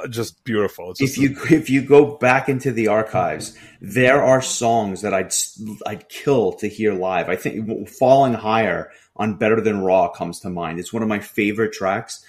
uh, 0.00 0.08
just 0.08 0.42
beautiful 0.44 0.92
just 0.94 1.16
if 1.16 1.18
you 1.18 1.36
a- 1.50 1.54
if 1.54 1.70
you 1.70 1.82
go 1.82 2.16
back 2.16 2.48
into 2.48 2.72
the 2.72 2.88
archives 2.88 3.56
there 3.80 4.22
are 4.22 4.42
songs 4.42 5.02
that 5.02 5.14
i'd 5.14 5.32
i'd 5.86 6.08
kill 6.08 6.52
to 6.52 6.68
hear 6.68 6.94
live 6.94 7.28
i 7.28 7.36
think 7.36 7.88
falling 7.88 8.34
higher 8.34 8.90
on 9.16 9.36
better 9.36 9.60
than 9.60 9.80
raw 9.82 10.08
comes 10.08 10.40
to 10.40 10.48
mind 10.50 10.78
it's 10.78 10.92
one 10.92 11.02
of 11.02 11.08
my 11.08 11.18
favorite 11.18 11.72
tracks 11.72 12.24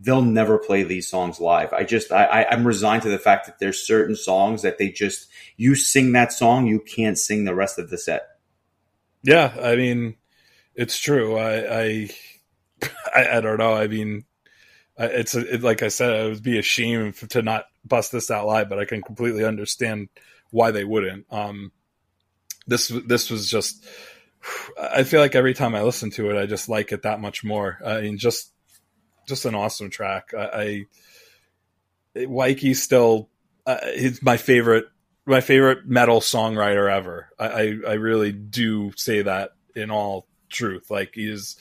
they'll 0.00 0.22
never 0.22 0.58
play 0.58 0.82
these 0.82 1.08
songs 1.08 1.40
live. 1.40 1.72
I 1.72 1.84
just 1.84 2.10
I, 2.10 2.24
I 2.24 2.54
am 2.54 2.66
resigned 2.66 3.02
to 3.02 3.08
the 3.10 3.18
fact 3.18 3.46
that 3.46 3.58
there's 3.58 3.86
certain 3.86 4.16
songs 4.16 4.62
that 4.62 4.78
they 4.78 4.88
just 4.88 5.28
you 5.56 5.74
sing 5.74 6.12
that 6.12 6.32
song, 6.32 6.66
you 6.66 6.80
can't 6.80 7.18
sing 7.18 7.44
the 7.44 7.54
rest 7.54 7.78
of 7.78 7.90
the 7.90 7.98
set. 7.98 8.22
Yeah, 9.22 9.54
I 9.62 9.76
mean, 9.76 10.16
it's 10.74 10.98
true. 10.98 11.36
I 11.36 11.82
I 11.82 12.10
I, 13.14 13.36
I 13.36 13.40
don't 13.40 13.58
know. 13.58 13.74
I 13.74 13.86
mean, 13.86 14.24
it's 14.98 15.34
a, 15.34 15.54
it, 15.54 15.62
like 15.62 15.82
I 15.82 15.88
said, 15.88 16.12
it 16.12 16.28
would 16.30 16.42
be 16.42 16.58
a 16.58 16.62
shame 16.62 17.12
to 17.12 17.42
not 17.42 17.66
bust 17.84 18.12
this 18.12 18.30
out 18.30 18.46
live, 18.46 18.68
but 18.68 18.78
I 18.78 18.86
can 18.86 19.02
completely 19.02 19.44
understand 19.44 20.08
why 20.50 20.70
they 20.70 20.84
wouldn't. 20.84 21.26
Um, 21.30 21.72
this 22.66 22.88
this 23.06 23.30
was 23.30 23.50
just. 23.50 23.84
I 24.80 25.02
feel 25.04 25.20
like 25.20 25.34
every 25.34 25.52
time 25.52 25.74
I 25.74 25.82
listen 25.82 26.10
to 26.12 26.30
it, 26.30 26.40
I 26.40 26.46
just 26.46 26.70
like 26.70 26.92
it 26.92 27.02
that 27.02 27.20
much 27.20 27.44
more. 27.44 27.78
I 27.84 28.00
mean, 28.00 28.16
just 28.16 28.50
just 29.30 29.46
an 29.46 29.54
awesome 29.54 29.88
track. 29.88 30.34
I, 30.36 30.86
I 32.14 32.72
still 32.74 33.30
uh, 33.66 33.78
he's 33.94 34.22
my 34.22 34.36
favorite 34.36 34.86
my 35.26 35.40
favorite 35.40 35.86
metal 35.86 36.20
songwriter 36.20 36.90
ever. 36.90 37.30
I, 37.38 37.46
I, 37.46 37.76
I 37.88 37.92
really 37.94 38.32
do 38.32 38.92
say 38.96 39.22
that 39.22 39.52
in 39.74 39.90
all 39.90 40.26
truth. 40.48 40.90
Like 40.90 41.14
he 41.14 41.30
is 41.30 41.56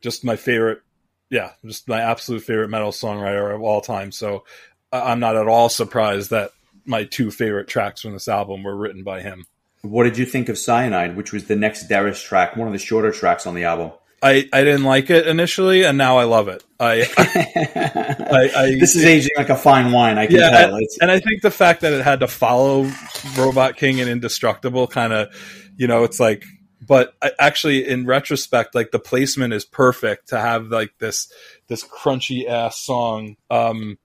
just 0.00 0.24
my 0.24 0.36
favorite. 0.36 0.82
Yeah, 1.30 1.52
just 1.64 1.88
my 1.88 2.00
absolute 2.00 2.42
favorite 2.42 2.68
metal 2.68 2.90
songwriter 2.90 3.54
of 3.54 3.62
all 3.62 3.80
time. 3.80 4.12
So 4.12 4.44
I'm 4.92 5.20
not 5.20 5.36
at 5.36 5.48
all 5.48 5.68
surprised 5.68 6.30
that 6.30 6.52
my 6.86 7.04
two 7.04 7.30
favorite 7.30 7.68
tracks 7.68 8.00
from 8.00 8.12
this 8.12 8.28
album 8.28 8.62
were 8.62 8.76
written 8.76 9.04
by 9.04 9.20
him. 9.20 9.44
What 9.82 10.04
did 10.04 10.18
you 10.18 10.24
think 10.24 10.48
of 10.48 10.58
Cyanide, 10.58 11.16
which 11.16 11.32
was 11.32 11.44
the 11.44 11.54
next 11.54 11.88
Deris 11.88 12.22
track, 12.22 12.56
one 12.56 12.66
of 12.66 12.72
the 12.72 12.78
shorter 12.78 13.12
tracks 13.12 13.46
on 13.46 13.54
the 13.54 13.64
album? 13.64 13.92
I, 14.22 14.48
I 14.52 14.64
didn't 14.64 14.84
like 14.84 15.10
it 15.10 15.26
initially, 15.26 15.84
and 15.84 15.96
now 15.96 16.18
I 16.18 16.24
love 16.24 16.48
it. 16.48 16.64
I, 16.80 17.02
I, 17.18 18.50
I 18.56 18.70
this 18.78 18.96
is 18.96 19.04
aging 19.04 19.30
like 19.36 19.48
a 19.48 19.56
fine 19.56 19.92
wine. 19.92 20.18
I 20.18 20.26
can 20.26 20.36
yeah, 20.36 20.50
tell. 20.50 20.74
And, 20.74 20.88
and, 21.02 21.10
I 21.10 21.20
think 21.20 21.42
the 21.42 21.50
fact 21.50 21.82
that 21.82 21.92
it 21.92 22.02
had 22.02 22.20
to 22.20 22.28
follow 22.28 22.90
Robot 23.36 23.76
King 23.76 24.00
and 24.00 24.10
Indestructible, 24.10 24.88
kind 24.88 25.12
of, 25.12 25.28
you 25.76 25.86
know, 25.86 26.04
it's 26.04 26.18
like. 26.20 26.44
But 26.80 27.14
I, 27.20 27.32
actually, 27.38 27.86
in 27.86 28.06
retrospect, 28.06 28.74
like 28.74 28.92
the 28.92 28.98
placement 28.98 29.52
is 29.52 29.64
perfect 29.64 30.28
to 30.28 30.40
have 30.40 30.68
like 30.68 30.94
this 30.98 31.30
this 31.68 31.84
crunchy 31.84 32.48
ass 32.48 32.80
song. 32.80 33.36
Um, 33.50 33.98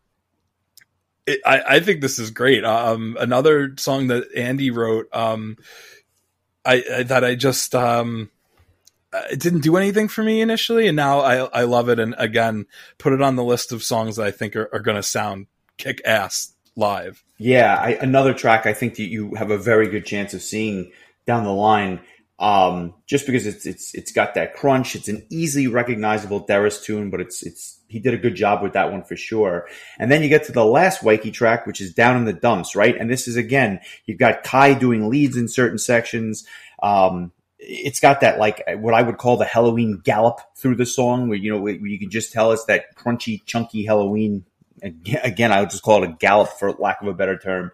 it, 1.25 1.39
I, 1.45 1.61
I 1.75 1.79
think 1.79 2.01
this 2.01 2.19
is 2.19 2.31
great. 2.31 2.65
Um, 2.65 3.15
another 3.19 3.73
song 3.77 4.07
that 4.07 4.33
Andi 4.35 4.75
wrote. 4.75 5.07
Um, 5.13 5.57
I, 6.65 6.83
I 6.93 7.03
that 7.03 7.23
I 7.23 7.35
just 7.35 7.73
um 7.73 8.29
it 9.31 9.39
didn't 9.39 9.61
do 9.61 9.77
anything 9.77 10.07
for 10.07 10.23
me 10.23 10.41
initially, 10.41 10.87
and 10.87 10.95
now 10.95 11.19
I 11.19 11.45
I 11.45 11.63
love 11.63 11.89
it. 11.89 11.99
And 11.99 12.15
again, 12.17 12.65
put 12.97 13.13
it 13.13 13.21
on 13.21 13.35
the 13.35 13.43
list 13.43 13.71
of 13.71 13.83
songs 13.83 14.15
that 14.15 14.25
I 14.25 14.31
think 14.31 14.55
are, 14.55 14.69
are 14.73 14.79
going 14.79 14.97
to 14.97 15.03
sound 15.03 15.47
kick 15.77 16.01
ass 16.05 16.53
live. 16.75 17.23
Yeah, 17.37 17.75
I, 17.75 17.91
another 18.01 18.33
track 18.33 18.65
I 18.65 18.73
think 18.73 18.95
that 18.95 19.03
you 19.03 19.35
have 19.35 19.51
a 19.51 19.57
very 19.57 19.87
good 19.87 20.05
chance 20.05 20.33
of 20.33 20.41
seeing 20.41 20.91
down 21.25 21.43
the 21.43 21.53
line. 21.53 22.01
Um, 22.39 22.95
just 23.07 23.25
because 23.25 23.45
it's 23.45 23.65
it's 23.65 23.93
it's 23.93 24.11
got 24.11 24.33
that 24.33 24.55
crunch, 24.55 24.95
it's 24.95 25.07
an 25.07 25.25
easily 25.29 25.67
recognizable 25.67 26.45
Deris 26.45 26.83
tune, 26.83 27.09
but 27.09 27.21
it's 27.21 27.43
it's 27.43 27.79
he 27.87 27.99
did 27.99 28.13
a 28.13 28.17
good 28.17 28.35
job 28.35 28.63
with 28.63 28.73
that 28.73 28.91
one 28.91 29.03
for 29.03 29.15
sure. 29.15 29.67
And 29.99 30.11
then 30.11 30.23
you 30.23 30.29
get 30.29 30.45
to 30.45 30.51
the 30.51 30.65
last 30.65 31.03
Wyke 31.03 31.31
track, 31.31 31.67
which 31.67 31.79
is 31.79 31.93
down 31.93 32.17
in 32.17 32.25
the 32.25 32.33
dumps, 32.33 32.75
right? 32.75 32.97
And 32.97 33.09
this 33.09 33.27
is 33.27 33.35
again, 33.35 33.79
you've 34.05 34.17
got 34.19 34.43
Kai 34.43 34.73
doing 34.73 35.09
leads 35.09 35.37
in 35.37 35.47
certain 35.47 35.77
sections. 35.77 36.45
Um, 36.81 37.31
it's 37.65 37.99
got 37.99 38.21
that 38.21 38.39
like 38.39 38.63
what 38.77 38.93
I 38.93 39.01
would 39.01 39.17
call 39.17 39.37
the 39.37 39.45
Helloween 39.45 40.03
gallop 40.03 40.41
through 40.55 40.75
the 40.75 40.85
song, 40.85 41.29
where 41.29 41.37
you 41.37 41.51
know 41.51 41.59
where 41.59 41.73
you 41.73 41.99
can 41.99 42.09
just 42.09 42.33
tell 42.33 42.51
it's 42.51 42.65
that 42.65 42.95
crunchy, 42.95 43.43
chunky 43.45 43.85
Helloween. 43.85 44.43
Again, 45.23 45.51
I 45.51 45.61
would 45.61 45.69
just 45.69 45.83
call 45.83 46.03
it 46.03 46.09
a 46.09 46.13
gallop 46.13 46.49
for 46.59 46.73
lack 46.73 47.01
of 47.01 47.07
a 47.07 47.13
better 47.13 47.37
term. 47.37 47.71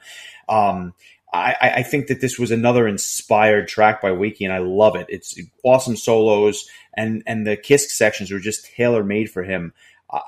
Um, 0.48 0.94
I, 1.32 1.74
I, 1.78 1.84
think 1.84 2.08
that 2.08 2.22
this 2.22 2.40
was 2.40 2.50
another 2.50 2.88
inspired 2.88 3.68
track 3.68 4.02
by 4.02 4.12
Wyke, 4.12 4.42
and 4.42 4.52
I 4.52 4.60
love 4.60 4.96
it. 4.96 5.08
It's 5.10 5.40
awesome 5.64 5.96
solos, 5.96 6.68
and 6.96 7.24
and 7.26 7.46
the 7.46 7.56
Kiske 7.56 7.90
sections 7.90 8.32
are 8.32 8.40
just 8.40 8.66
tailor 8.66 9.04
made 9.04 9.30
for 9.30 9.44
him. 9.44 9.74
Uh, 10.10 10.22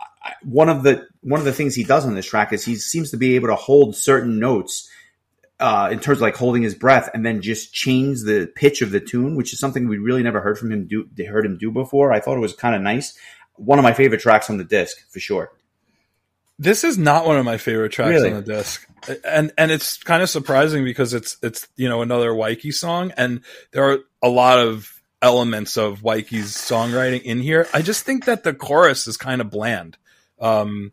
one 0.43 0.70
of 0.70 0.84
the 0.84 1.07
one 1.22 1.39
of 1.39 1.45
the 1.45 1.53
things 1.53 1.76
he 1.76 1.84
does 1.84 2.05
on 2.05 2.16
this 2.16 2.28
track 2.28 2.53
is 2.53 2.64
he 2.64 2.76
seems 2.76 3.12
to 3.12 3.18
be 3.18 3.36
able 3.36 3.47
to 3.47 3.55
hold 3.55 3.95
certain 3.95 4.39
notes 4.39 4.89
uh, 5.62 5.89
in 5.91 5.99
terms 5.99 6.18
of 6.18 6.24
like 6.24 6.36
holding 6.36 6.64
his 6.64 6.74
breath 6.74 7.09
and 7.14 7.26
then 7.26 7.41
just 7.41 7.72
change 7.72 8.24
the 8.24 8.51
pitch 8.55 8.82
of 8.82 8.91
the 8.91 8.99
tune, 8.99 9.36
which 9.36 9.53
is 9.53 9.59
something 9.59 9.88
we 9.88 9.99
really 9.99 10.24
never 10.24 10.41
heard 10.41 10.57
from 10.57 10.72
him 10.72 10.88
do 10.88 11.07
heard 11.28 11.45
him 11.45 11.57
do 11.57 11.72
before. 11.72 12.12
I 12.12 12.20
thought 12.20 12.36
it 12.36 12.41
was 12.41 12.53
kind 12.53 12.76
of 12.76 12.82
nice. 12.82 13.18
One 13.55 13.78
of 13.78 13.84
my 13.84 13.93
favorite 13.93 14.22
tracks 14.22 14.49
on 14.49 14.57
the 14.57 14.64
disc 14.64 14.97
for 15.12 15.20
sure. 15.20 15.51
This 16.57 16.84
is 16.84 16.97
not 16.97 17.26
one 17.26 17.38
of 17.38 17.45
my 17.45 17.57
favorite 17.57 17.91
tracks 17.91 18.09
really? 18.09 18.32
on 18.32 18.43
the 18.43 18.53
disc, 18.53 18.88
and 19.24 19.51
and 19.57 19.72
it's 19.72 19.97
kind 19.97 20.22
of 20.22 20.30
surprising 20.30 20.84
because 20.84 21.14
it's 21.14 21.38
it's 21.41 21.68
you 21.76 21.88
know 21.88 22.01
another 22.01 22.34
Wyke 22.34 22.72
song, 22.74 23.14
and 23.16 23.41
there 23.72 23.89
are 23.89 23.99
a 24.22 24.30
lot 24.30 24.59
of 24.59 24.99
elements 25.22 25.78
of 25.78 26.01
Wyke's 26.01 26.53
songwriting 26.53 27.22
in 27.22 27.39
here. 27.39 27.68
I 27.74 27.82
just 27.82 28.03
think 28.03 28.26
that 28.26 28.43
the 28.43 28.53
chorus 28.53 29.07
is 29.07 29.18
kind 29.18 29.41
of 29.41 29.51
bland. 29.51 29.97
Um, 30.39 30.91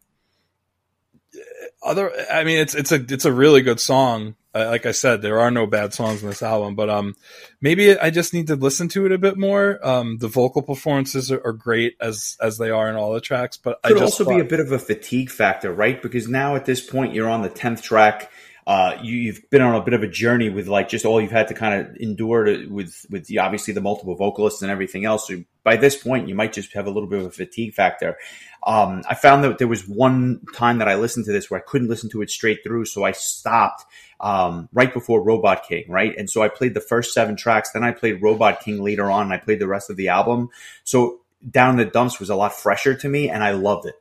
other, 1.83 2.13
I 2.31 2.45
mean, 2.45 2.59
it's 2.59 2.75
it's 2.75 2.93
a 2.93 2.97
it's 2.97 3.25
a 3.25 3.33
really 3.33 3.63
good 3.63 3.81
song. 3.81 4.37
Like 4.67 4.87
I 4.87 4.93
said, 4.93 5.23
there 5.23 5.41
are 5.41 5.51
no 5.51 5.67
bad 5.67 5.93
songs 5.95 6.23
in 6.23 6.29
this 6.29 6.43
album, 6.43 6.75
but 6.75 6.91
um, 6.91 7.15
maybe 7.61 7.99
I 7.99 8.11
just 8.11 8.35
need 8.35 8.49
to 8.49 8.57
listen 8.57 8.89
to 8.91 9.07
it 9.07 9.13
a 9.13 9.19
bit 9.19 9.37
more. 9.37 9.79
Um, 9.87 10.19
the 10.19 10.29
vocal 10.29 10.63
performances 10.63 11.31
are, 11.33 11.45
are 11.45 11.53
great 11.53 11.97
as 12.01 12.37
as 12.41 12.59
they 12.59 12.71
are 12.71 12.89
in 12.89 12.97
all 12.97 13.13
the 13.13 13.21
tracks, 13.21 13.57
but 13.57 13.83
could 13.83 13.97
I 13.97 14.01
just 14.01 14.13
also 14.13 14.25
thought, 14.25 14.37
be 14.37 14.41
a 14.41 14.45
bit 14.45 14.61
of 14.61 14.73
a 14.73 14.79
fatigue 14.79 15.31
factor, 15.31 15.73
right? 15.73 16.01
Because 16.01 16.29
now 16.29 16.57
at 16.57 16.65
this 16.65 16.85
point 16.85 17.15
you're 17.15 17.29
on 17.29 17.43
the 17.43 17.51
tenth 17.51 17.83
track. 17.83 18.31
Uh, 18.67 18.99
you, 19.03 19.33
have 19.33 19.49
been 19.49 19.63
on 19.63 19.75
a 19.75 19.83
bit 19.83 19.95
of 19.95 20.03
a 20.03 20.07
journey 20.07 20.51
with 20.51 20.69
like 20.69 20.91
just 20.91 21.07
all 21.07 21.23
you've 21.23 21.31
had 21.31 21.49
to 21.49 21.55
kind 21.55 21.81
of 21.81 21.97
endure 21.97 22.45
to, 22.45 22.67
with 22.67 23.07
with 23.09 23.25
the, 23.25 23.39
obviously 23.39 23.73
the 23.73 23.81
multiple 23.81 24.15
vocalists 24.15 24.61
and 24.61 24.71
everything 24.71 25.07
else. 25.07 25.27
So 25.27 25.43
by 25.65 25.77
this 25.77 25.97
point, 25.97 26.29
you 26.29 26.35
might 26.35 26.53
just 26.53 26.75
have 26.75 26.87
a 26.87 26.91
little 26.91 27.09
bit 27.09 27.21
of 27.21 27.27
a 27.27 27.31
fatigue 27.31 27.73
factor. 27.73 28.19
Um, 28.63 29.03
I 29.09 29.15
found 29.15 29.45
that 29.45 29.59
there 29.59 29.69
was 29.69 29.87
one 29.87 30.43
time 30.55 30.79
that 30.79 30.89
I 30.89 30.97
listened 30.97 31.27
to 31.27 31.33
this 31.33 31.51
where 31.51 31.61
I 31.61 31.63
couldn't 31.63 31.89
listen 31.89 32.11
to 32.11 32.23
it 32.23 32.31
straight 32.31 32.63
through, 32.63 32.87
so 32.87 33.05
I 33.05 33.13
stopped 33.13 33.85
um, 34.21 34.69
right 34.73 34.93
before 34.93 35.23
Robot 35.23 35.65
King, 35.69 35.85
right? 35.89 36.15
And 36.17 36.29
so 36.29 36.43
I 36.43 36.49
played 36.49 36.75
the 36.75 36.81
first 36.81 37.15
seven 37.15 37.37
tracks, 37.37 37.71
then 37.73 37.85
I 37.85 37.93
played 37.93 38.23
Robot 38.23 38.61
King 38.61 38.83
later 38.83 39.11
on, 39.11 39.23
and 39.23 39.33
I 39.33 39.39
played 39.39 39.61
the 39.61 39.69
rest 39.69 39.91
of 39.91 39.97
the 39.97 40.09
album. 40.09 40.51
So 40.85 41.21
Down 41.49 41.77
the 41.77 41.85
Dumps 41.85 42.19
was 42.19 42.31
a 42.31 42.37
lot 42.37 42.53
fresher 42.53 42.95
to 42.95 43.09
me, 43.09 43.31
and 43.31 43.45
I 43.45 43.53
loved 43.53 43.87
it. 43.87 43.95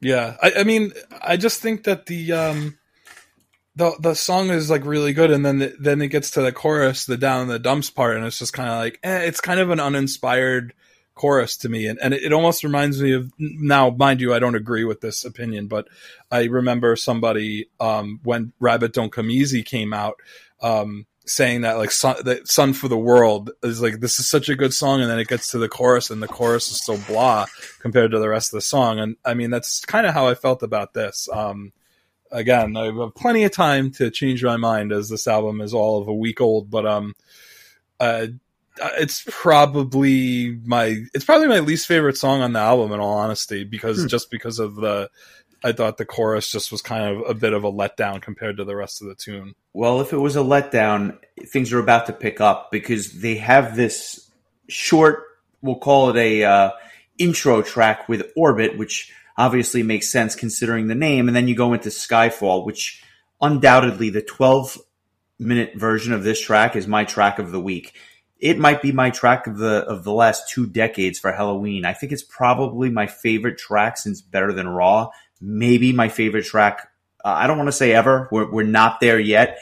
Yeah, 0.00 0.36
I, 0.42 0.52
I 0.58 0.64
mean, 0.64 0.92
I 1.20 1.36
just 1.36 1.60
think 1.60 1.84
that 1.84 2.06
the 2.06 2.32
um, 2.32 2.78
the 3.74 3.96
the 4.00 4.14
song 4.14 4.50
is 4.50 4.70
like 4.70 4.84
really 4.84 5.12
good, 5.12 5.30
and 5.30 5.44
then 5.44 5.58
the, 5.58 5.76
then 5.78 6.02
it 6.02 6.08
gets 6.08 6.32
to 6.32 6.42
the 6.42 6.52
chorus, 6.52 7.06
the 7.06 7.16
down 7.16 7.48
the 7.48 7.58
dumps 7.58 7.90
part, 7.90 8.16
and 8.16 8.24
it's 8.24 8.38
just 8.38 8.52
kind 8.52 8.68
of 8.68 8.76
like 8.76 9.00
eh, 9.02 9.20
it's 9.20 9.40
kind 9.40 9.60
of 9.60 9.70
an 9.70 9.80
uninspired 9.80 10.72
chorus 11.18 11.56
to 11.58 11.68
me, 11.68 11.86
and 11.86 11.98
and 12.02 12.14
it, 12.14 12.32
almost 12.32 12.64
reminds 12.64 13.02
me 13.02 13.12
of 13.12 13.30
now, 13.38 13.90
mind 13.90 14.20
you, 14.20 14.32
I 14.32 14.38
don't 14.38 14.54
agree 14.54 14.84
with 14.84 15.00
this 15.00 15.24
opinion, 15.24 15.66
but 15.66 15.88
I 16.30 16.44
remember 16.44 16.96
somebody 16.96 17.68
um, 17.80 18.20
when 18.22 18.52
Rabbit 18.60 18.94
Don't 18.94 19.12
Come 19.12 19.30
Easy 19.30 19.62
came 19.62 19.92
out. 19.92 20.16
Um, 20.60 21.06
saying 21.26 21.60
that 21.60 21.76
like 21.76 21.90
sun, 21.90 22.16
that 22.24 22.48
sun 22.48 22.72
for 22.72 22.88
the 22.88 22.96
world 22.96 23.50
is 23.62 23.82
like 23.82 24.00
this 24.00 24.18
is 24.18 24.26
such 24.26 24.48
a 24.48 24.56
good 24.56 24.72
song 24.72 25.02
and 25.02 25.10
then 25.10 25.18
it 25.18 25.28
gets 25.28 25.50
to 25.50 25.58
the 25.58 25.68
chorus 25.68 26.08
and 26.08 26.22
the 26.22 26.26
chorus 26.26 26.70
is 26.70 26.82
so 26.82 26.96
blah 27.06 27.44
compared 27.80 28.12
to 28.12 28.18
the 28.18 28.30
rest 28.30 28.50
of 28.50 28.56
the 28.56 28.62
song 28.62 28.98
and 28.98 29.14
i 29.26 29.34
mean 29.34 29.50
that's 29.50 29.84
kind 29.84 30.06
of 30.06 30.14
how 30.14 30.26
i 30.26 30.34
felt 30.34 30.62
about 30.62 30.94
this 30.94 31.28
um 31.30 31.70
again, 32.30 32.76
I 32.76 32.86
have 32.86 33.14
plenty 33.14 33.44
of 33.44 33.52
time 33.52 33.90
to 33.92 34.10
change 34.10 34.44
my 34.44 34.56
mind 34.56 34.92
as 34.92 35.08
this 35.08 35.26
album 35.26 35.60
is 35.60 35.74
all 35.74 36.00
of 36.00 36.08
a 36.08 36.14
week 36.14 36.40
old, 36.40 36.70
but 36.70 36.86
um, 36.86 37.14
uh, 38.00 38.26
it's 38.98 39.24
probably 39.28 40.58
my 40.64 40.96
it's 41.14 41.24
probably 41.24 41.48
my 41.48 41.60
least 41.60 41.86
favorite 41.86 42.16
song 42.16 42.42
on 42.42 42.52
the 42.52 42.60
album 42.60 42.92
in 42.92 43.00
all 43.00 43.18
honesty 43.18 43.64
because 43.64 44.02
hmm. 44.02 44.06
just 44.08 44.30
because 44.30 44.58
of 44.58 44.76
the 44.76 45.10
I 45.62 45.72
thought 45.72 45.96
the 45.96 46.04
chorus 46.04 46.50
just 46.50 46.70
was 46.70 46.82
kind 46.82 47.16
of 47.16 47.28
a 47.28 47.34
bit 47.34 47.52
of 47.52 47.64
a 47.64 47.72
letdown 47.72 48.22
compared 48.22 48.58
to 48.58 48.64
the 48.64 48.76
rest 48.76 49.02
of 49.02 49.08
the 49.08 49.14
tune. 49.14 49.54
Well, 49.72 50.00
if 50.00 50.12
it 50.12 50.18
was 50.18 50.36
a 50.36 50.40
letdown, 50.40 51.18
things 51.46 51.72
are 51.72 51.80
about 51.80 52.06
to 52.06 52.12
pick 52.12 52.40
up 52.40 52.70
because 52.70 53.20
they 53.20 53.36
have 53.38 53.74
this 53.74 54.30
short, 54.68 55.24
we'll 55.60 55.78
call 55.78 56.10
it 56.10 56.16
a 56.16 56.44
uh, 56.44 56.70
intro 57.18 57.62
track 57.62 58.08
with 58.08 58.30
Orbit, 58.36 58.78
which 58.78 59.12
obviously 59.36 59.82
makes 59.82 60.10
sense 60.10 60.36
considering 60.36 60.86
the 60.86 60.94
name. 60.94 61.26
And 61.26 61.36
then 61.36 61.48
you 61.48 61.56
go 61.56 61.72
into 61.72 61.88
Skyfall, 61.88 62.64
which 62.64 63.02
undoubtedly 63.40 64.10
the 64.10 64.22
12 64.22 64.78
minute 65.40 65.72
version 65.76 66.12
of 66.12 66.22
this 66.22 66.40
track 66.40 66.76
is 66.76 66.86
my 66.86 67.04
track 67.04 67.38
of 67.38 67.50
the 67.50 67.60
week. 67.60 67.94
It 68.38 68.58
might 68.58 68.82
be 68.82 68.92
my 68.92 69.10
track 69.10 69.46
of 69.46 69.58
the 69.58 69.84
of 69.84 70.04
the 70.04 70.12
last 70.12 70.48
two 70.48 70.66
decades 70.66 71.18
for 71.18 71.32
Helloween. 71.32 71.84
I 71.84 71.92
think 71.92 72.12
it's 72.12 72.22
probably 72.22 72.90
my 72.90 73.06
favorite 73.06 73.58
track 73.58 73.96
since 73.96 74.20
Better 74.20 74.52
Than 74.52 74.68
Raw. 74.68 75.10
Maybe 75.40 75.92
my 75.92 76.08
favorite 76.08 76.44
track. 76.44 76.88
Uh, 77.24 77.28
I 77.28 77.46
don't 77.46 77.58
want 77.58 77.68
to 77.68 77.72
say 77.72 77.92
ever. 77.92 78.28
We're, 78.30 78.50
we're 78.50 78.62
not 78.62 79.00
there 79.00 79.18
yet. 79.18 79.58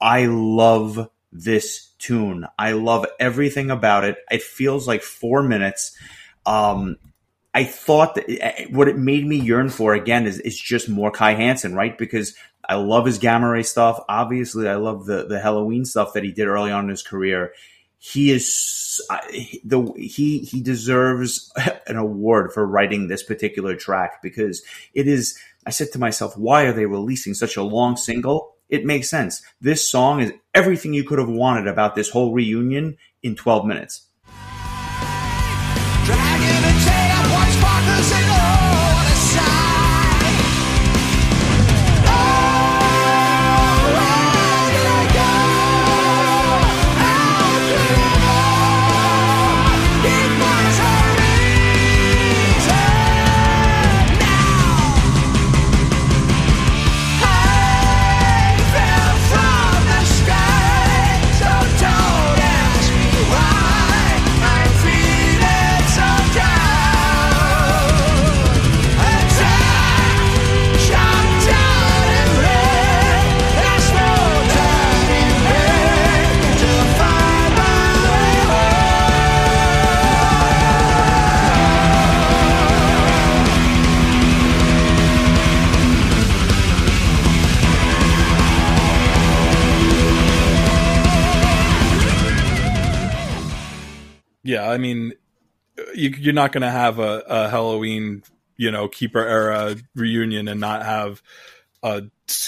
I 0.00 0.26
love 0.26 1.10
this 1.32 1.90
tune. 1.98 2.46
I 2.58 2.72
love 2.72 3.06
everything 3.18 3.70
about 3.70 4.04
it. 4.04 4.18
It 4.30 4.42
feels 4.42 4.86
like 4.86 5.02
four 5.02 5.42
minutes. 5.42 5.96
Um, 6.46 6.96
I 7.52 7.64
thought 7.64 8.16
that 8.16 8.28
eh, 8.28 8.66
what 8.70 8.88
it 8.88 8.98
made 8.98 9.26
me 9.26 9.36
yearn 9.36 9.68
for 9.68 9.94
again 9.94 10.26
is, 10.26 10.38
is 10.40 10.58
just 10.58 10.88
more 10.88 11.10
Kai 11.10 11.34
Hansen, 11.34 11.74
right? 11.74 11.96
Because 11.96 12.34
I 12.68 12.76
love 12.76 13.06
his 13.06 13.18
gamma 13.18 13.48
ray 13.48 13.62
stuff. 13.62 14.00
Obviously, 14.08 14.68
I 14.68 14.76
love 14.76 15.06
the, 15.06 15.26
the 15.26 15.38
Helloween 15.38 15.86
stuff 15.86 16.12
that 16.14 16.24
he 16.24 16.32
did 16.32 16.46
early 16.46 16.70
on 16.70 16.84
in 16.84 16.90
his 16.90 17.02
career. 17.02 17.52
He 18.06 18.30
is 18.30 19.00
uh, 19.08 19.16
the 19.64 19.90
he 19.96 20.40
he 20.40 20.60
deserves 20.60 21.50
an 21.86 21.96
award 21.96 22.52
for 22.52 22.66
writing 22.66 23.08
this 23.08 23.22
particular 23.22 23.74
track 23.76 24.20
because 24.22 24.62
it 24.92 25.08
is. 25.08 25.38
I 25.66 25.70
said 25.70 25.90
to 25.92 25.98
myself, 25.98 26.36
why 26.36 26.64
are 26.64 26.74
they 26.74 26.84
releasing 26.84 27.32
such 27.32 27.56
a 27.56 27.62
long 27.62 27.96
single? 27.96 28.56
It 28.68 28.84
makes 28.84 29.08
sense. 29.08 29.40
This 29.58 29.90
song 29.90 30.20
is 30.20 30.34
everything 30.54 30.92
you 30.92 31.04
could 31.04 31.18
have 31.18 31.30
wanted 31.30 31.66
about 31.66 31.94
this 31.94 32.10
whole 32.10 32.34
reunion 32.34 32.98
in 33.22 33.36
12 33.36 33.64
minutes. 33.64 34.03
I 94.74 94.78
mean, 94.78 95.14
you, 95.94 96.30
are 96.30 96.32
not 96.32 96.52
going 96.52 96.62
to 96.62 96.70
have 96.70 96.98
a, 96.98 97.22
a, 97.26 97.48
Helloween, 97.48 98.24
you 98.56 98.70
know, 98.70 98.88
Keeper 98.88 99.24
era 99.24 99.76
reunion 99.94 100.48
and 100.48 100.60
not 100.60 100.84
have 100.84 101.22
a 101.82 102.02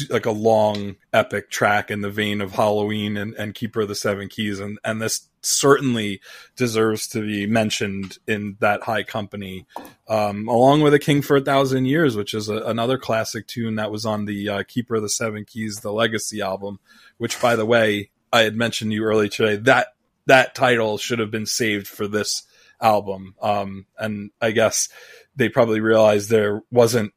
like 0.09 0.25
a 0.25 0.31
long 0.31 0.97
epic 1.13 1.51
track 1.51 1.91
in 1.91 2.01
the 2.01 2.11
vein 2.11 2.41
of 2.41 2.53
Halloween 2.53 3.17
and, 3.19 3.35
and 3.35 3.55
Keeper 3.55 3.83
of 3.83 3.89
the 3.89 3.95
Seven 3.95 4.29
Keys, 4.29 4.59
and 4.59 4.79
and 4.85 5.01
this 5.01 5.29
certainly 5.43 6.21
deserves 6.57 7.07
to 7.09 7.21
be 7.21 7.47
mentioned 7.47 8.19
in 8.27 8.57
that 8.61 8.83
high 8.83 9.03
company, 9.03 9.67
um, 10.09 10.49
along 10.49 10.81
with 10.81 10.95
a 10.95 10.99
King 10.99 11.23
for 11.23 11.37
a 11.37 11.41
Thousand 11.41 11.85
Years, 11.85 12.17
which 12.17 12.35
is 12.35 12.49
a, 12.49 12.57
another 12.63 12.99
classic 12.99 13.47
tune 13.47 13.77
that 13.77 13.91
was 13.91 14.07
on 14.07 14.25
the 14.25 14.49
uh, 14.49 14.63
Keeper 14.67 14.97
of 14.97 15.03
the 15.03 15.09
Seven 15.09 15.45
Keys, 15.45 15.81
the 15.81 15.93
Legacy 15.93 16.41
album, 16.41 16.81
which 17.19 17.41
by 17.41 17.55
the 17.55 17.67
way 17.67 18.11
I 18.33 18.43
had 18.43 18.57
mentioned 18.57 18.93
you 18.93 19.05
earlier 19.05 19.29
today 19.29 19.57
that 19.57 19.89
that 20.27 20.55
title 20.55 20.99
should 20.99 21.19
have 21.19 21.31
been 21.31 21.47
saved 21.47 21.87
for 21.87 22.07
this 22.07 22.43
album. 22.81 23.35
Um, 23.41 23.87
and 23.99 24.31
I 24.41 24.51
guess 24.51 24.89
they 25.35 25.49
probably 25.49 25.81
realized 25.81 26.29
there 26.29 26.63
wasn't 26.71 27.13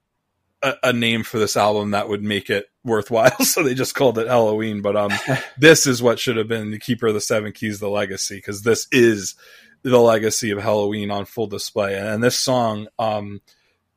a, 0.62 0.74
a, 0.84 0.94
name 0.94 1.24
for 1.24 1.40
this 1.40 1.56
album 1.56 1.92
that 1.92 2.10
would 2.10 2.24
make 2.24 2.50
it 2.50 2.66
worthwhile, 2.84 3.38
so 3.44 3.64
they 3.64 3.74
just 3.74 3.96
called 3.96 4.18
it 4.18 4.28
Helloween. 4.28 4.82
But 4.82 4.96
um, 4.96 5.12
this 5.58 5.88
is 5.88 6.02
what 6.02 6.20
should 6.20 6.38
have 6.38 6.48
been 6.48 6.72
the 6.72 6.80
Keeper 6.80 7.08
of 7.08 7.14
the 7.14 7.22
Seven 7.22 7.52
Keys, 7.52 7.80
the 7.80 7.90
legacy, 7.90 8.36
because 8.36 8.62
this 8.64 8.88
is 8.92 9.36
the 9.84 10.00
legacy 10.00 10.52
of 10.52 10.60
Helloween 10.60 11.12
on 11.12 11.26
full 11.26 11.48
display. 11.48 11.98
And 11.98 12.22
this 12.22 12.38
song, 12.38 12.88
um, 12.98 13.42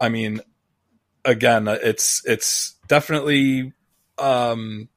I 0.01 0.09
mean, 0.09 0.41
again, 1.25 1.67
it's 1.69 2.23
it's 2.25 2.77
definitely 2.87 3.73
um, 4.19 4.89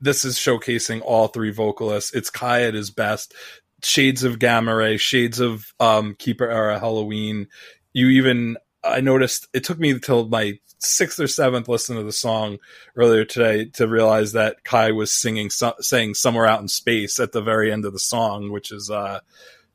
this 0.00 0.24
is 0.24 0.36
showcasing 0.36 1.00
all 1.04 1.28
three 1.28 1.52
vocalists. 1.52 2.12
It's 2.12 2.30
Kai 2.30 2.62
at 2.62 2.74
his 2.74 2.90
best 2.90 3.34
shades 3.82 4.24
of 4.24 4.38
gamma 4.38 4.74
ray, 4.74 4.96
shades 4.96 5.40
of 5.40 5.72
um, 5.80 6.14
Keeper 6.18 6.48
era 6.48 6.80
Helloween. 6.80 7.48
You 7.92 8.08
even 8.08 8.56
I 8.84 9.00
noticed 9.00 9.48
it 9.52 9.64
took 9.64 9.78
me 9.78 9.90
until 9.90 10.28
my 10.28 10.58
sixth 10.78 11.20
or 11.20 11.28
seventh 11.28 11.68
listen 11.68 11.96
to 11.96 12.02
the 12.02 12.12
song 12.12 12.58
earlier 12.96 13.24
today 13.24 13.66
to 13.66 13.86
realize 13.86 14.32
that 14.32 14.64
Kai 14.64 14.90
was 14.92 15.12
singing 15.12 15.50
saying 15.50 16.14
somewhere 16.14 16.46
out 16.46 16.60
in 16.60 16.68
space 16.68 17.20
at 17.20 17.32
the 17.32 17.42
very 17.42 17.72
end 17.72 17.84
of 17.84 17.92
the 17.92 18.00
song, 18.00 18.50
which 18.50 18.72
is 18.72 18.90
uh, 18.90 19.20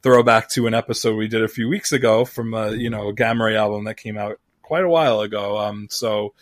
throwback 0.03 0.49
to 0.49 0.67
an 0.67 0.73
episode 0.73 1.15
we 1.15 1.27
did 1.27 1.43
a 1.43 1.47
few 1.47 1.69
weeks 1.69 1.91
ago 1.91 2.25
from 2.25 2.53
a 2.53 2.71
you 2.71 2.89
know 2.89 3.09
a 3.09 3.13
Gamma 3.13 3.45
Ray 3.45 3.55
album 3.55 3.85
that 3.85 3.97
came 3.97 4.17
out 4.17 4.39
quite 4.61 4.83
a 4.83 4.89
while 4.89 5.21
ago. 5.21 5.57
Um, 5.57 5.87
so 5.89 6.33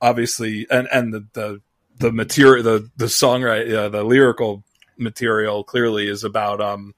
obviously, 0.00 0.66
and 0.70 0.88
and 0.92 1.12
the 1.12 1.26
the, 1.32 1.60
the 1.98 2.12
material, 2.12 2.62
the 2.62 2.90
the 2.96 3.06
songwriting, 3.06 3.74
uh, 3.74 3.88
the 3.88 4.04
lyrical 4.04 4.64
material 4.98 5.64
clearly 5.64 6.08
is 6.08 6.24
about 6.24 6.60
um, 6.60 6.94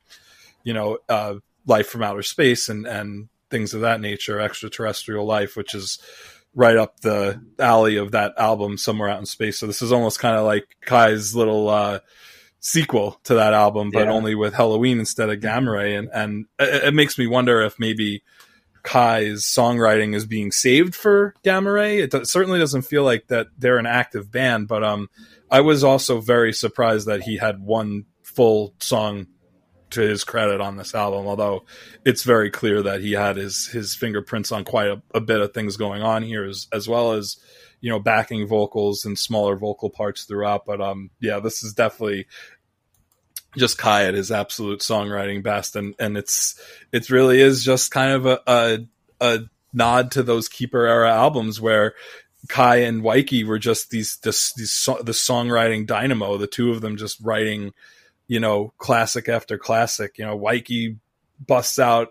you 0.65 0.73
know, 0.75 0.99
uh, 1.09 1.35
life 1.67 1.89
from 1.89 2.03
outer 2.03 2.23
space 2.23 2.69
and 2.69 2.87
and 2.87 3.29
things 3.51 3.75
of 3.75 3.83
that 3.83 4.01
nature, 4.01 4.41
extraterrestrial 4.41 5.25
life, 5.25 5.57
which 5.57 5.75
is 5.75 5.99
right 6.55 6.77
up 6.77 7.01
the 7.01 7.41
alley 7.59 7.97
of 7.97 8.13
that 8.13 8.35
album, 8.39 8.77
somewhere 8.79 9.09
out 9.09 9.21
in 9.21 9.27
space. 9.27 9.59
So 9.59 9.67
this 9.67 9.83
is 9.83 9.93
almost 9.93 10.19
kind 10.19 10.37
of 10.37 10.45
like 10.45 10.65
Kai's 10.85 11.37
little 11.37 11.69
uh, 11.69 12.01
sequel 12.61 13.21
to 13.25 13.35
that 13.35 13.53
album, 13.55 13.91
but 13.93 14.07
Yeah. 14.07 14.13
only 14.13 14.35
with 14.35 14.55
Helloween 14.55 14.99
instead 14.99 15.31
of 15.31 15.41
Gamma 15.41 15.71
Ray, 15.71 15.95
and 15.95 16.09
and 16.13 16.47
it, 16.59 16.85
it 16.89 16.95
makes 16.95 17.19
me 17.19 17.27
wonder 17.27 17.63
if 17.63 17.79
maybe. 17.79 18.23
Kai's 18.83 19.43
songwriting 19.43 20.15
is 20.15 20.27
being 20.27 20.53
saved 20.53 20.95
for 20.95 21.35
Gamma 21.43 21.73
Ray. 21.73 21.99
It 22.03 22.13
do- 22.13 22.25
certainly 22.25 22.61
doesn't 22.61 22.83
feel 22.83 23.03
like 23.03 23.27
that 23.27 23.49
they're 23.59 23.79
an 23.79 23.87
active 23.87 24.31
band, 24.31 24.69
but 24.69 24.85
um, 24.85 25.09
I 25.51 25.61
was 25.61 25.85
also 25.85 26.21
very 26.21 26.53
surprised 26.53 27.07
that 27.07 27.23
he 27.23 27.37
had 27.37 27.61
one 27.63 28.07
full 28.23 28.75
song 28.81 29.27
to 29.91 30.01
his 30.01 30.25
credit 30.25 30.61
on 30.61 30.77
this 30.77 30.95
album. 30.95 31.27
Although 31.27 31.65
it's 32.05 32.23
very 32.23 32.51
clear 32.51 32.83
that 32.83 33.01
he 33.01 33.13
had 33.13 33.37
his 33.37 33.67
his 33.69 33.95
fingerprints 33.95 34.53
on 34.53 34.65
quite 34.65 34.89
a, 34.89 35.03
a 35.15 35.21
bit 35.21 35.41
of 35.41 35.55
things 35.55 35.77
going 35.77 36.03
on 36.03 36.23
here, 36.23 36.45
as, 36.45 36.67
as 36.73 36.89
well 36.89 37.13
as 37.13 37.37
you 37.81 37.91
know 37.91 37.99
backing 37.99 38.47
vocals 38.47 39.05
and 39.05 39.19
smaller 39.19 39.57
vocal 39.57 39.91
parts 39.91 40.25
throughout. 40.25 40.65
But 40.67 40.81
um, 40.81 41.11
yeah, 41.21 41.41
this 41.41 41.63
is 41.63 41.75
definitely 41.75 42.27
just 43.57 43.79
Kai 43.79 44.05
at 44.05 44.15
his 44.15 44.31
absolute 44.31 44.81
songwriting 44.81 45.43
best, 45.43 45.77
and 45.77 45.95
and 45.99 46.17
it's 46.17 46.61
it 46.93 47.11
really 47.11 47.41
is 47.41 47.65
just 47.65 47.91
kind 47.91 48.13
of 48.13 48.27
a 48.27 48.41
a, 48.47 48.79
a 49.21 49.41
nod 49.73 50.11
to 50.13 50.23
those 50.23 50.49
Keeper 50.49 50.87
era 50.87 51.13
albums 51.13 51.61
where 51.61 51.95
Kai 52.49 52.77
and 52.77 53.03
Weiki 53.03 53.45
were 53.45 53.59
just 53.59 53.91
these 53.91 54.19
this 54.19 54.53
these 54.55 54.89
the 55.03 55.13
songwriting 55.13 55.87
dynamo, 55.87 56.37
the 56.37 56.47
two 56.47 56.71
of 56.71 56.81
them 56.81 56.97
just 56.97 57.21
writing, 57.21 57.73
you 58.29 58.41
know, 58.41 58.73
classic 58.79 59.29
after 59.29 59.59
classic. 59.59 60.19
You 60.19 60.27
know, 60.27 60.39
Weiki 60.39 60.99
busts 61.45 61.79
out 61.79 62.09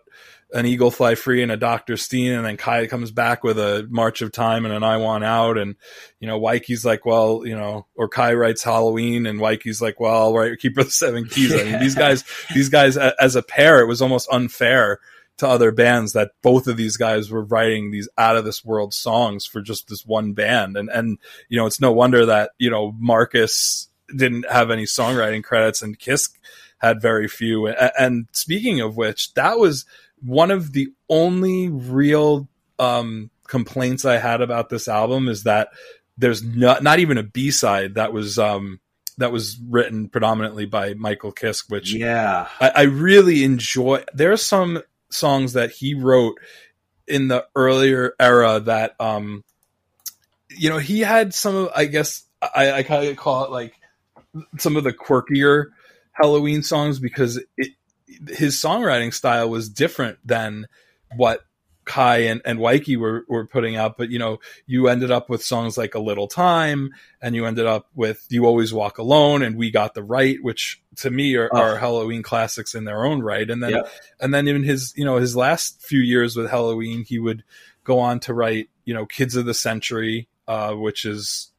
an 0.53 0.65
Eagle 0.65 0.91
Fly 0.91 1.15
Free 1.15 1.41
and 1.41 1.51
a 1.51 1.57
Doctor 1.57 1.97
Stein, 1.97 2.31
and 2.31 2.45
then 2.45 2.55
Kai 2.55 2.87
comes 2.87 3.11
back 3.11 3.43
with 3.43 3.57
a 3.59 3.87
March 3.89 4.21
of 4.21 4.31
Time 4.31 4.65
and 4.65 4.73
an 4.73 4.83
I 4.83 4.97
Want 4.97 5.23
Out, 5.23 5.57
and 5.57 5.75
you 6.19 6.27
know, 6.27 6.39
Weiki's 6.39 6.85
like, 6.85 7.05
well, 7.05 7.41
you 7.45 7.57
know, 7.57 7.87
or 7.95 8.07
Kai 8.07 8.33
writes 8.33 8.63
Halloween, 8.63 9.25
and 9.25 9.39
Weiki's 9.39 9.81
like, 9.81 9.99
well, 9.99 10.15
I'll 10.15 10.33
write 10.33 10.59
Keeper 10.59 10.81
of 10.81 10.87
the 10.87 10.91
Seven 10.91 11.25
Keys. 11.25 11.53
I 11.53 11.63
mean, 11.63 11.79
these 11.79 11.95
guys, 11.95 12.23
these 12.53 12.69
guys 12.69 12.95
as 12.97 13.35
a 13.35 13.43
pair, 13.43 13.79
it 13.81 13.87
was 13.87 14.01
almost 14.01 14.29
unfair 14.31 14.99
to 15.37 15.47
other 15.47 15.71
bands 15.71 16.13
that 16.13 16.31
both 16.41 16.67
of 16.67 16.77
these 16.77 16.95
guys 16.97 17.29
were 17.29 17.43
writing 17.43 17.91
these 17.91 18.07
out 18.17 18.37
of 18.37 18.45
this 18.45 18.63
world 18.63 18.93
songs 18.93 19.45
for 19.45 19.61
just 19.61 19.87
this 19.89 20.05
one 20.05 20.33
band, 20.33 20.77
and 20.77 20.89
and 20.89 21.17
you 21.49 21.57
know, 21.57 21.65
it's 21.65 21.81
no 21.81 21.91
wonder 21.91 22.25
that 22.27 22.51
you 22.57 22.69
know 22.69 22.93
Markus 22.97 23.89
didn't 24.15 24.49
have 24.49 24.71
any 24.71 24.83
songwriting 24.83 25.43
credits 25.43 25.81
and 25.81 25.97
Kiske 25.99 26.35
had 26.77 27.01
very 27.01 27.27
few. 27.27 27.67
A- 27.67 27.91
And 27.99 28.27
speaking 28.31 28.79
of 28.81 28.95
which, 28.97 29.33
that 29.33 29.57
was 29.57 29.85
one 30.21 30.51
of 30.51 30.71
the 30.73 30.89
only 31.09 31.69
real 31.69 32.47
um, 32.79 33.29
complaints 33.47 34.05
I 34.05 34.17
had 34.17 34.41
about 34.41 34.69
this 34.69 34.87
album 34.87 35.27
is 35.27 35.43
that 35.43 35.69
there's 36.17 36.43
not 36.43 36.81
not 36.83 36.99
even 36.99 37.17
a 37.17 37.23
B 37.23 37.51
side 37.51 37.95
that 37.95 38.13
was 38.13 38.37
um, 38.39 38.79
that 39.17 39.31
was 39.31 39.57
written 39.69 40.07
predominantly 40.09 40.65
by 40.65 40.93
Michael 40.93 41.33
Kiske, 41.33 41.69
which 41.69 41.93
Yeah. 41.93 42.47
I, 42.59 42.69
I 42.69 42.81
really 42.83 43.43
enjoy. 43.43 44.03
There 44.13 44.31
are 44.31 44.37
some 44.37 44.81
songs 45.15 45.53
that 45.53 45.71
he 45.71 45.93
wrote 45.93 46.37
in 47.07 47.27
the 47.27 47.45
earlier 47.55 48.13
era 48.19 48.59
that, 48.59 48.95
um, 48.99 49.43
you 50.49 50.69
know, 50.69 50.77
he 50.77 51.01
had 51.01 51.33
some 51.33 51.55
of, 51.55 51.71
I 51.75 51.85
guess, 51.85 52.23
I, 52.41 52.71
I 52.71 52.83
kind 52.83 53.07
of 53.07 53.17
call 53.17 53.45
it 53.45 53.51
like 53.51 53.73
some 54.57 54.75
of 54.75 54.83
the 54.83 54.93
quirkier 54.93 55.67
Helloween 56.19 56.63
songs 56.63 56.99
because 56.99 57.41
it, 57.57 57.71
his 58.29 58.55
songwriting 58.55 59.13
style 59.13 59.49
was 59.49 59.69
different 59.69 60.19
than 60.25 60.67
what 61.15 61.41
Kai 61.85 62.17
and, 62.19 62.41
and 62.45 62.59
Weiki 62.59 62.97
were, 62.97 63.25
were 63.27 63.45
putting 63.45 63.75
out. 63.75 63.97
But, 63.97 64.09
you 64.09 64.17
know, 64.17 64.39
you 64.65 64.87
ended 64.87 65.11
up 65.11 65.29
with 65.29 65.43
songs 65.43 65.77
like 65.77 65.93
A 65.93 65.99
Little 65.99 66.27
Time 66.27 66.91
and 67.21 67.35
you 67.35 67.45
ended 67.45 67.65
up 67.65 67.87
with 67.93 68.25
You 68.29 68.45
Always 68.45 68.73
Walk 68.73 68.97
Alone 68.97 69.43
and 69.43 69.55
We 69.55 69.71
Got 69.71 69.93
the 69.93 70.03
Right, 70.03 70.37
which 70.41 70.81
to 70.97 71.09
me 71.11 71.35
are, 71.35 71.49
Oh. 71.51 71.57
are 71.57 71.77
Helloween 71.79 72.23
classics 72.23 72.75
in 72.75 72.85
their 72.85 73.05
own 73.05 73.21
right. 73.21 73.49
And 73.49 73.61
then, 73.63 73.71
Yep. 73.71 73.91
and 74.19 74.33
then 74.33 74.47
in 74.47 74.63
his, 74.63 74.93
you 74.95 75.05
know, 75.05 75.17
his 75.17 75.35
last 75.35 75.81
few 75.81 75.99
years 75.99 76.35
with 76.35 76.49
Helloween, 76.49 77.05
he 77.05 77.19
would 77.19 77.43
go 77.83 77.99
on 77.99 78.19
to 78.21 78.33
write, 78.33 78.69
you 78.85 78.93
know, 78.93 79.05
Kids 79.05 79.35
of 79.35 79.45
the 79.45 79.53
Century, 79.53 80.27
uh, 80.47 80.73
which 80.73 81.05
is 81.05 81.51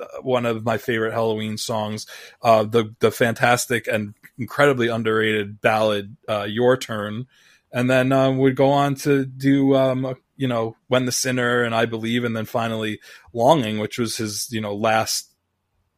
uh, 0.00 0.06
one 0.22 0.44
of 0.46 0.64
my 0.64 0.76
favorite 0.78 1.14
Helloween 1.14 1.58
songs. 1.58 2.06
Uh, 2.42 2.64
the, 2.64 2.94
the 3.00 3.10
fantastic 3.10 3.86
and 3.86 4.14
incredibly 4.38 4.88
underrated 4.88 5.60
ballad, 5.60 6.16
uh, 6.28 6.44
Your 6.48 6.76
Turn. 6.76 7.26
And 7.72 7.90
then, 7.90 8.12
um, 8.12 8.38
would 8.38 8.56
go 8.56 8.70
on 8.70 8.94
to 8.96 9.24
do, 9.24 9.74
um, 9.76 10.16
you 10.36 10.48
know, 10.48 10.76
When 10.88 11.04
the 11.06 11.12
Sinner 11.12 11.62
and 11.62 11.74
I 11.74 11.86
Believe, 11.86 12.24
and 12.24 12.36
then 12.36 12.44
finally 12.44 13.00
Longing, 13.32 13.78
which 13.78 13.98
was 13.98 14.16
his, 14.16 14.48
you 14.50 14.60
know, 14.60 14.74
last 14.74 15.30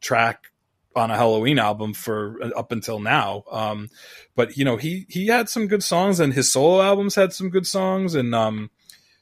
track 0.01 0.51
on 0.97 1.11
a 1.11 1.15
Helloween 1.15 1.59
album 1.59 1.93
for 1.93 2.37
uh, 2.43 2.49
up 2.57 2.71
until 2.71 2.99
now. 2.99 3.43
Um, 3.51 3.89
but 4.35 4.57
you 4.57 4.65
know, 4.65 4.77
he 4.77 5.05
he 5.09 5.27
had 5.27 5.49
some 5.49 5.67
good 5.67 5.83
songs, 5.83 6.19
and 6.19 6.33
his 6.33 6.51
solo 6.51 6.81
albums 6.81 7.15
had 7.15 7.33
some 7.33 7.49
good 7.49 7.67
songs, 7.67 8.15
and 8.15 8.33
um, 8.35 8.69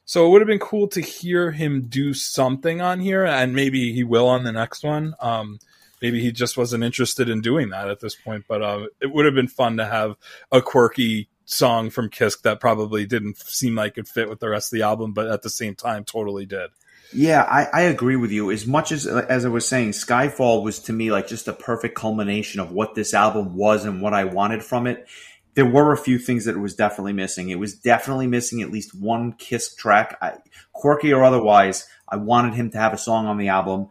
so 0.05 0.25
it 0.25 0.29
would 0.29 0.41
have 0.41 0.47
been 0.47 0.59
cool 0.59 0.87
to 0.89 1.01
hear 1.01 1.51
him 1.51 1.87
do 1.87 2.13
something 2.13 2.81
on 2.81 2.99
here, 2.99 3.25
and 3.25 3.53
maybe 3.55 3.93
he 3.93 4.03
will 4.03 4.27
on 4.27 4.43
the 4.43 4.51
next 4.51 4.83
one. 4.83 5.15
Um, 5.19 5.59
maybe 6.01 6.21
he 6.21 6.31
just 6.31 6.57
wasn't 6.57 6.83
interested 6.83 7.29
in 7.29 7.41
doing 7.41 7.69
that 7.69 7.89
at 7.89 7.99
this 7.99 8.15
point, 8.15 8.45
but 8.47 8.61
uh, 8.61 8.87
it 9.01 9.11
would 9.11 9.25
have 9.25 9.35
been 9.35 9.47
fun 9.47 9.77
to 9.77 9.85
have 9.85 10.15
a 10.51 10.61
quirky 10.61 11.29
song 11.45 11.89
from 11.89 12.09
Kiske 12.09 12.41
that 12.43 12.59
probably 12.59 13.05
didn't 13.05 13.37
seem 13.37 13.75
like 13.75 13.97
it 13.97 14.07
fit 14.07 14.29
with 14.29 14.39
the 14.39 14.49
rest 14.49 14.73
of 14.73 14.77
the 14.77 14.83
album, 14.83 15.13
but 15.13 15.27
at 15.27 15.41
the 15.41 15.49
same 15.49 15.75
time, 15.75 16.03
totally 16.03 16.45
did. 16.45 16.69
Yeah, 17.13 17.43
I, 17.43 17.65
I 17.71 17.81
agree 17.83 18.15
with 18.15 18.31
you. 18.31 18.51
As 18.51 18.65
much 18.67 18.91
as 18.91 19.07
as 19.07 19.45
I 19.45 19.49
was 19.49 19.67
saying, 19.67 19.91
Skyfall 19.91 20.63
was 20.63 20.79
to 20.79 20.93
me 20.93 21.11
like 21.11 21.27
just 21.27 21.47
a 21.47 21.53
perfect 21.53 21.95
culmination 21.95 22.59
of 22.59 22.71
what 22.71 22.95
this 22.95 23.13
album 23.13 23.55
was 23.55 23.85
and 23.85 24.01
what 24.01 24.13
I 24.13 24.25
wanted 24.25 24.63
from 24.63 24.87
it. 24.87 25.07
There 25.53 25.65
were 25.65 25.93
a 25.93 25.97
few 25.97 26.19
things 26.19 26.45
that 26.45 26.55
it 26.55 26.59
was 26.59 26.75
definitely 26.75 27.13
missing. 27.13 27.49
It 27.49 27.59
was 27.59 27.75
definitely 27.75 28.27
missing 28.27 28.61
at 28.61 28.71
least 28.71 28.93
one 28.93 29.33
Kiske 29.33 29.77
track, 29.77 30.17
I, 30.21 30.33
quirky 30.73 31.13
or 31.13 31.23
otherwise. 31.23 31.87
I 32.09 32.17
wanted 32.17 32.55
him 32.55 32.71
to 32.71 32.77
have 32.77 32.93
a 32.93 32.97
song 32.97 33.25
on 33.27 33.37
the 33.37 33.47
album. 33.47 33.87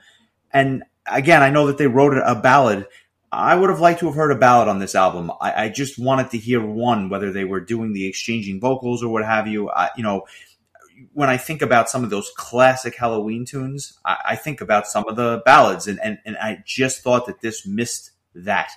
And 0.52 0.84
again, 1.06 1.42
I 1.42 1.48
know 1.48 1.66
that 1.68 1.78
they 1.78 1.86
wrote 1.86 2.16
a 2.18 2.34
ballad. 2.34 2.86
I 3.32 3.54
would 3.54 3.70
have 3.70 3.80
liked 3.80 4.00
to 4.00 4.06
have 4.06 4.14
heard 4.14 4.30
a 4.30 4.38
ballad 4.38 4.68
on 4.68 4.78
this 4.78 4.94
album. 4.94 5.32
I, 5.40 5.64
I 5.64 5.68
just 5.70 5.98
wanted 5.98 6.30
to 6.30 6.38
hear 6.38 6.64
one, 6.64 7.08
whether 7.08 7.32
they 7.32 7.44
were 7.44 7.60
doing 7.60 7.94
the 7.94 8.06
exchanging 8.06 8.60
vocals 8.60 9.02
or 9.02 9.08
what 9.08 9.24
have 9.24 9.48
you. 9.48 9.70
I, 9.70 9.88
you 9.96 10.02
know, 10.02 10.26
when 11.12 11.28
I 11.28 11.36
think 11.36 11.62
about 11.62 11.88
some 11.88 12.04
of 12.04 12.10
those 12.10 12.30
classic 12.36 12.96
Helloween 12.96 13.46
tunes, 13.46 13.98
I, 14.04 14.16
I 14.30 14.36
think 14.36 14.60
about 14.60 14.86
some 14.86 15.04
of 15.08 15.16
the 15.16 15.42
ballads, 15.44 15.86
and, 15.86 16.00
and, 16.02 16.18
and 16.24 16.36
I 16.36 16.62
just 16.64 17.02
thought 17.02 17.26
that 17.26 17.40
this 17.40 17.66
missed 17.66 18.10
that. 18.34 18.70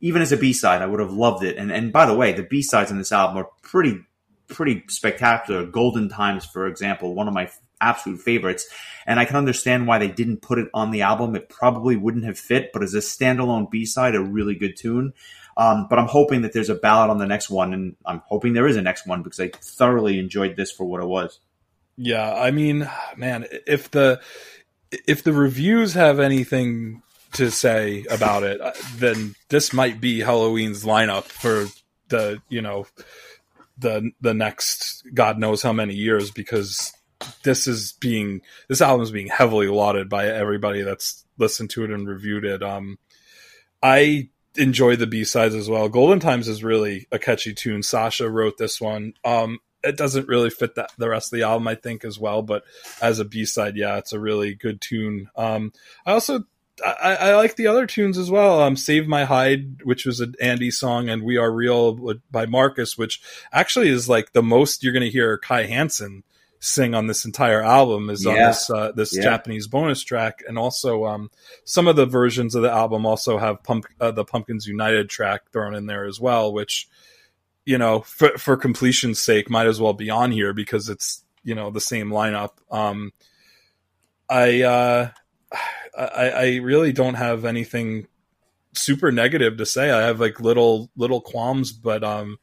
Even 0.00 0.22
as 0.22 0.32
a 0.32 0.36
B 0.36 0.52
side, 0.52 0.82
I 0.82 0.86
would 0.86 1.00
have 1.00 1.12
loved 1.12 1.42
it. 1.42 1.56
And 1.56 1.72
and 1.72 1.92
by 1.92 2.06
the 2.06 2.14
way, 2.14 2.32
the 2.32 2.44
B 2.44 2.62
sides 2.62 2.92
on 2.92 2.98
this 2.98 3.10
album 3.10 3.36
are 3.38 3.48
pretty 3.62 4.00
pretty 4.46 4.84
spectacular. 4.88 5.66
Golden 5.66 6.08
Times, 6.08 6.46
for 6.46 6.66
example, 6.66 7.14
one 7.14 7.28
of 7.28 7.34
my 7.34 7.50
absolute 7.80 8.20
favorites. 8.20 8.68
And 9.06 9.18
I 9.20 9.24
can 9.24 9.36
understand 9.36 9.86
why 9.86 9.98
they 9.98 10.08
didn't 10.08 10.42
put 10.42 10.58
it 10.58 10.68
on 10.74 10.90
the 10.90 11.02
album. 11.02 11.34
It 11.36 11.48
probably 11.48 11.96
wouldn't 11.96 12.24
have 12.24 12.38
fit, 12.38 12.70
but 12.72 12.82
as 12.82 12.94
a 12.94 12.98
standalone 12.98 13.70
B 13.70 13.84
side, 13.84 14.14
a 14.14 14.22
really 14.22 14.54
good 14.54 14.76
tune. 14.76 15.12
Um, 15.56 15.86
but 15.88 15.98
I'm 15.98 16.06
hoping 16.06 16.42
that 16.42 16.52
there's 16.52 16.70
a 16.70 16.74
ballad 16.74 17.10
on 17.10 17.18
the 17.18 17.26
next 17.26 17.50
one, 17.50 17.72
and 17.72 17.96
I'm 18.06 18.22
hoping 18.26 18.52
there 18.52 18.68
is 18.68 18.76
a 18.76 18.82
next 18.82 19.06
one 19.06 19.22
because 19.22 19.40
I 19.40 19.48
thoroughly 19.48 20.18
enjoyed 20.18 20.56
this 20.56 20.70
for 20.70 20.84
what 20.84 21.02
it 21.02 21.06
was. 21.06 21.40
Yeah, 21.98 22.32
I 22.32 22.52
mean, 22.52 22.88
man, 23.16 23.46
if 23.66 23.90
the 23.90 24.20
if 24.90 25.24
the 25.24 25.32
reviews 25.32 25.94
have 25.94 26.20
anything 26.20 27.02
to 27.32 27.50
say 27.50 28.06
about 28.08 28.44
it, 28.44 28.60
uh, 28.60 28.72
then 28.96 29.34
this 29.48 29.72
might 29.72 30.00
be 30.00 30.20
Helloween's 30.20 30.84
lineup 30.84 31.24
for 31.24 31.66
the 32.08 32.40
you 32.48 32.62
know 32.62 32.86
the 33.78 34.12
the 34.20 34.32
next 34.32 35.02
God 35.12 35.38
knows 35.38 35.60
how 35.60 35.72
many 35.72 35.94
years 35.94 36.30
because 36.30 36.92
this 37.42 37.66
is 37.66 37.92
being 37.94 38.42
this 38.68 38.80
album 38.80 39.02
is 39.02 39.10
being 39.10 39.26
heavily 39.26 39.66
lauded 39.66 40.08
by 40.08 40.28
everybody 40.28 40.82
that's 40.82 41.24
listened 41.36 41.70
to 41.70 41.82
it 41.82 41.90
and 41.90 42.08
reviewed 42.08 42.44
it. 42.44 42.62
Um, 42.62 42.98
I 43.82 44.28
enjoy 44.56 44.94
the 44.94 45.06
B 45.08 45.24
sides 45.24 45.56
as 45.56 45.68
well. 45.68 45.88
Golden 45.88 46.20
Times 46.20 46.46
is 46.46 46.62
really 46.62 47.08
a 47.10 47.18
catchy 47.18 47.54
tune. 47.54 47.80
Sascha 47.80 48.30
wrote 48.30 48.56
this 48.56 48.80
one. 48.80 49.14
Um, 49.24 49.58
it 49.82 49.96
doesn't 49.96 50.28
really 50.28 50.50
fit 50.50 50.74
that 50.74 50.92
the 50.98 51.08
rest 51.08 51.32
of 51.32 51.38
the 51.38 51.44
album, 51.44 51.68
I 51.68 51.74
think, 51.74 52.04
as 52.04 52.18
well. 52.18 52.42
But 52.42 52.64
as 53.00 53.18
a 53.18 53.24
B 53.24 53.44
side, 53.44 53.76
yeah, 53.76 53.96
it's 53.96 54.12
a 54.12 54.20
really 54.20 54.54
good 54.54 54.80
tune. 54.80 55.30
Um, 55.36 55.72
I 56.04 56.12
also 56.12 56.44
I, 56.84 57.16
I, 57.20 57.34
like 57.36 57.56
the 57.56 57.66
other 57.66 57.86
tunes 57.86 58.18
as 58.18 58.30
well. 58.30 58.60
Um, 58.60 58.76
"Save 58.76 59.06
My 59.06 59.24
Hide," 59.24 59.82
which 59.82 60.04
was 60.04 60.20
an 60.20 60.34
Andi 60.42 60.72
song, 60.72 61.08
and 61.08 61.22
"We 61.22 61.36
Are 61.36 61.50
Real" 61.50 62.14
by 62.30 62.46
Markus, 62.46 62.96
which 62.96 63.20
actually 63.52 63.88
is 63.88 64.08
like 64.08 64.32
the 64.32 64.42
most 64.42 64.82
you're 64.82 64.92
going 64.92 65.04
to 65.04 65.10
hear 65.10 65.38
Kai 65.38 65.64
Hansen 65.64 66.22
sing 66.60 66.94
on 66.94 67.06
this 67.06 67.24
entire 67.24 67.62
album 67.62 68.10
is 68.10 68.24
yeah. 68.24 68.30
on 68.30 68.36
this 68.36 68.70
uh, 68.70 68.92
this 68.92 69.16
yeah. 69.16 69.22
Japanese 69.22 69.66
bonus 69.66 70.02
track, 70.02 70.42
and 70.46 70.58
also 70.58 71.04
um, 71.06 71.30
some 71.64 71.88
of 71.88 71.96
the 71.96 72.06
versions 72.06 72.54
of 72.54 72.62
the 72.62 72.70
album 72.70 73.06
also 73.06 73.38
have 73.38 73.62
pump 73.62 73.86
uh, 74.00 74.10
the 74.10 74.24
Pumpkins 74.24 74.66
United 74.66 75.08
track 75.08 75.50
thrown 75.52 75.74
in 75.74 75.86
there 75.86 76.04
as 76.04 76.20
well, 76.20 76.52
which 76.52 76.88
you 77.68 77.76
know 77.76 78.00
for 78.00 78.30
for 78.38 78.56
completion's 78.56 79.18
sake 79.20 79.50
might 79.50 79.66
as 79.66 79.78
well 79.78 79.92
be 79.92 80.08
on 80.08 80.32
here 80.32 80.54
because 80.54 80.88
it's 80.88 81.22
you 81.44 81.54
know 81.54 81.70
the 81.70 81.82
same 81.82 82.08
lineup. 82.08 82.52
Um, 82.70 83.12
I, 84.26 84.62
uh, 84.62 85.10
I 85.94 86.30
I 86.30 86.56
really 86.62 86.92
don't 86.94 87.14
have 87.14 87.44
anything 87.44 88.06
super 88.74 89.12
negative 89.12 89.58
to 89.58 89.66
say. 89.66 89.90
I 89.90 90.00
have 90.00 90.18
like 90.18 90.40
little 90.40 90.90
little 90.96 91.20
qualms, 91.20 91.72
but 91.72 92.02
um, 92.02 92.38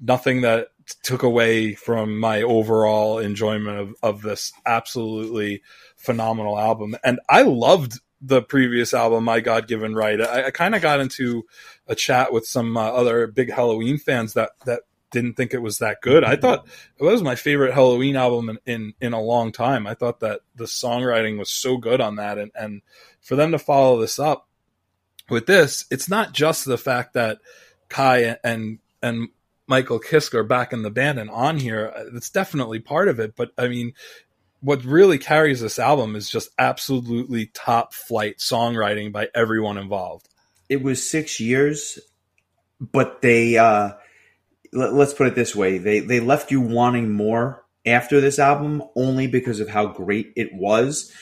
nothing 0.00 0.40
that 0.40 0.70
took 1.04 1.22
away 1.22 1.74
from 1.74 2.18
my 2.18 2.42
overall 2.42 3.20
enjoyment 3.20 3.78
of, 3.78 3.94
of 4.02 4.22
this 4.22 4.52
absolutely 4.66 5.62
phenomenal 5.96 6.58
album. 6.58 6.96
And 7.04 7.20
I 7.28 7.42
loved 7.42 8.00
the 8.20 8.42
previous 8.42 8.94
album, 8.94 9.24
My 9.24 9.40
God 9.40 9.68
Given 9.68 9.94
Right. 9.94 10.20
I, 10.20 10.46
I 10.46 10.50
kind 10.50 10.74
of 10.74 10.82
got 10.82 11.00
into 11.00 11.44
a 11.86 11.94
chat 11.94 12.32
with 12.32 12.46
some 12.46 12.76
uh, 12.76 12.82
other 12.82 13.26
big 13.26 13.50
Helloween 13.50 14.00
fans 14.00 14.34
that 14.34 14.50
that 14.66 14.82
didn't 15.10 15.34
think 15.34 15.54
it 15.54 15.62
was 15.62 15.78
that 15.78 16.02
good. 16.02 16.24
I 16.24 16.36
thought 16.36 16.66
it 16.98 17.04
was 17.04 17.22
my 17.22 17.34
favorite 17.34 17.74
Helloween 17.74 18.14
album 18.16 18.50
in, 18.50 18.58
in, 18.66 18.94
in 19.00 19.12
a 19.12 19.20
long 19.20 19.52
time. 19.52 19.86
I 19.86 19.94
thought 19.94 20.20
that 20.20 20.40
the 20.54 20.64
songwriting 20.64 21.38
was 21.38 21.50
so 21.50 21.76
good 21.76 22.00
on 22.00 22.16
that, 22.16 22.38
and 22.38 22.50
and 22.54 22.82
for 23.20 23.36
them 23.36 23.52
to 23.52 23.58
follow 23.58 24.00
this 24.00 24.18
up 24.18 24.48
with 25.30 25.46
this, 25.46 25.86
it's 25.90 26.08
not 26.08 26.32
just 26.32 26.64
the 26.64 26.78
fact 26.78 27.14
that 27.14 27.38
Kai 27.88 28.36
and 28.44 28.78
and 29.02 29.28
Michael 29.66 30.00
Kiske 30.00 30.34
are 30.34 30.44
back 30.44 30.72
in 30.72 30.82
the 30.82 30.90
band 30.90 31.18
and 31.18 31.30
on 31.30 31.58
here. 31.58 31.92
It's 32.14 32.30
definitely 32.30 32.80
part 32.80 33.08
of 33.08 33.20
it, 33.20 33.36
but 33.36 33.52
I 33.58 33.68
mean, 33.68 33.92
what 34.60 34.84
really 34.84 35.18
carries 35.18 35.60
this 35.60 35.78
album 35.78 36.16
is 36.16 36.28
just 36.28 36.50
absolutely 36.58 37.46
top 37.46 37.94
flight 37.94 38.38
songwriting 38.38 39.12
by 39.12 39.28
everyone 39.34 39.78
involved. 39.78 40.28
It 40.68 40.82
was 40.82 41.08
six 41.08 41.40
years, 41.40 41.98
but 42.80 43.22
they 43.22 43.56
uh, 43.56 43.92
let, 44.72 44.92
us 44.92 45.14
put 45.14 45.28
it 45.28 45.34
this 45.34 45.54
way: 45.54 45.78
they 45.78 46.00
they 46.00 46.20
left 46.20 46.50
you 46.50 46.60
wanting 46.60 47.12
more 47.12 47.64
after 47.86 48.20
this 48.20 48.38
album 48.38 48.82
only 48.96 49.26
because 49.26 49.60
of 49.60 49.68
how 49.68 49.86
great 49.86 50.32
it 50.36 50.52
was. 50.52 51.12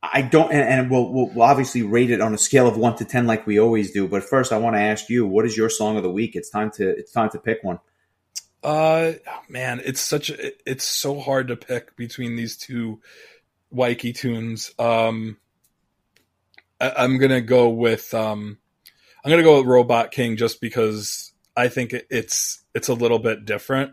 I 0.00 0.22
don't, 0.22 0.52
and, 0.52 0.62
and 0.62 0.90
we'll, 0.90 1.12
we'll 1.12 1.42
obviously 1.42 1.82
rate 1.82 2.12
it 2.12 2.20
on 2.20 2.32
a 2.32 2.38
scale 2.38 2.68
of 2.68 2.76
one 2.76 2.94
to 2.96 3.04
ten, 3.04 3.26
like 3.26 3.46
we 3.48 3.58
always 3.58 3.90
do. 3.90 4.06
But 4.06 4.22
first, 4.22 4.52
I 4.52 4.58
want 4.58 4.76
to 4.76 4.80
ask 4.80 5.08
you, 5.10 5.26
what 5.26 5.44
is 5.44 5.56
your 5.56 5.68
song 5.68 5.96
of 5.96 6.04
the 6.04 6.10
week? 6.10 6.36
It's 6.36 6.50
time 6.50 6.70
to 6.76 6.88
it's 6.88 7.10
time 7.10 7.30
to 7.30 7.38
pick 7.38 7.64
one. 7.64 7.80
Uh, 8.62 9.12
man, 9.48 9.80
it's 9.84 10.00
such 10.00 10.30
a, 10.30 10.52
it's 10.70 10.84
so 10.84 11.20
hard 11.20 11.48
to 11.48 11.56
pick 11.56 11.96
between 11.96 12.36
these 12.36 12.56
two 12.56 13.00
Wyke 13.70 14.14
tunes. 14.14 14.72
Um, 14.78 15.36
I, 16.80 17.04
am 17.04 17.18
gonna 17.18 17.40
go 17.40 17.68
with 17.68 18.12
um, 18.14 18.58
I'm 19.24 19.30
gonna 19.30 19.42
go 19.42 19.58
with 19.58 19.66
Robot 19.66 20.10
King 20.10 20.36
just 20.36 20.60
because 20.60 21.32
I 21.56 21.68
think 21.68 21.94
it's 22.10 22.62
it's 22.74 22.88
a 22.88 22.94
little 22.94 23.18
bit 23.18 23.44
different. 23.44 23.92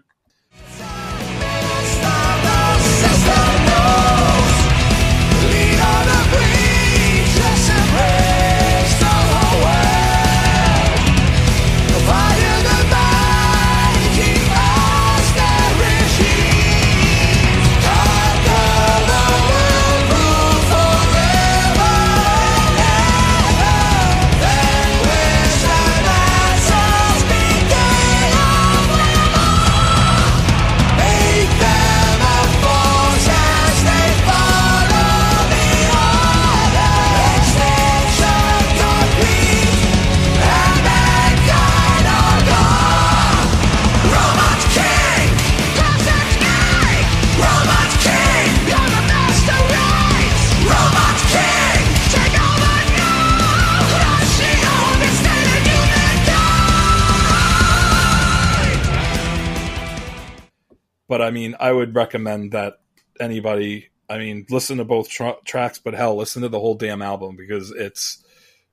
But 61.07 61.21
I 61.21 61.31
mean, 61.31 61.55
I 61.59 61.71
would 61.71 61.95
recommend 61.95 62.51
that 62.51 62.79
anybody. 63.19 63.89
I 64.09 64.17
mean, 64.17 64.45
listen 64.49 64.77
to 64.77 64.85
both 64.85 65.09
tra- 65.09 65.37
tracks, 65.45 65.79
but 65.79 65.93
hell, 65.93 66.15
listen 66.15 66.43
to 66.43 66.49
the 66.49 66.59
whole 66.59 66.75
damn 66.75 67.01
album 67.01 67.35
because 67.35 67.71
it's 67.71 68.23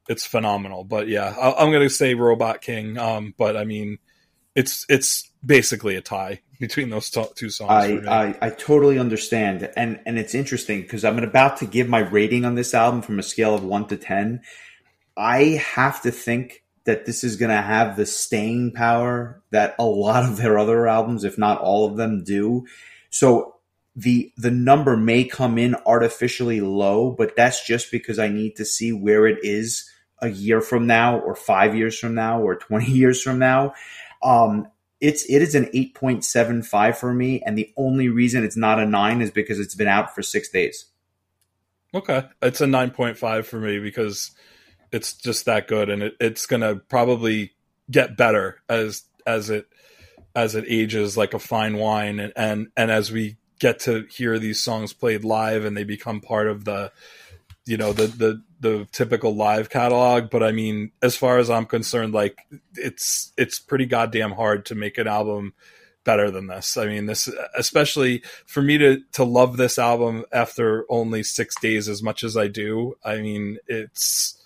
it's 0.08 0.26
phenomenal. 0.26 0.84
But 0.84 1.08
yeah, 1.08 1.34
I- 1.38 1.62
am 1.62 1.72
gonna 1.72 1.88
say 1.90 2.14
Robot 2.14 2.60
King. 2.60 2.98
Um, 2.98 3.34
but 3.36 3.56
I 3.56 3.64
mean, 3.64 3.98
it's 4.54 4.84
it's 4.88 5.30
basically 5.44 5.96
a 5.96 6.00
tie 6.00 6.40
between 6.60 6.90
those 6.90 7.10
t- 7.10 7.24
two 7.34 7.50
songs. 7.50 7.70
I, 7.70 8.28
I, 8.30 8.38
I 8.40 8.50
totally 8.50 8.98
understand, 8.98 9.70
and 9.76 10.00
and 10.06 10.18
it's 10.18 10.34
interesting 10.34 10.82
because 10.82 11.04
I'm 11.04 11.18
about 11.18 11.58
to 11.58 11.66
give 11.66 11.88
my 11.88 12.00
rating 12.00 12.44
on 12.44 12.54
this 12.54 12.74
album 12.74 13.02
from 13.02 13.18
a 13.18 13.22
scale 13.22 13.54
of 13.54 13.64
one 13.64 13.86
to 13.88 13.96
ten. 13.96 14.42
I 15.16 15.62
have 15.74 16.02
to 16.02 16.10
think 16.10 16.61
that 16.84 17.06
this 17.06 17.22
is 17.22 17.36
going 17.36 17.50
to 17.50 17.62
have 17.62 17.96
the 17.96 18.06
staying 18.06 18.72
power 18.72 19.40
that 19.50 19.74
a 19.78 19.84
lot 19.84 20.24
of 20.24 20.36
their 20.36 20.58
other 20.58 20.88
albums, 20.88 21.24
if 21.24 21.38
not 21.38 21.60
all 21.60 21.86
of 21.86 21.96
them, 21.96 22.24
do. 22.24 22.66
So 23.10 23.56
the 23.94 24.32
the 24.36 24.50
number 24.50 24.96
may 24.96 25.24
come 25.24 25.58
in 25.58 25.76
artificially 25.86 26.60
low, 26.60 27.10
but 27.10 27.36
that's 27.36 27.66
just 27.66 27.90
because 27.90 28.18
I 28.18 28.28
need 28.28 28.56
to 28.56 28.64
see 28.64 28.92
where 28.92 29.26
it 29.26 29.38
is 29.42 29.88
a 30.20 30.28
year 30.28 30.60
from 30.60 30.86
now, 30.86 31.18
or 31.18 31.34
five 31.34 31.76
years 31.76 31.98
from 31.98 32.14
now, 32.14 32.40
or 32.40 32.56
twenty 32.56 32.90
years 32.92 33.22
from 33.22 33.38
now. 33.38 33.74
Um, 34.22 34.68
it's 35.00 35.24
it 35.28 35.42
is 35.42 35.54
an 35.54 35.68
eight 35.74 35.94
point 35.94 36.24
seven 36.24 36.62
five 36.62 36.96
for 36.96 37.12
me, 37.12 37.42
and 37.44 37.58
the 37.58 37.72
only 37.76 38.08
reason 38.08 38.44
it's 38.44 38.56
not 38.56 38.78
a 38.78 38.86
nine 38.86 39.20
is 39.20 39.30
because 39.30 39.60
it's 39.60 39.74
been 39.74 39.88
out 39.88 40.14
for 40.14 40.22
six 40.22 40.48
days. 40.48 40.86
Okay, 41.94 42.22
it's 42.40 42.62
a 42.62 42.66
nine 42.66 42.90
point 42.90 43.18
five 43.18 43.46
for 43.46 43.58
me 43.58 43.78
because 43.78 44.30
it's 44.92 45.14
just 45.14 45.46
that 45.46 45.66
good, 45.68 45.88
and 45.88 46.02
it, 46.02 46.16
it's 46.20 46.46
gonna 46.46 46.76
probably 46.76 47.52
get 47.90 48.16
better 48.16 48.62
as 48.68 49.02
as 49.26 49.50
it 49.50 49.66
as 50.34 50.54
it 50.54 50.64
ages 50.68 51.16
like 51.16 51.34
a 51.34 51.38
fine 51.38 51.76
wine, 51.76 52.20
and 52.20 52.32
and, 52.36 52.68
and 52.76 52.90
as 52.90 53.10
we 53.10 53.36
get 53.62 53.78
to 53.78 54.04
hear 54.10 54.40
these 54.40 54.60
songs 54.60 54.92
played 54.92 55.24
live 55.24 55.64
and 55.64 55.76
they 55.76 55.84
become 55.84 56.20
part 56.20 56.48
of 56.48 56.64
the 56.64 56.90
you 57.64 57.76
know 57.76 57.92
the 57.92 58.08
the 58.08 58.42
the 58.58 58.88
typical 58.90 59.36
live 59.36 59.70
catalog. 59.70 60.30
But 60.30 60.42
i 60.42 60.50
mean 60.50 60.90
as 61.00 61.16
far 61.16 61.38
as 61.38 61.48
i'm 61.48 61.66
concerned 61.66 62.12
like 62.12 62.38
it's 62.74 63.32
it's 63.38 63.60
pretty 63.60 63.86
goddamn 63.86 64.32
hard 64.32 64.66
to 64.66 64.74
make 64.74 64.98
an 64.98 65.06
album 65.06 65.54
better 66.04 66.32
than 66.32 66.48
this. 66.48 66.76
I 66.76 66.86
mean 66.86 67.06
this 67.06 67.28
especially 67.56 68.24
for 68.46 68.62
me 68.62 68.78
to 68.78 69.00
to 69.12 69.22
love 69.22 69.56
this 69.56 69.78
album 69.78 70.24
after 70.32 70.84
only 70.88 71.22
6 71.22 71.60
days 71.60 71.88
as 71.88 72.02
much 72.02 72.24
as 72.24 72.36
i 72.36 72.48
do 72.48 72.96
i 73.04 73.18
mean 73.18 73.58
it's 73.68 74.41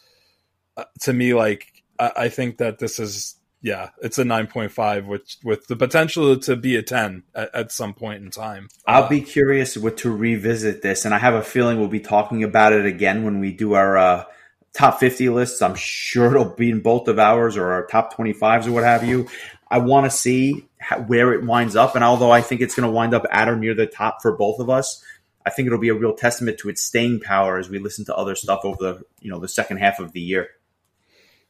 to 1.00 1.12
me, 1.12 1.34
like 1.34 1.82
I, 1.98 2.12
I 2.16 2.28
think 2.28 2.58
that 2.58 2.78
this 2.78 2.98
is 2.98 3.36
yeah, 3.62 3.90
it's 4.00 4.18
a 4.18 4.22
9.5 4.22 5.06
which 5.06 5.38
with 5.42 5.66
the 5.66 5.76
potential 5.76 6.38
to 6.38 6.56
be 6.56 6.76
a 6.76 6.82
10 6.82 7.24
at, 7.34 7.54
at 7.54 7.72
some 7.72 7.94
point 7.94 8.22
in 8.22 8.30
time. 8.30 8.68
I'll 8.86 9.04
uh, 9.04 9.08
be 9.08 9.20
curious 9.20 9.76
what 9.76 9.96
to 9.98 10.14
revisit 10.14 10.82
this 10.82 11.04
and 11.04 11.14
I 11.14 11.18
have 11.18 11.34
a 11.34 11.42
feeling 11.42 11.78
we'll 11.78 11.88
be 11.88 12.00
talking 12.00 12.44
about 12.44 12.72
it 12.72 12.86
again 12.86 13.24
when 13.24 13.40
we 13.40 13.52
do 13.52 13.72
our 13.74 13.96
uh, 13.96 14.24
top 14.72 15.00
50 15.00 15.30
lists. 15.30 15.62
I'm 15.62 15.74
sure 15.74 16.30
it'll 16.30 16.54
be 16.54 16.70
in 16.70 16.80
both 16.80 17.08
of 17.08 17.18
ours 17.18 17.56
or 17.56 17.72
our 17.72 17.86
top 17.86 18.14
25s 18.16 18.68
or 18.68 18.72
what 18.72 18.84
have 18.84 19.04
you. 19.04 19.28
I 19.68 19.78
want 19.78 20.04
to 20.06 20.10
see 20.10 20.68
how, 20.78 21.00
where 21.00 21.32
it 21.32 21.44
winds 21.44 21.74
up 21.74 21.94
and 21.94 22.04
although 22.04 22.30
I 22.30 22.42
think 22.42 22.60
it's 22.60 22.74
going 22.74 22.86
to 22.86 22.92
wind 22.92 23.14
up 23.14 23.24
at 23.30 23.48
or 23.48 23.56
near 23.56 23.74
the 23.74 23.86
top 23.86 24.22
for 24.22 24.36
both 24.36 24.60
of 24.60 24.70
us, 24.70 25.02
I 25.44 25.50
think 25.50 25.66
it'll 25.66 25.78
be 25.78 25.88
a 25.88 25.94
real 25.94 26.14
testament 26.14 26.58
to 26.58 26.68
its 26.68 26.82
staying 26.82 27.20
power 27.20 27.58
as 27.58 27.68
we 27.68 27.78
listen 27.78 28.04
to 28.04 28.14
other 28.14 28.34
stuff 28.34 28.60
over 28.64 28.76
the, 28.78 29.04
you 29.20 29.30
know, 29.30 29.40
the 29.40 29.48
second 29.48 29.78
half 29.78 29.98
of 29.98 30.12
the 30.12 30.20
year 30.20 30.50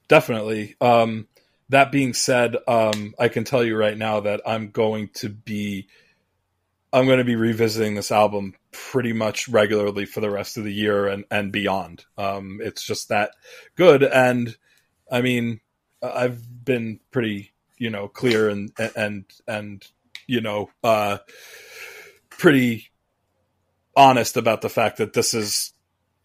definitely. 0.09 0.77
Um, 0.81 1.29
that 1.69 1.91
being 1.91 2.15
said, 2.15 2.57
um, 2.69 3.15
I 3.19 3.29
can 3.29 3.45
tell 3.45 3.65
you 3.65 3.77
right 3.77 3.97
now 3.97 4.21
that 4.21 4.41
I'm 4.47 4.71
going 4.71 5.11
to 5.15 5.29
be 5.29 5.89
I'm 6.93 7.07
going 7.07 7.19
to 7.19 7.25
be 7.25 7.37
revisiting 7.37 7.95
this 7.95 8.11
album 8.11 8.55
pretty 8.73 9.13
much 9.13 9.49
regularly 9.49 10.07
for 10.07 10.21
the 10.21 10.31
rest 10.31 10.57
of 10.57 10.65
the 10.65 10.73
year 10.73 11.07
and 11.07 11.25
and 11.31 11.53
beyond. 11.53 12.05
Um, 12.17 12.61
it's 12.63 12.85
just 12.85 13.09
that 13.09 13.33
good, 13.75 14.03
and 14.03 14.57
I 15.11 15.21
mean, 15.21 15.61
I've 16.03 16.65
been 16.65 17.01
pretty 17.11 17.53
you 17.77 17.91
know 17.91 18.09
clear 18.09 18.49
and 18.49 18.71
and 18.97 19.25
and 19.47 19.87
you 20.27 20.41
know 20.41 20.71
uh, 20.85 21.19
pretty 22.31 22.89
honest 23.97 24.37
about 24.37 24.63
the 24.63 24.69
fact 24.69 24.99
that 24.99 25.13
this 25.13 25.35
is 25.35 25.73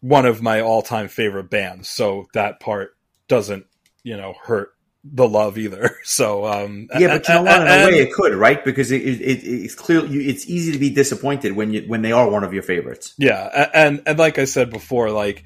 one 0.00 0.26
of 0.26 0.42
my 0.42 0.60
all-time 0.60 1.08
favorite 1.08 1.50
bands. 1.50 1.88
So 1.88 2.26
that 2.34 2.60
part 2.60 2.96
doesn't 3.28 3.66
you 4.02 4.16
know 4.16 4.34
hurt 4.42 4.72
the 5.04 5.28
love 5.28 5.58
either. 5.58 5.90
So 6.04 6.44
um, 6.44 6.88
yeah, 6.98 7.18
but 7.18 7.28
you 7.28 7.34
know 7.34 7.42
what? 7.42 7.62
In 7.62 7.68
a 7.68 7.86
way, 7.86 8.00
it 8.00 8.12
could, 8.12 8.34
right? 8.34 8.62
Because 8.62 8.90
it, 8.90 9.02
it, 9.02 9.44
it's 9.44 9.74
clear 9.74 10.02
it's 10.04 10.46
easy 10.48 10.72
to 10.72 10.78
be 10.78 10.90
disappointed 10.90 11.52
when 11.52 11.72
you 11.72 11.82
when 11.86 12.02
they 12.02 12.12
are 12.12 12.28
one 12.28 12.44
of 12.44 12.52
your 12.52 12.62
favorites. 12.62 13.14
Yeah, 13.16 13.68
and 13.72 14.02
and 14.04 14.18
like 14.18 14.38
I 14.38 14.44
said 14.44 14.68
before, 14.68 15.10
like 15.10 15.44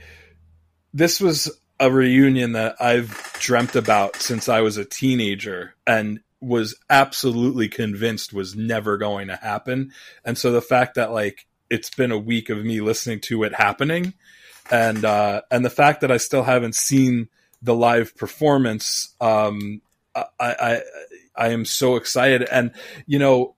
this 0.92 1.20
was 1.20 1.50
a 1.78 1.90
reunion 1.90 2.52
that 2.52 2.76
I've 2.80 3.36
dreamt 3.38 3.76
about 3.76 4.16
since 4.16 4.48
I 4.48 4.62
was 4.62 4.76
a 4.76 4.84
teenager, 4.84 5.74
and 5.86 6.20
was 6.40 6.74
absolutely 6.90 7.68
convinced 7.68 8.32
was 8.32 8.56
never 8.56 8.96
going 8.96 9.28
to 9.28 9.36
happen. 9.36 9.92
And 10.24 10.36
so 10.36 10.52
the 10.52 10.62
fact 10.62 10.94
that 10.96 11.12
like 11.12 11.46
it's 11.70 11.90
been 11.90 12.12
a 12.12 12.18
week 12.18 12.50
of 12.50 12.64
me 12.64 12.80
listening 12.80 13.20
to 13.20 13.44
it 13.44 13.54
happening, 13.54 14.14
and 14.70 15.04
uh, 15.04 15.42
and 15.50 15.64
the 15.64 15.70
fact 15.70 16.00
that 16.00 16.10
I 16.10 16.16
still 16.16 16.42
haven't 16.42 16.74
seen 16.74 17.28
the 17.66 17.74
live 17.74 18.16
performance, 18.16 19.14
um, 19.20 19.82
I, 20.14 20.24
I 20.40 20.82
I 21.36 21.48
am 21.48 21.64
so 21.64 21.96
excited. 21.96 22.48
And 22.50 22.70
you 23.06 23.18
know, 23.18 23.56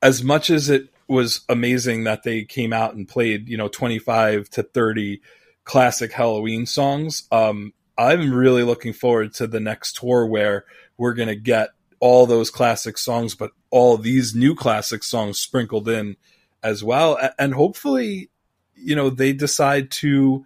as 0.00 0.24
much 0.24 0.48
as 0.48 0.70
it 0.70 0.88
was 1.08 1.40
amazing 1.48 2.04
that 2.04 2.22
they 2.22 2.44
came 2.44 2.72
out 2.72 2.94
and 2.94 3.06
played, 3.08 3.48
you 3.48 3.56
know, 3.56 3.68
twenty 3.68 3.98
five 3.98 4.48
to 4.50 4.62
thirty 4.62 5.20
classic 5.64 6.12
Helloween 6.12 6.66
songs. 6.66 7.28
Um, 7.30 7.74
I'm 7.98 8.32
really 8.32 8.62
looking 8.62 8.94
forward 8.94 9.34
to 9.34 9.46
the 9.46 9.60
next 9.60 9.96
tour 9.96 10.24
where 10.24 10.64
we're 10.96 11.14
gonna 11.14 11.34
get 11.34 11.70
all 11.98 12.26
those 12.26 12.50
classic 12.50 12.96
songs, 12.96 13.34
but 13.34 13.50
all 13.70 13.98
these 13.98 14.34
new 14.34 14.54
classic 14.54 15.02
songs 15.02 15.38
sprinkled 15.38 15.88
in 15.88 16.16
as 16.62 16.82
well, 16.84 17.18
and 17.38 17.54
hopefully, 17.54 18.30
you 18.74 18.94
know, 18.94 19.10
they 19.10 19.32
decide 19.32 19.90
to 19.90 20.44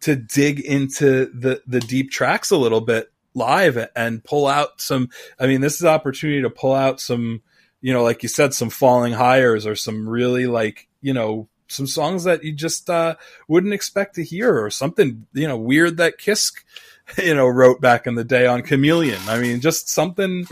to 0.00 0.16
dig 0.16 0.60
into 0.60 1.26
the 1.26 1.62
the 1.66 1.80
deep 1.80 2.10
tracks 2.10 2.50
a 2.50 2.56
little 2.56 2.80
bit 2.80 3.12
live 3.34 3.88
and 3.94 4.24
pull 4.24 4.46
out 4.46 4.80
some 4.80 5.08
i 5.38 5.46
mean 5.46 5.60
this 5.60 5.76
is 5.76 5.84
opportunity 5.84 6.42
to 6.42 6.50
pull 6.50 6.74
out 6.74 7.00
some 7.00 7.42
you 7.80 7.92
know 7.92 8.02
like 8.02 8.22
you 8.22 8.28
said 8.28 8.52
some 8.52 8.70
falling 8.70 9.12
hires 9.12 9.66
or 9.66 9.76
some 9.76 10.08
really 10.08 10.46
like 10.46 10.88
you 11.00 11.12
know 11.12 11.48
some 11.68 11.86
songs 11.86 12.24
that 12.24 12.42
you 12.42 12.52
just 12.52 12.90
uh, 12.90 13.14
wouldn't 13.46 13.72
expect 13.72 14.16
to 14.16 14.24
hear 14.24 14.62
or 14.62 14.70
something 14.70 15.26
you 15.32 15.46
know 15.46 15.56
weird 15.56 15.98
that 15.98 16.18
Kiske 16.18 16.64
you 17.18 17.34
know 17.34 17.46
wrote 17.46 17.80
back 17.80 18.06
in 18.06 18.14
the 18.14 18.24
day 18.24 18.46
on 18.46 18.62
chameleon. 18.62 19.20
I 19.28 19.38
mean 19.38 19.60
just 19.60 19.88
something 19.88 20.46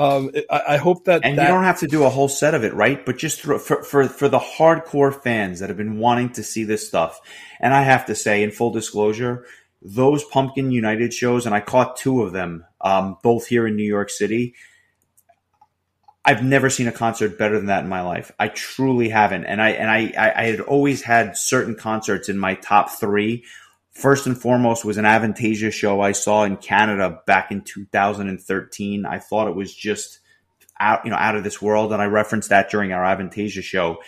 um, 0.00 0.30
I, 0.48 0.62
I, 0.68 0.76
hope 0.78 1.04
that 1.04 1.24
and 1.24 1.36
that... 1.36 1.42
you 1.42 1.48
don't 1.48 1.64
have 1.64 1.80
to 1.80 1.86
do 1.86 2.04
a 2.04 2.08
whole 2.08 2.28
set 2.28 2.54
of 2.54 2.64
it, 2.64 2.72
right? 2.72 3.04
But 3.04 3.18
just 3.18 3.42
for, 3.42 3.58
for 3.58 3.82
for 3.82 4.08
for 4.08 4.28
the 4.28 4.38
hardcore 4.38 5.14
fans 5.22 5.60
that 5.60 5.68
have 5.68 5.76
been 5.76 5.98
wanting 5.98 6.30
to 6.32 6.42
see 6.42 6.64
this 6.64 6.88
stuff, 6.88 7.20
and 7.60 7.74
I 7.74 7.82
have 7.82 8.06
to 8.06 8.14
say, 8.14 8.42
in 8.42 8.50
full 8.50 8.70
disclosure, 8.70 9.44
those 9.82 10.24
Pumpkin 10.24 10.70
United 10.70 11.12
shows, 11.12 11.44
and 11.44 11.54
I 11.54 11.60
caught 11.60 11.96
two 11.96 12.22
of 12.22 12.32
them, 12.32 12.64
um, 12.80 13.18
both 13.22 13.46
here 13.46 13.66
in 13.66 13.76
New 13.76 13.84
York 13.86 14.08
City. 14.08 14.54
I've 16.24 16.44
never 16.44 16.70
seen 16.70 16.88
a 16.88 16.92
concert 16.92 17.36
better 17.38 17.56
than 17.56 17.66
that 17.66 17.84
in 17.84 17.90
my 17.90 18.02
life. 18.02 18.32
I 18.38 18.48
truly 18.48 19.10
haven't, 19.10 19.44
and 19.44 19.60
I 19.60 19.70
and 19.70 19.90
I 19.90 20.12
I, 20.16 20.42
I 20.42 20.44
had 20.46 20.60
always 20.60 21.02
had 21.02 21.36
certain 21.36 21.74
concerts 21.74 22.30
in 22.30 22.38
my 22.38 22.54
top 22.54 22.90
three 22.90 23.44
First 24.00 24.26
and 24.26 24.40
foremost 24.40 24.82
was 24.82 24.96
an 24.96 25.04
Avantasia 25.04 25.70
show 25.70 26.00
I 26.00 26.12
saw 26.12 26.44
in 26.44 26.56
Canada 26.56 27.20
back 27.26 27.52
in 27.52 27.60
2013. 27.60 29.04
I 29.04 29.18
thought 29.18 29.46
it 29.46 29.54
was 29.54 29.74
just 29.74 30.20
out, 30.78 31.04
you 31.04 31.10
know, 31.10 31.18
out 31.18 31.36
of 31.36 31.44
this 31.44 31.60
world, 31.60 31.92
and 31.92 32.00
I 32.00 32.06
referenced 32.06 32.48
that 32.48 32.70
during 32.70 32.94
our 32.94 33.04
Avantasia 33.04 33.62
show. 33.62 33.98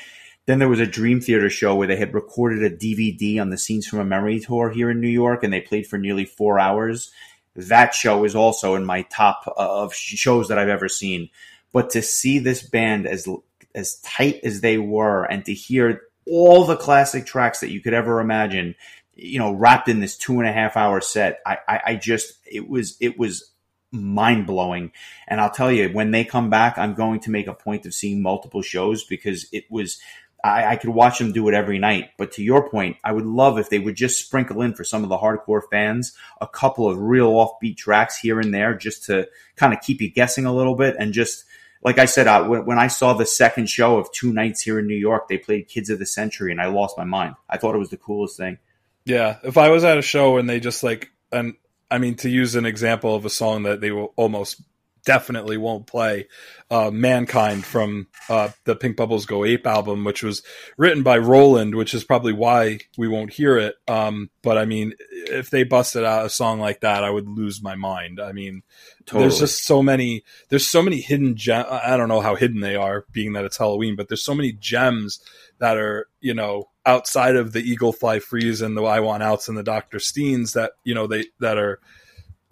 Then 0.47 0.59
there 0.59 0.69
was 0.71 0.81
a 0.81 0.87
Dream 0.87 1.21
Theater 1.21 1.51
show 1.51 1.75
where 1.75 1.87
they 1.87 1.97
had 1.97 2.15
recorded 2.15 2.63
a 2.63 2.75
DVD 2.75 3.39
on 3.39 3.51
the 3.51 3.59
Scenes 3.59 3.87
from 3.87 3.99
a 3.99 4.05
Memory 4.05 4.41
tour 4.41 4.71
here 4.71 4.91
in 4.91 5.03
New 5.03 5.09
York, 5.09 5.45
and 5.45 5.53
they 5.53 5.61
played 5.61 5.87
for 5.87 5.99
nearly 5.99 6.25
four 6.25 6.59
hours. 6.59 7.13
That 7.55 7.95
show 7.95 8.25
is 8.25 8.35
also 8.35 8.77
in 8.77 8.87
my 8.87 9.03
top 9.03 9.43
uh, 9.47 9.83
of 9.83 9.95
shows 9.95 10.49
that 10.49 10.59
I've 10.59 10.69
ever 10.69 10.89
seen. 10.89 11.29
But 11.71 11.91
to 11.91 12.01
see 12.01 12.39
this 12.39 12.63
band 12.63 13.07
as 13.07 13.29
as 13.75 14.01
tight 14.01 14.41
as 14.43 14.63
they 14.63 14.79
were, 14.79 15.25
and 15.25 15.45
to 15.45 15.53
hear 15.53 16.01
all 16.27 16.65
the 16.65 16.77
classic 16.77 17.27
tracks 17.27 17.61
that 17.61 17.71
you 17.71 17.83
could 17.83 17.95
ever 17.95 18.21
imagine 18.21 18.75
you 19.15 19.39
know, 19.39 19.53
wrapped 19.53 19.89
in 19.89 20.01
this 20.01 20.17
two 20.17 20.41
and 20.41 20.49
a 20.49 20.53
half 20.53 20.77
hour 20.77 21.01
set. 21.01 21.41
I, 21.47 21.59
I, 21.69 21.81
I 21.87 21.95
just, 21.97 22.35
it 22.47 22.69
was, 22.69 22.97
it 23.01 23.19
was 23.19 23.51
mind 23.91 24.47
blowing. 24.47 24.93
And 25.29 25.41
I'll 25.41 25.51
tell 25.51 25.71
you, 25.71 25.91
when 25.91 26.11
they 26.11 26.25
come 26.25 26.51
back, 26.51 26.79
I'm 26.79 26.95
going 26.95 27.21
to 27.21 27.31
make 27.31 27.47
a 27.47 27.55
point 27.55 27.87
of 27.87 27.95
seeing 27.95 28.23
multiple 28.23 28.63
shows 28.63 29.05
because 29.05 29.47
it 29.53 29.65
was, 29.71 30.01
I, 30.43 30.73
I, 30.73 30.77
could 30.77 30.91
watch 30.91 31.19
them 31.19 31.33
do 31.33 31.47
it 31.49 31.55
every 31.55 31.79
night. 31.79 32.11
But 32.19 32.33
to 32.33 32.43
your 32.43 32.69
point, 32.69 32.97
I 33.05 33.13
would 33.13 33.27
love 33.27 33.59
if 33.59 33.71
they 33.71 33.79
would 33.79 33.95
just 33.95 34.25
sprinkle 34.25 34.63
in 34.63 34.75
for 34.75 34.83
some 34.83 35.03
of 35.03 35.09
the 35.09 35.19
hardcore 35.19 35.63
fans 35.71 36.17
a 36.41 36.49
couple 36.49 36.89
of 36.89 36.99
real 36.99 37.31
offbeat 37.33 37.77
tracks 37.77 38.19
here 38.19 38.41
and 38.41 38.53
there 38.53 38.75
just 38.75 39.05
to 39.05 39.29
kind 39.57 39.73
of 39.73 39.81
keep 39.81 40.01
you 40.01 40.11
guessing 40.11 40.47
a 40.47 40.55
little 40.55 40.75
bit. 40.75 40.97
And 40.99 41.13
just, 41.13 41.45
like 41.85 41.99
I 41.99 42.07
said, 42.07 42.27
uh, 42.27 42.45
when, 42.45 42.65
when 42.65 42.79
I 42.79 42.89
saw 42.89 43.13
the 43.13 43.27
second 43.27 43.69
show 43.69 43.99
of 43.99 44.11
two 44.11 44.33
nights 44.33 44.63
here 44.63 44.79
in 44.79 44.87
New 44.87 44.97
York, 44.97 45.29
they 45.29 45.39
played 45.39 45.69
Kids 45.69 45.91
of 45.91 45.99
the 45.99 46.07
Century 46.07 46.51
and 46.51 46.61
I 46.61 46.67
lost 46.67 46.99
my 46.99 47.05
mind. 47.05 47.37
I 47.49 47.59
thought 47.59 47.75
it 47.75 47.79
was 47.79 47.91
the 47.91 47.97
coolest 47.97 48.37
thing. 48.37 48.59
Yeah, 49.05 49.39
if 49.43 49.59
I 49.59 49.71
was 49.71 49.85
at 49.85 49.99
a 49.99 50.03
show 50.03 50.39
and 50.39 50.49
they 50.49 50.61
just 50.61 50.83
like, 50.83 51.11
and 51.31 51.55
I 51.91 51.99
mean, 51.99 52.15
to 52.17 52.29
use 52.29 52.55
an 52.55 52.67
example 52.67 53.15
of 53.15 53.25
a 53.25 53.31
song 53.31 53.65
that 53.65 53.81
they 53.81 53.91
will 53.91 54.13
almost 54.17 54.63
definitely 55.05 55.57
won't 55.57 55.87
play, 55.87 56.29
uh, 56.71 56.91
"Mankind" 56.91 57.65
from 57.65 58.07
uh, 58.29 58.51
the 58.65 58.77
Pink 58.77 58.97
Bubbles 58.97 59.27
Go 59.27 59.45
Ape 59.45 59.67
album, 59.67 60.05
which 60.05 60.23
was 60.23 60.43
written 60.77 61.03
by 61.03 61.19
Roland, 61.19 61.75
which 61.75 61.95
is 61.95 62.05
probably 62.05 62.33
why 62.33 62.81
we 62.97 63.09
won't 63.09 63.33
hear 63.33 63.59
it. 63.59 63.77
Um, 63.89 64.31
but 64.43 64.59
I 64.59 64.65
mean, 64.65 64.95
if 65.11 65.51
they 65.51 65.65
busted 65.65 66.05
out 66.05 66.27
a 66.27 66.31
song 66.31 66.61
like 66.61 66.81
that, 66.81 67.05
I 67.05 67.11
would 67.11 67.29
lose 67.29 67.63
my 67.63 67.75
mind. 67.75 68.21
I 68.21 68.33
mean, 68.33 68.63
totally. 69.07 69.25
there's 69.25 69.39
just 69.39 69.65
so 69.65 69.83
many. 69.83 70.25
There's 70.49 70.69
so 70.69 70.83
many 70.83 71.01
hidden 71.01 71.37
gems. 71.37 71.67
I 71.71 71.97
don't 71.97 72.09
know 72.09 72.21
how 72.21 72.35
hidden 72.35 72.61
they 72.61 72.77
are, 72.77 73.05
being 73.13 73.33
that 73.35 73.45
it's 73.45 73.59
Helloween, 73.59 73.97
but 73.97 74.09
there's 74.09 74.25
so 74.25 74.35
many 74.35 74.53
gems 74.53 75.21
that 75.59 75.77
are 75.77 76.09
you 76.21 76.35
know 76.35 76.69
outside 76.85 77.37
of 77.37 77.53
the 77.53 77.61
Eagle 77.61 77.93
Fly 77.93 78.19
Freeze 78.19 78.61
and 78.61 78.77
the 78.77 78.83
I 78.83 79.01
Want 79.01 79.23
Outs 79.23 79.49
and 79.49 79.57
the 79.57 79.63
Dr. 79.63 79.99
Steins 79.99 80.55
that 80.55 80.73
you 80.85 80.95
know 80.95 81.07
they 81.07 81.27
that 81.41 81.59
are 81.59 81.81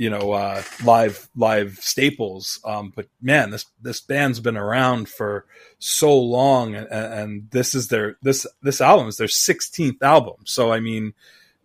you 0.01 0.09
know 0.09 0.33
uh, 0.33 0.63
live 0.83 1.29
live 1.37 1.77
staples. 1.83 2.59
Um, 2.65 2.91
but 2.97 3.09
man, 3.21 3.51
this 3.51 3.67
this 3.83 4.01
band's 4.01 4.41
been 4.41 4.57
around 4.57 5.11
for 5.11 5.45
so 5.79 6.19
long, 6.19 6.75
and, 6.75 6.89
and, 6.91 7.51
this 7.51 7.75
is 7.75 7.89
their 7.89 8.17
this 8.23 8.47
this 8.63 8.81
album 8.81 9.09
is 9.09 9.19
their 9.19 9.27
16th 9.27 10.01
album. 10.01 10.37
So 10.47 10.73
I 10.73 10.81
mean, 10.81 11.13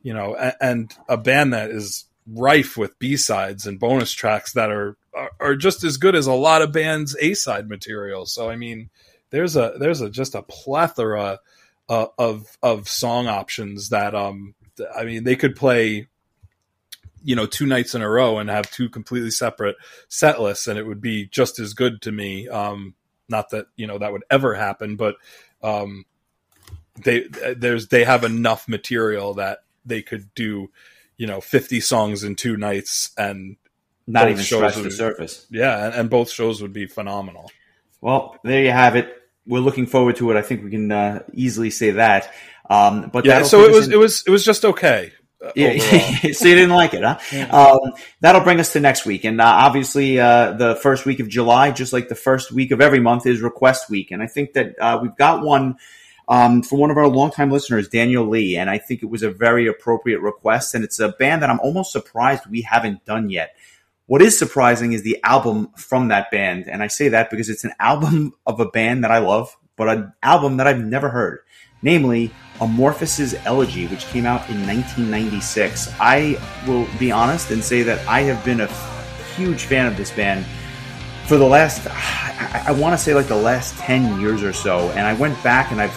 you 0.04 0.14
know, 0.14 0.36
and, 0.36 0.56
and 0.60 0.94
a 1.08 1.16
band 1.16 1.54
that 1.54 1.72
is 1.72 2.04
rife 2.28 2.76
with 2.76 3.00
B 3.00 3.16
sides 3.16 3.66
and 3.68 3.80
bonus 3.80 4.12
tracks 4.12 4.52
that 4.52 4.70
are, 4.70 4.98
are 5.14 5.32
are 5.40 5.56
just 5.56 5.86
as 5.86 5.96
good 5.96 6.14
as 6.14 6.28
a 6.28 6.34
lot 6.34 6.62
of 6.62 6.74
bands' 6.74 7.16
A 7.22 7.36
side 7.36 7.70
material. 7.70 8.26
So 8.26 8.50
I 8.50 8.58
mean, 8.58 8.90
there's 9.30 9.56
a 9.56 9.76
there's 9.80 10.02
a 10.02 10.10
just 10.10 10.36
a 10.36 10.42
plethora 10.42 11.40
uh, 11.88 12.08
of 12.18 12.58
of 12.62 12.90
song 12.90 13.28
options 13.28 13.90
that 13.90 14.14
um 14.14 14.56
I 14.94 15.06
mean 15.06 15.24
they 15.24 15.38
could 15.38 15.56
play 15.56 16.10
you 17.26 17.36
know 17.36 17.46
two 17.46 17.66
nights 17.66 17.96
in 17.96 18.02
a 18.02 18.10
row 18.10 18.38
and 18.38 18.50
have 18.50 18.70
two 18.72 18.90
completely 18.90 19.32
separate 19.32 19.76
set 20.08 20.42
lists 20.42 20.68
and 20.68 20.80
it 20.80 20.86
would 20.86 21.02
be 21.02 21.26
just 21.26 21.60
as 21.60 21.74
good 21.74 22.02
to 22.02 22.12
me 22.12 22.48
um 22.48 22.94
not 23.28 23.50
that 23.50 23.66
you 23.76 23.88
know 23.88 23.98
that 23.98 24.12
would 24.12 24.24
ever 24.30 24.54
happen 24.54 24.96
but 24.96 25.16
um 25.64 26.06
they 27.04 27.28
there's 27.58 27.88
they 27.88 28.06
have 28.06 28.24
enough 28.24 28.68
material 28.68 29.34
that 29.34 29.60
they 29.86 30.02
could 30.02 30.34
do 30.36 30.70
you 31.18 31.28
know 31.28 31.42
50 31.42 31.80
songs 31.82 32.24
in 32.24 32.36
two 32.36 32.56
nights 32.56 33.12
and 33.18 33.58
not 34.08 34.30
even 34.30 34.44
scratch 34.44 34.76
the 34.76 34.92
surface 34.92 35.48
yeah 35.50 35.88
and, 35.88 35.96
and 35.96 36.10
both 36.10 36.30
shows 36.30 36.62
would 36.62 36.74
be 36.74 36.86
phenomenal 36.86 37.52
well 38.02 38.38
there 38.44 38.64
you 38.64 38.72
have 38.72 38.96
it 38.96 39.22
we're 39.48 39.60
looking 39.60 39.86
forward 39.86 40.16
to 40.18 40.32
it. 40.32 40.38
I 40.38 40.42
think 40.42 40.64
we 40.64 40.72
can 40.72 40.92
uh, 40.92 41.24
easily 41.34 41.70
say 41.70 41.92
that. 41.92 42.34
Um, 42.70 43.10
but 43.14 43.26
yeah, 43.26 43.44
so 43.44 43.64
it 43.64 43.72
was 43.72 43.88
in- 43.88 43.94
it 43.94 43.98
was 43.98 44.24
it 44.26 44.32
was 44.32 44.44
just 44.44 44.66
okay. 44.66 45.14
Yeah, 45.56 45.78
so 46.32 46.48
you 46.48 46.56
didn't 46.56 46.72
like 46.72 46.94
it, 46.94 47.04
huh? 47.04 47.20
Yeah. 47.32 47.48
Um, 47.48 47.94
that'll 48.22 48.42
bring 48.42 48.60
us 48.60 48.74
to 48.74 48.80
next 48.80 49.06
week, 49.06 49.24
and 49.24 49.40
uh, 49.40 49.46
obviously 49.46 50.20
uh, 50.20 50.54
the 50.54 50.76
first 50.76 51.06
week 51.06 51.20
of 51.20 51.30
July, 51.30 51.72
just 51.72 51.94
like 51.94 52.10
the 52.10 52.16
first 52.16 52.52
week 52.52 52.72
of 52.72 52.82
every 52.82 53.00
month, 53.00 53.26
is 53.26 53.42
Request 53.42 53.90
Week, 53.90 54.12
and 54.12 54.22
I 54.24 54.28
think 54.28 54.54
that 54.54 54.76
uh, 54.80 55.00
we've 55.02 55.16
got 55.16 55.44
one 55.44 55.78
um, 56.28 56.64
from 56.64 56.80
one 56.80 56.92
of 56.92 56.98
our 56.98 57.08
longtime 57.08 57.52
listeners, 57.52 57.88
Daniel 57.88 58.28
Lee, 58.28 58.58
and 58.58 58.70
I 58.70 58.78
think 58.80 59.04
it 59.04 59.08
was 59.08 59.24
a 59.24 59.30
very 59.30 59.68
appropriate 59.68 60.22
request, 60.22 60.74
and 60.74 60.84
it's 60.84 61.00
a 61.00 61.10
band 61.10 61.42
that 61.44 61.50
I'm 61.50 61.60
almost 61.60 61.92
surprised 61.92 62.48
we 62.50 62.62
haven't 62.62 63.06
done 63.06 63.30
yet. 63.30 63.56
What 64.08 64.22
is 64.22 64.38
surprising 64.38 64.94
is 64.94 65.02
the 65.02 65.20
album 65.24 65.70
from 65.76 66.10
that 66.10 66.30
band. 66.30 66.68
And 66.70 66.84
I 66.84 66.88
say 66.88 67.10
that 67.10 67.32
because 67.32 67.50
it's 67.50 67.64
an 67.64 67.74
album 67.80 68.34
of 68.46 68.60
a 68.60 68.70
band 68.70 69.04
that 69.04 69.12
I 69.12 69.18
love. 69.18 69.56
but 69.76 69.90
an 69.90 70.14
album 70.24 70.58
that 70.58 70.68
I've 70.68 70.84
never 70.84 71.10
heard, 71.10 71.40
namely 71.82 72.32
Amorphis' 72.60 73.40
Elegy, 73.46 73.88
which 73.88 74.06
came 74.08 74.26
out 74.26 74.50
in 74.50 74.66
1996. 74.66 75.94
I 76.00 76.40
will 76.68 76.88
be 76.98 77.12
honest 77.12 77.52
and 77.52 77.64
say 77.64 77.84
that 77.84 78.06
I 78.08 78.22
have 78.22 78.44
been 78.46 78.62
a 78.62 78.68
huge 79.36 79.64
fan 79.64 79.88
of 79.88 79.98
this 79.98 80.12
band 80.12 80.46
for 81.28 81.38
the 81.38 81.46
last, 81.46 81.88
I, 81.90 82.66
I 82.68 82.72
want 82.72 82.94
to 82.94 82.98
say 82.98 83.14
like 83.14 83.28
the 83.28 83.36
last 83.36 83.76
10 83.80 84.22
years 84.22 84.44
or 84.44 84.54
so. 84.54 84.90
And 84.92 85.08
I 85.08 85.14
went 85.14 85.42
back 85.44 85.72
and 85.72 85.82
I've 85.82 85.96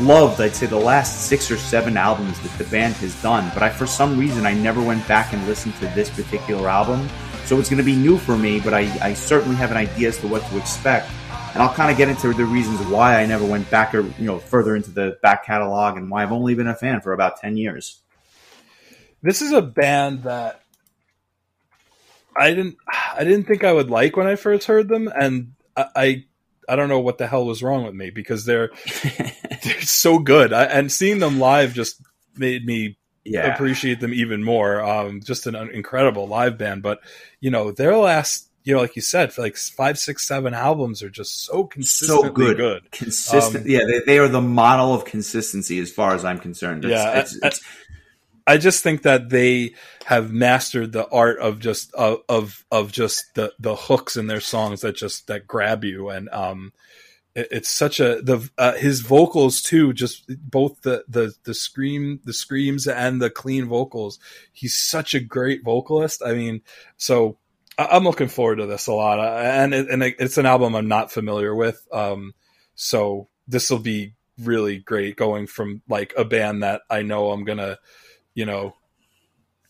loved, 0.00 0.40
I'd 0.40 0.54
say, 0.54 0.66
the 0.66 0.76
last 0.76 1.26
six 1.26 1.50
or 1.50 1.58
seven 1.58 1.96
albums 1.96 2.40
that 2.40 2.56
the 2.56 2.64
band 2.70 2.94
has 2.96 3.20
done. 3.22 3.50
But 3.52 3.62
I, 3.62 3.68
for 3.68 3.86
some 3.86 4.18
reason, 4.18 4.46
I 4.46 4.54
never 4.54 4.82
went 4.82 5.06
back 5.06 5.32
and 5.32 5.46
listened 5.46 5.74
to 5.76 5.86
this 5.88 6.08
particular 6.08 6.68
album. 6.68 7.08
So 7.44 7.58
it's 7.58 7.68
going 7.68 7.78
to 7.78 7.84
be 7.84 7.96
new 7.96 8.16
for 8.16 8.38
me, 8.38 8.60
but 8.60 8.72
I, 8.72 8.90
I 9.02 9.14
certainly 9.14 9.56
have 9.56 9.70
an 9.70 9.76
idea 9.76 10.08
as 10.08 10.18
to 10.18 10.28
what 10.28 10.42
to 10.46 10.56
expect. 10.56 11.10
And 11.52 11.62
I'll 11.62 11.74
kind 11.74 11.90
of 11.90 11.96
get 11.96 12.08
into 12.08 12.32
the 12.32 12.44
reasons 12.44 12.80
why 12.88 13.20
I 13.20 13.26
never 13.26 13.44
went 13.44 13.68
back 13.70 13.94
or, 13.94 14.02
you 14.02 14.26
know, 14.26 14.38
further 14.38 14.76
into 14.76 14.90
the 14.90 15.18
back 15.22 15.44
catalog 15.44 15.96
and 15.96 16.10
why 16.10 16.22
I've 16.22 16.32
only 16.32 16.54
been 16.54 16.68
a 16.68 16.74
fan 16.74 17.00
for 17.00 17.12
about 17.12 17.38
10 17.38 17.56
years. 17.56 18.00
This 19.22 19.42
is 19.42 19.52
a 19.52 19.60
band 19.62 20.22
that 20.24 20.60
I 22.36 22.50
didn't 22.50 22.76
I 22.88 23.24
didn't 23.24 23.44
think 23.44 23.64
I 23.64 23.72
would 23.72 23.90
like 23.90 24.16
when 24.16 24.26
I 24.26 24.36
first 24.36 24.66
heard 24.66 24.88
them, 24.88 25.08
and 25.14 25.52
I 25.76 25.86
I, 25.96 26.24
I 26.68 26.76
don't 26.76 26.88
know 26.88 27.00
what 27.00 27.18
the 27.18 27.26
hell 27.26 27.44
was 27.44 27.62
wrong 27.62 27.84
with 27.84 27.94
me 27.94 28.10
because 28.10 28.44
they're 28.44 28.70
they're 29.64 29.80
so 29.82 30.18
good, 30.18 30.52
I, 30.52 30.64
and 30.64 30.90
seeing 30.90 31.18
them 31.18 31.38
live 31.38 31.74
just 31.74 32.00
made 32.36 32.64
me 32.64 32.96
Yeah. 33.24 33.52
appreciate 33.52 34.00
them 34.00 34.14
even 34.14 34.42
more. 34.42 34.80
Um, 34.82 35.20
just 35.20 35.46
an 35.46 35.54
incredible 35.56 36.28
live 36.28 36.56
band, 36.56 36.82
but 36.82 37.00
you 37.40 37.50
know 37.50 37.72
their 37.72 37.96
last. 37.96 38.46
You 38.62 38.74
know, 38.74 38.80
like 38.82 38.94
you 38.96 39.02
said, 39.02 39.36
like 39.38 39.56
five, 39.56 39.98
six, 39.98 40.26
seven 40.28 40.52
albums 40.52 41.02
are 41.02 41.08
just 41.10 41.44
so 41.44 41.64
consistently 41.64 42.28
so 42.28 42.32
good. 42.32 42.56
good. 42.58 42.90
Consistent. 42.90 43.64
Um, 43.64 43.70
yeah, 43.70 43.84
they, 43.86 44.00
they 44.06 44.18
are 44.18 44.28
the 44.28 44.40
model 44.42 44.92
of 44.94 45.04
consistency 45.06 45.78
as 45.78 45.90
far 45.90 46.14
as 46.14 46.24
I'm 46.24 46.38
concerned. 46.38 46.84
It's, 46.84 46.90
Yeah, 46.92 47.18
it's, 47.20 47.38
I- 47.42 47.46
it's, 47.46 47.60
I 48.46 48.56
just 48.56 48.82
think 48.82 49.02
that 49.02 49.28
they 49.30 49.74
have 50.06 50.32
mastered 50.32 50.92
the 50.92 51.06
art 51.08 51.38
of 51.38 51.60
just 51.60 51.94
of 51.94 52.18
of, 52.28 52.64
of 52.70 52.90
just 52.90 53.24
the 53.34 53.52
the 53.60 53.76
hooks 53.76 54.16
in 54.16 54.26
their 54.26 54.40
songs 54.40 54.80
that 54.80 54.96
just 54.96 55.28
that 55.28 55.46
grab 55.46 55.84
you 55.84 56.08
and 56.08 56.28
um 56.30 56.72
it, 57.36 57.46
it's 57.52 57.68
such 57.70 58.00
a 58.00 58.20
the 58.22 58.50
uh, 58.58 58.72
his 58.72 59.02
vocals 59.02 59.62
too 59.62 59.92
just 59.92 60.24
both 60.50 60.80
the 60.82 61.04
the 61.06 61.32
the 61.44 61.54
scream 61.54 62.18
the 62.24 62.32
screams 62.32 62.88
and 62.88 63.22
the 63.22 63.30
clean 63.30 63.66
vocals 63.66 64.18
he's 64.52 64.76
such 64.76 65.14
a 65.14 65.20
great 65.20 65.62
vocalist 65.62 66.20
I 66.24 66.32
mean 66.32 66.62
so 66.96 67.28
I- 67.28 67.36
I'm 67.90 68.04
looking 68.04 68.28
forward 68.28 68.56
to 68.56 68.66
this 68.66 68.86
a 68.86 68.92
lot 68.92 69.18
and 69.20 69.74
it, 69.74 69.88
and 69.88 70.02
it's 70.02 70.38
an 70.38 70.46
album 70.46 70.74
I'm 70.74 70.88
not 70.88 71.12
familiar 71.12 71.54
with 71.54 71.86
um 71.92 72.34
so 72.74 73.28
this 73.48 73.70
will 73.70 73.78
be 73.78 74.14
really 74.38 74.78
great 74.78 75.16
going 75.16 75.46
from 75.46 75.82
like 75.88 76.12
a 76.16 76.24
band 76.24 76.62
that 76.62 76.82
I 76.90 77.02
know 77.02 77.30
I'm 77.30 77.44
gonna 77.44 77.78
you 78.34 78.46
know 78.46 78.74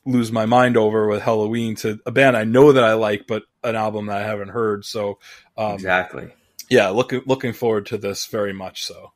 lose 0.04 0.32
my 0.32 0.46
mind 0.46 0.76
over 0.76 1.06
with 1.08 1.22
Helloween 1.22 1.76
to 1.78 2.00
a 2.06 2.10
band 2.10 2.36
I 2.36 2.44
know 2.44 2.72
that 2.72 2.84
I 2.84 2.94
like, 2.94 3.26
but 3.26 3.44
an 3.62 3.76
album 3.76 4.06
that 4.06 4.18
I 4.18 4.24
haven't 4.24 4.48
heard. 4.48 4.84
So, 4.84 5.18
um, 5.56 5.74
exactly. 5.74 6.32
yeah, 6.68 6.88
looking 6.88 7.22
looking 7.26 7.52
forward 7.52 7.86
to 7.86 7.98
this 7.98 8.26
very 8.26 8.52
much. 8.52 8.84
So, 8.84 9.12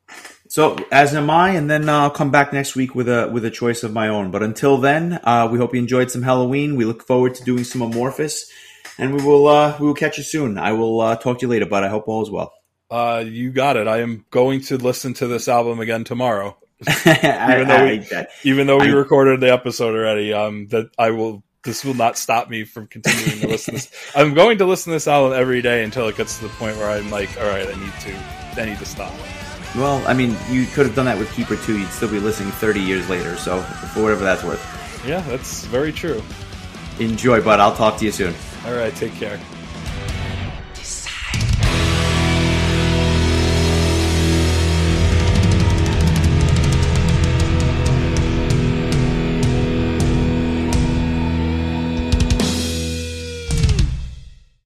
So 0.49 0.77
as 0.93 1.15
am 1.15 1.31
I, 1.31 1.51
and 1.51 1.71
then 1.71 1.89
uh, 1.89 2.01
I'll 2.01 2.11
come 2.11 2.31
back 2.31 2.53
next 2.53 2.77
week 2.77 2.95
with 2.95 3.09
a 3.09 3.29
with 3.33 3.45
a 3.45 3.51
choice 3.51 3.83
of 3.83 3.93
my 3.93 4.09
own. 4.09 4.31
But 4.31 4.43
until 4.43 4.79
then, 4.79 5.21
uh, 5.25 5.49
we 5.51 5.59
hope 5.59 5.75
you 5.75 5.81
enjoyed 5.81 6.11
some 6.11 6.23
Helloween. 6.23 6.77
We 6.77 6.85
look 6.85 7.03
forward 7.07 7.35
to 7.37 7.45
doing 7.45 7.65
some 7.65 7.81
Amorphis, 7.81 8.43
and 8.99 9.15
we 9.15 9.23
will 9.25 9.47
uh, 9.49 9.77
we 9.81 9.87
will 9.87 9.95
catch 9.95 10.19
you 10.19 10.25
soon. 10.25 10.59
I 10.59 10.73
will 10.73 11.01
uh, 11.01 11.17
talk 11.17 11.39
to 11.39 11.43
you 11.47 11.49
later, 11.51 11.67
but 11.67 11.85
I 11.85 11.89
hope 11.89 12.09
all 12.09 12.23
is 12.23 12.31
well. 12.31 12.53
uh, 12.91 13.25
you 13.27 13.51
got 13.51 13.77
it. 13.77 13.87
I 13.89 14.01
am 14.01 14.25
going 14.31 14.61
to 14.63 14.77
listen 14.79 15.15
to 15.15 15.27
this 15.27 15.49
album 15.49 15.81
again 15.81 16.05
tomorrow, 16.05 16.57
I, 16.87 17.55
Even 17.57 17.69
though 17.69 17.85
we- 17.85 18.17
I- 18.17 18.21
I- 18.21 18.27
even 18.45 18.67
though 18.67 18.79
we 18.79 18.89
I- 18.91 18.93
recorded 18.93 19.41
the 19.41 19.53
episode 19.53 19.95
already. 19.95 20.33
Um, 20.33 20.69
that 20.69 20.91
I 20.99 21.11
will. 21.11 21.43
This 21.65 21.83
will 21.83 21.95
not 21.95 22.19
stop 22.19 22.51
me 22.51 22.65
from 22.65 22.89
continuing 22.89 23.41
to 23.41 23.49
listen 23.49 23.73
to 23.77 23.81
this. 23.81 23.91
I'm 24.15 24.35
going 24.35 24.59
to 24.59 24.67
listen 24.67 24.91
to 24.91 24.97
this 24.97 25.09
album 25.09 25.33
every 25.33 25.63
day 25.63 25.83
until 25.83 26.07
it 26.09 26.17
gets 26.19 26.37
to 26.37 26.43
the 26.45 26.51
point 26.51 26.77
where 26.77 26.91
I'm 26.91 27.11
like, 27.11 27.31
all 27.41 27.47
right, 27.49 27.67
I 27.67 27.81
need 27.83 27.93
to, 28.01 28.61
I 28.61 28.67
need 28.67 28.79
to 28.81 28.85
stop. 28.85 29.11
well, 29.75 30.07
I 30.07 30.13
mean, 30.13 30.37
you 30.51 30.67
could 30.67 30.85
have 30.85 30.95
done 30.95 31.07
that 31.07 31.17
with 31.19 31.33
Keeper 31.33 31.57
too. 31.57 31.79
You'd 31.79 31.89
still 31.89 32.11
be 32.11 32.21
listening 32.21 32.51
thirty 32.53 32.81
years 32.83 33.09
later. 33.09 33.35
So 33.39 33.63
for 33.63 34.03
whatever 34.03 34.23
that's 34.25 34.45
worth, 34.45 34.61
Yeah, 35.07 35.21
that's 35.23 35.65
very 35.65 35.91
true. 35.91 36.23
Enjoy. 36.99 37.41
bud. 37.43 37.61
I'll 37.61 37.75
talk 37.75 37.99
to 37.99 38.05
you 38.05 38.13
soon. 38.13 38.35
All 38.67 38.75
right, 38.75 38.95
take 38.95 39.15
care. 39.15 39.39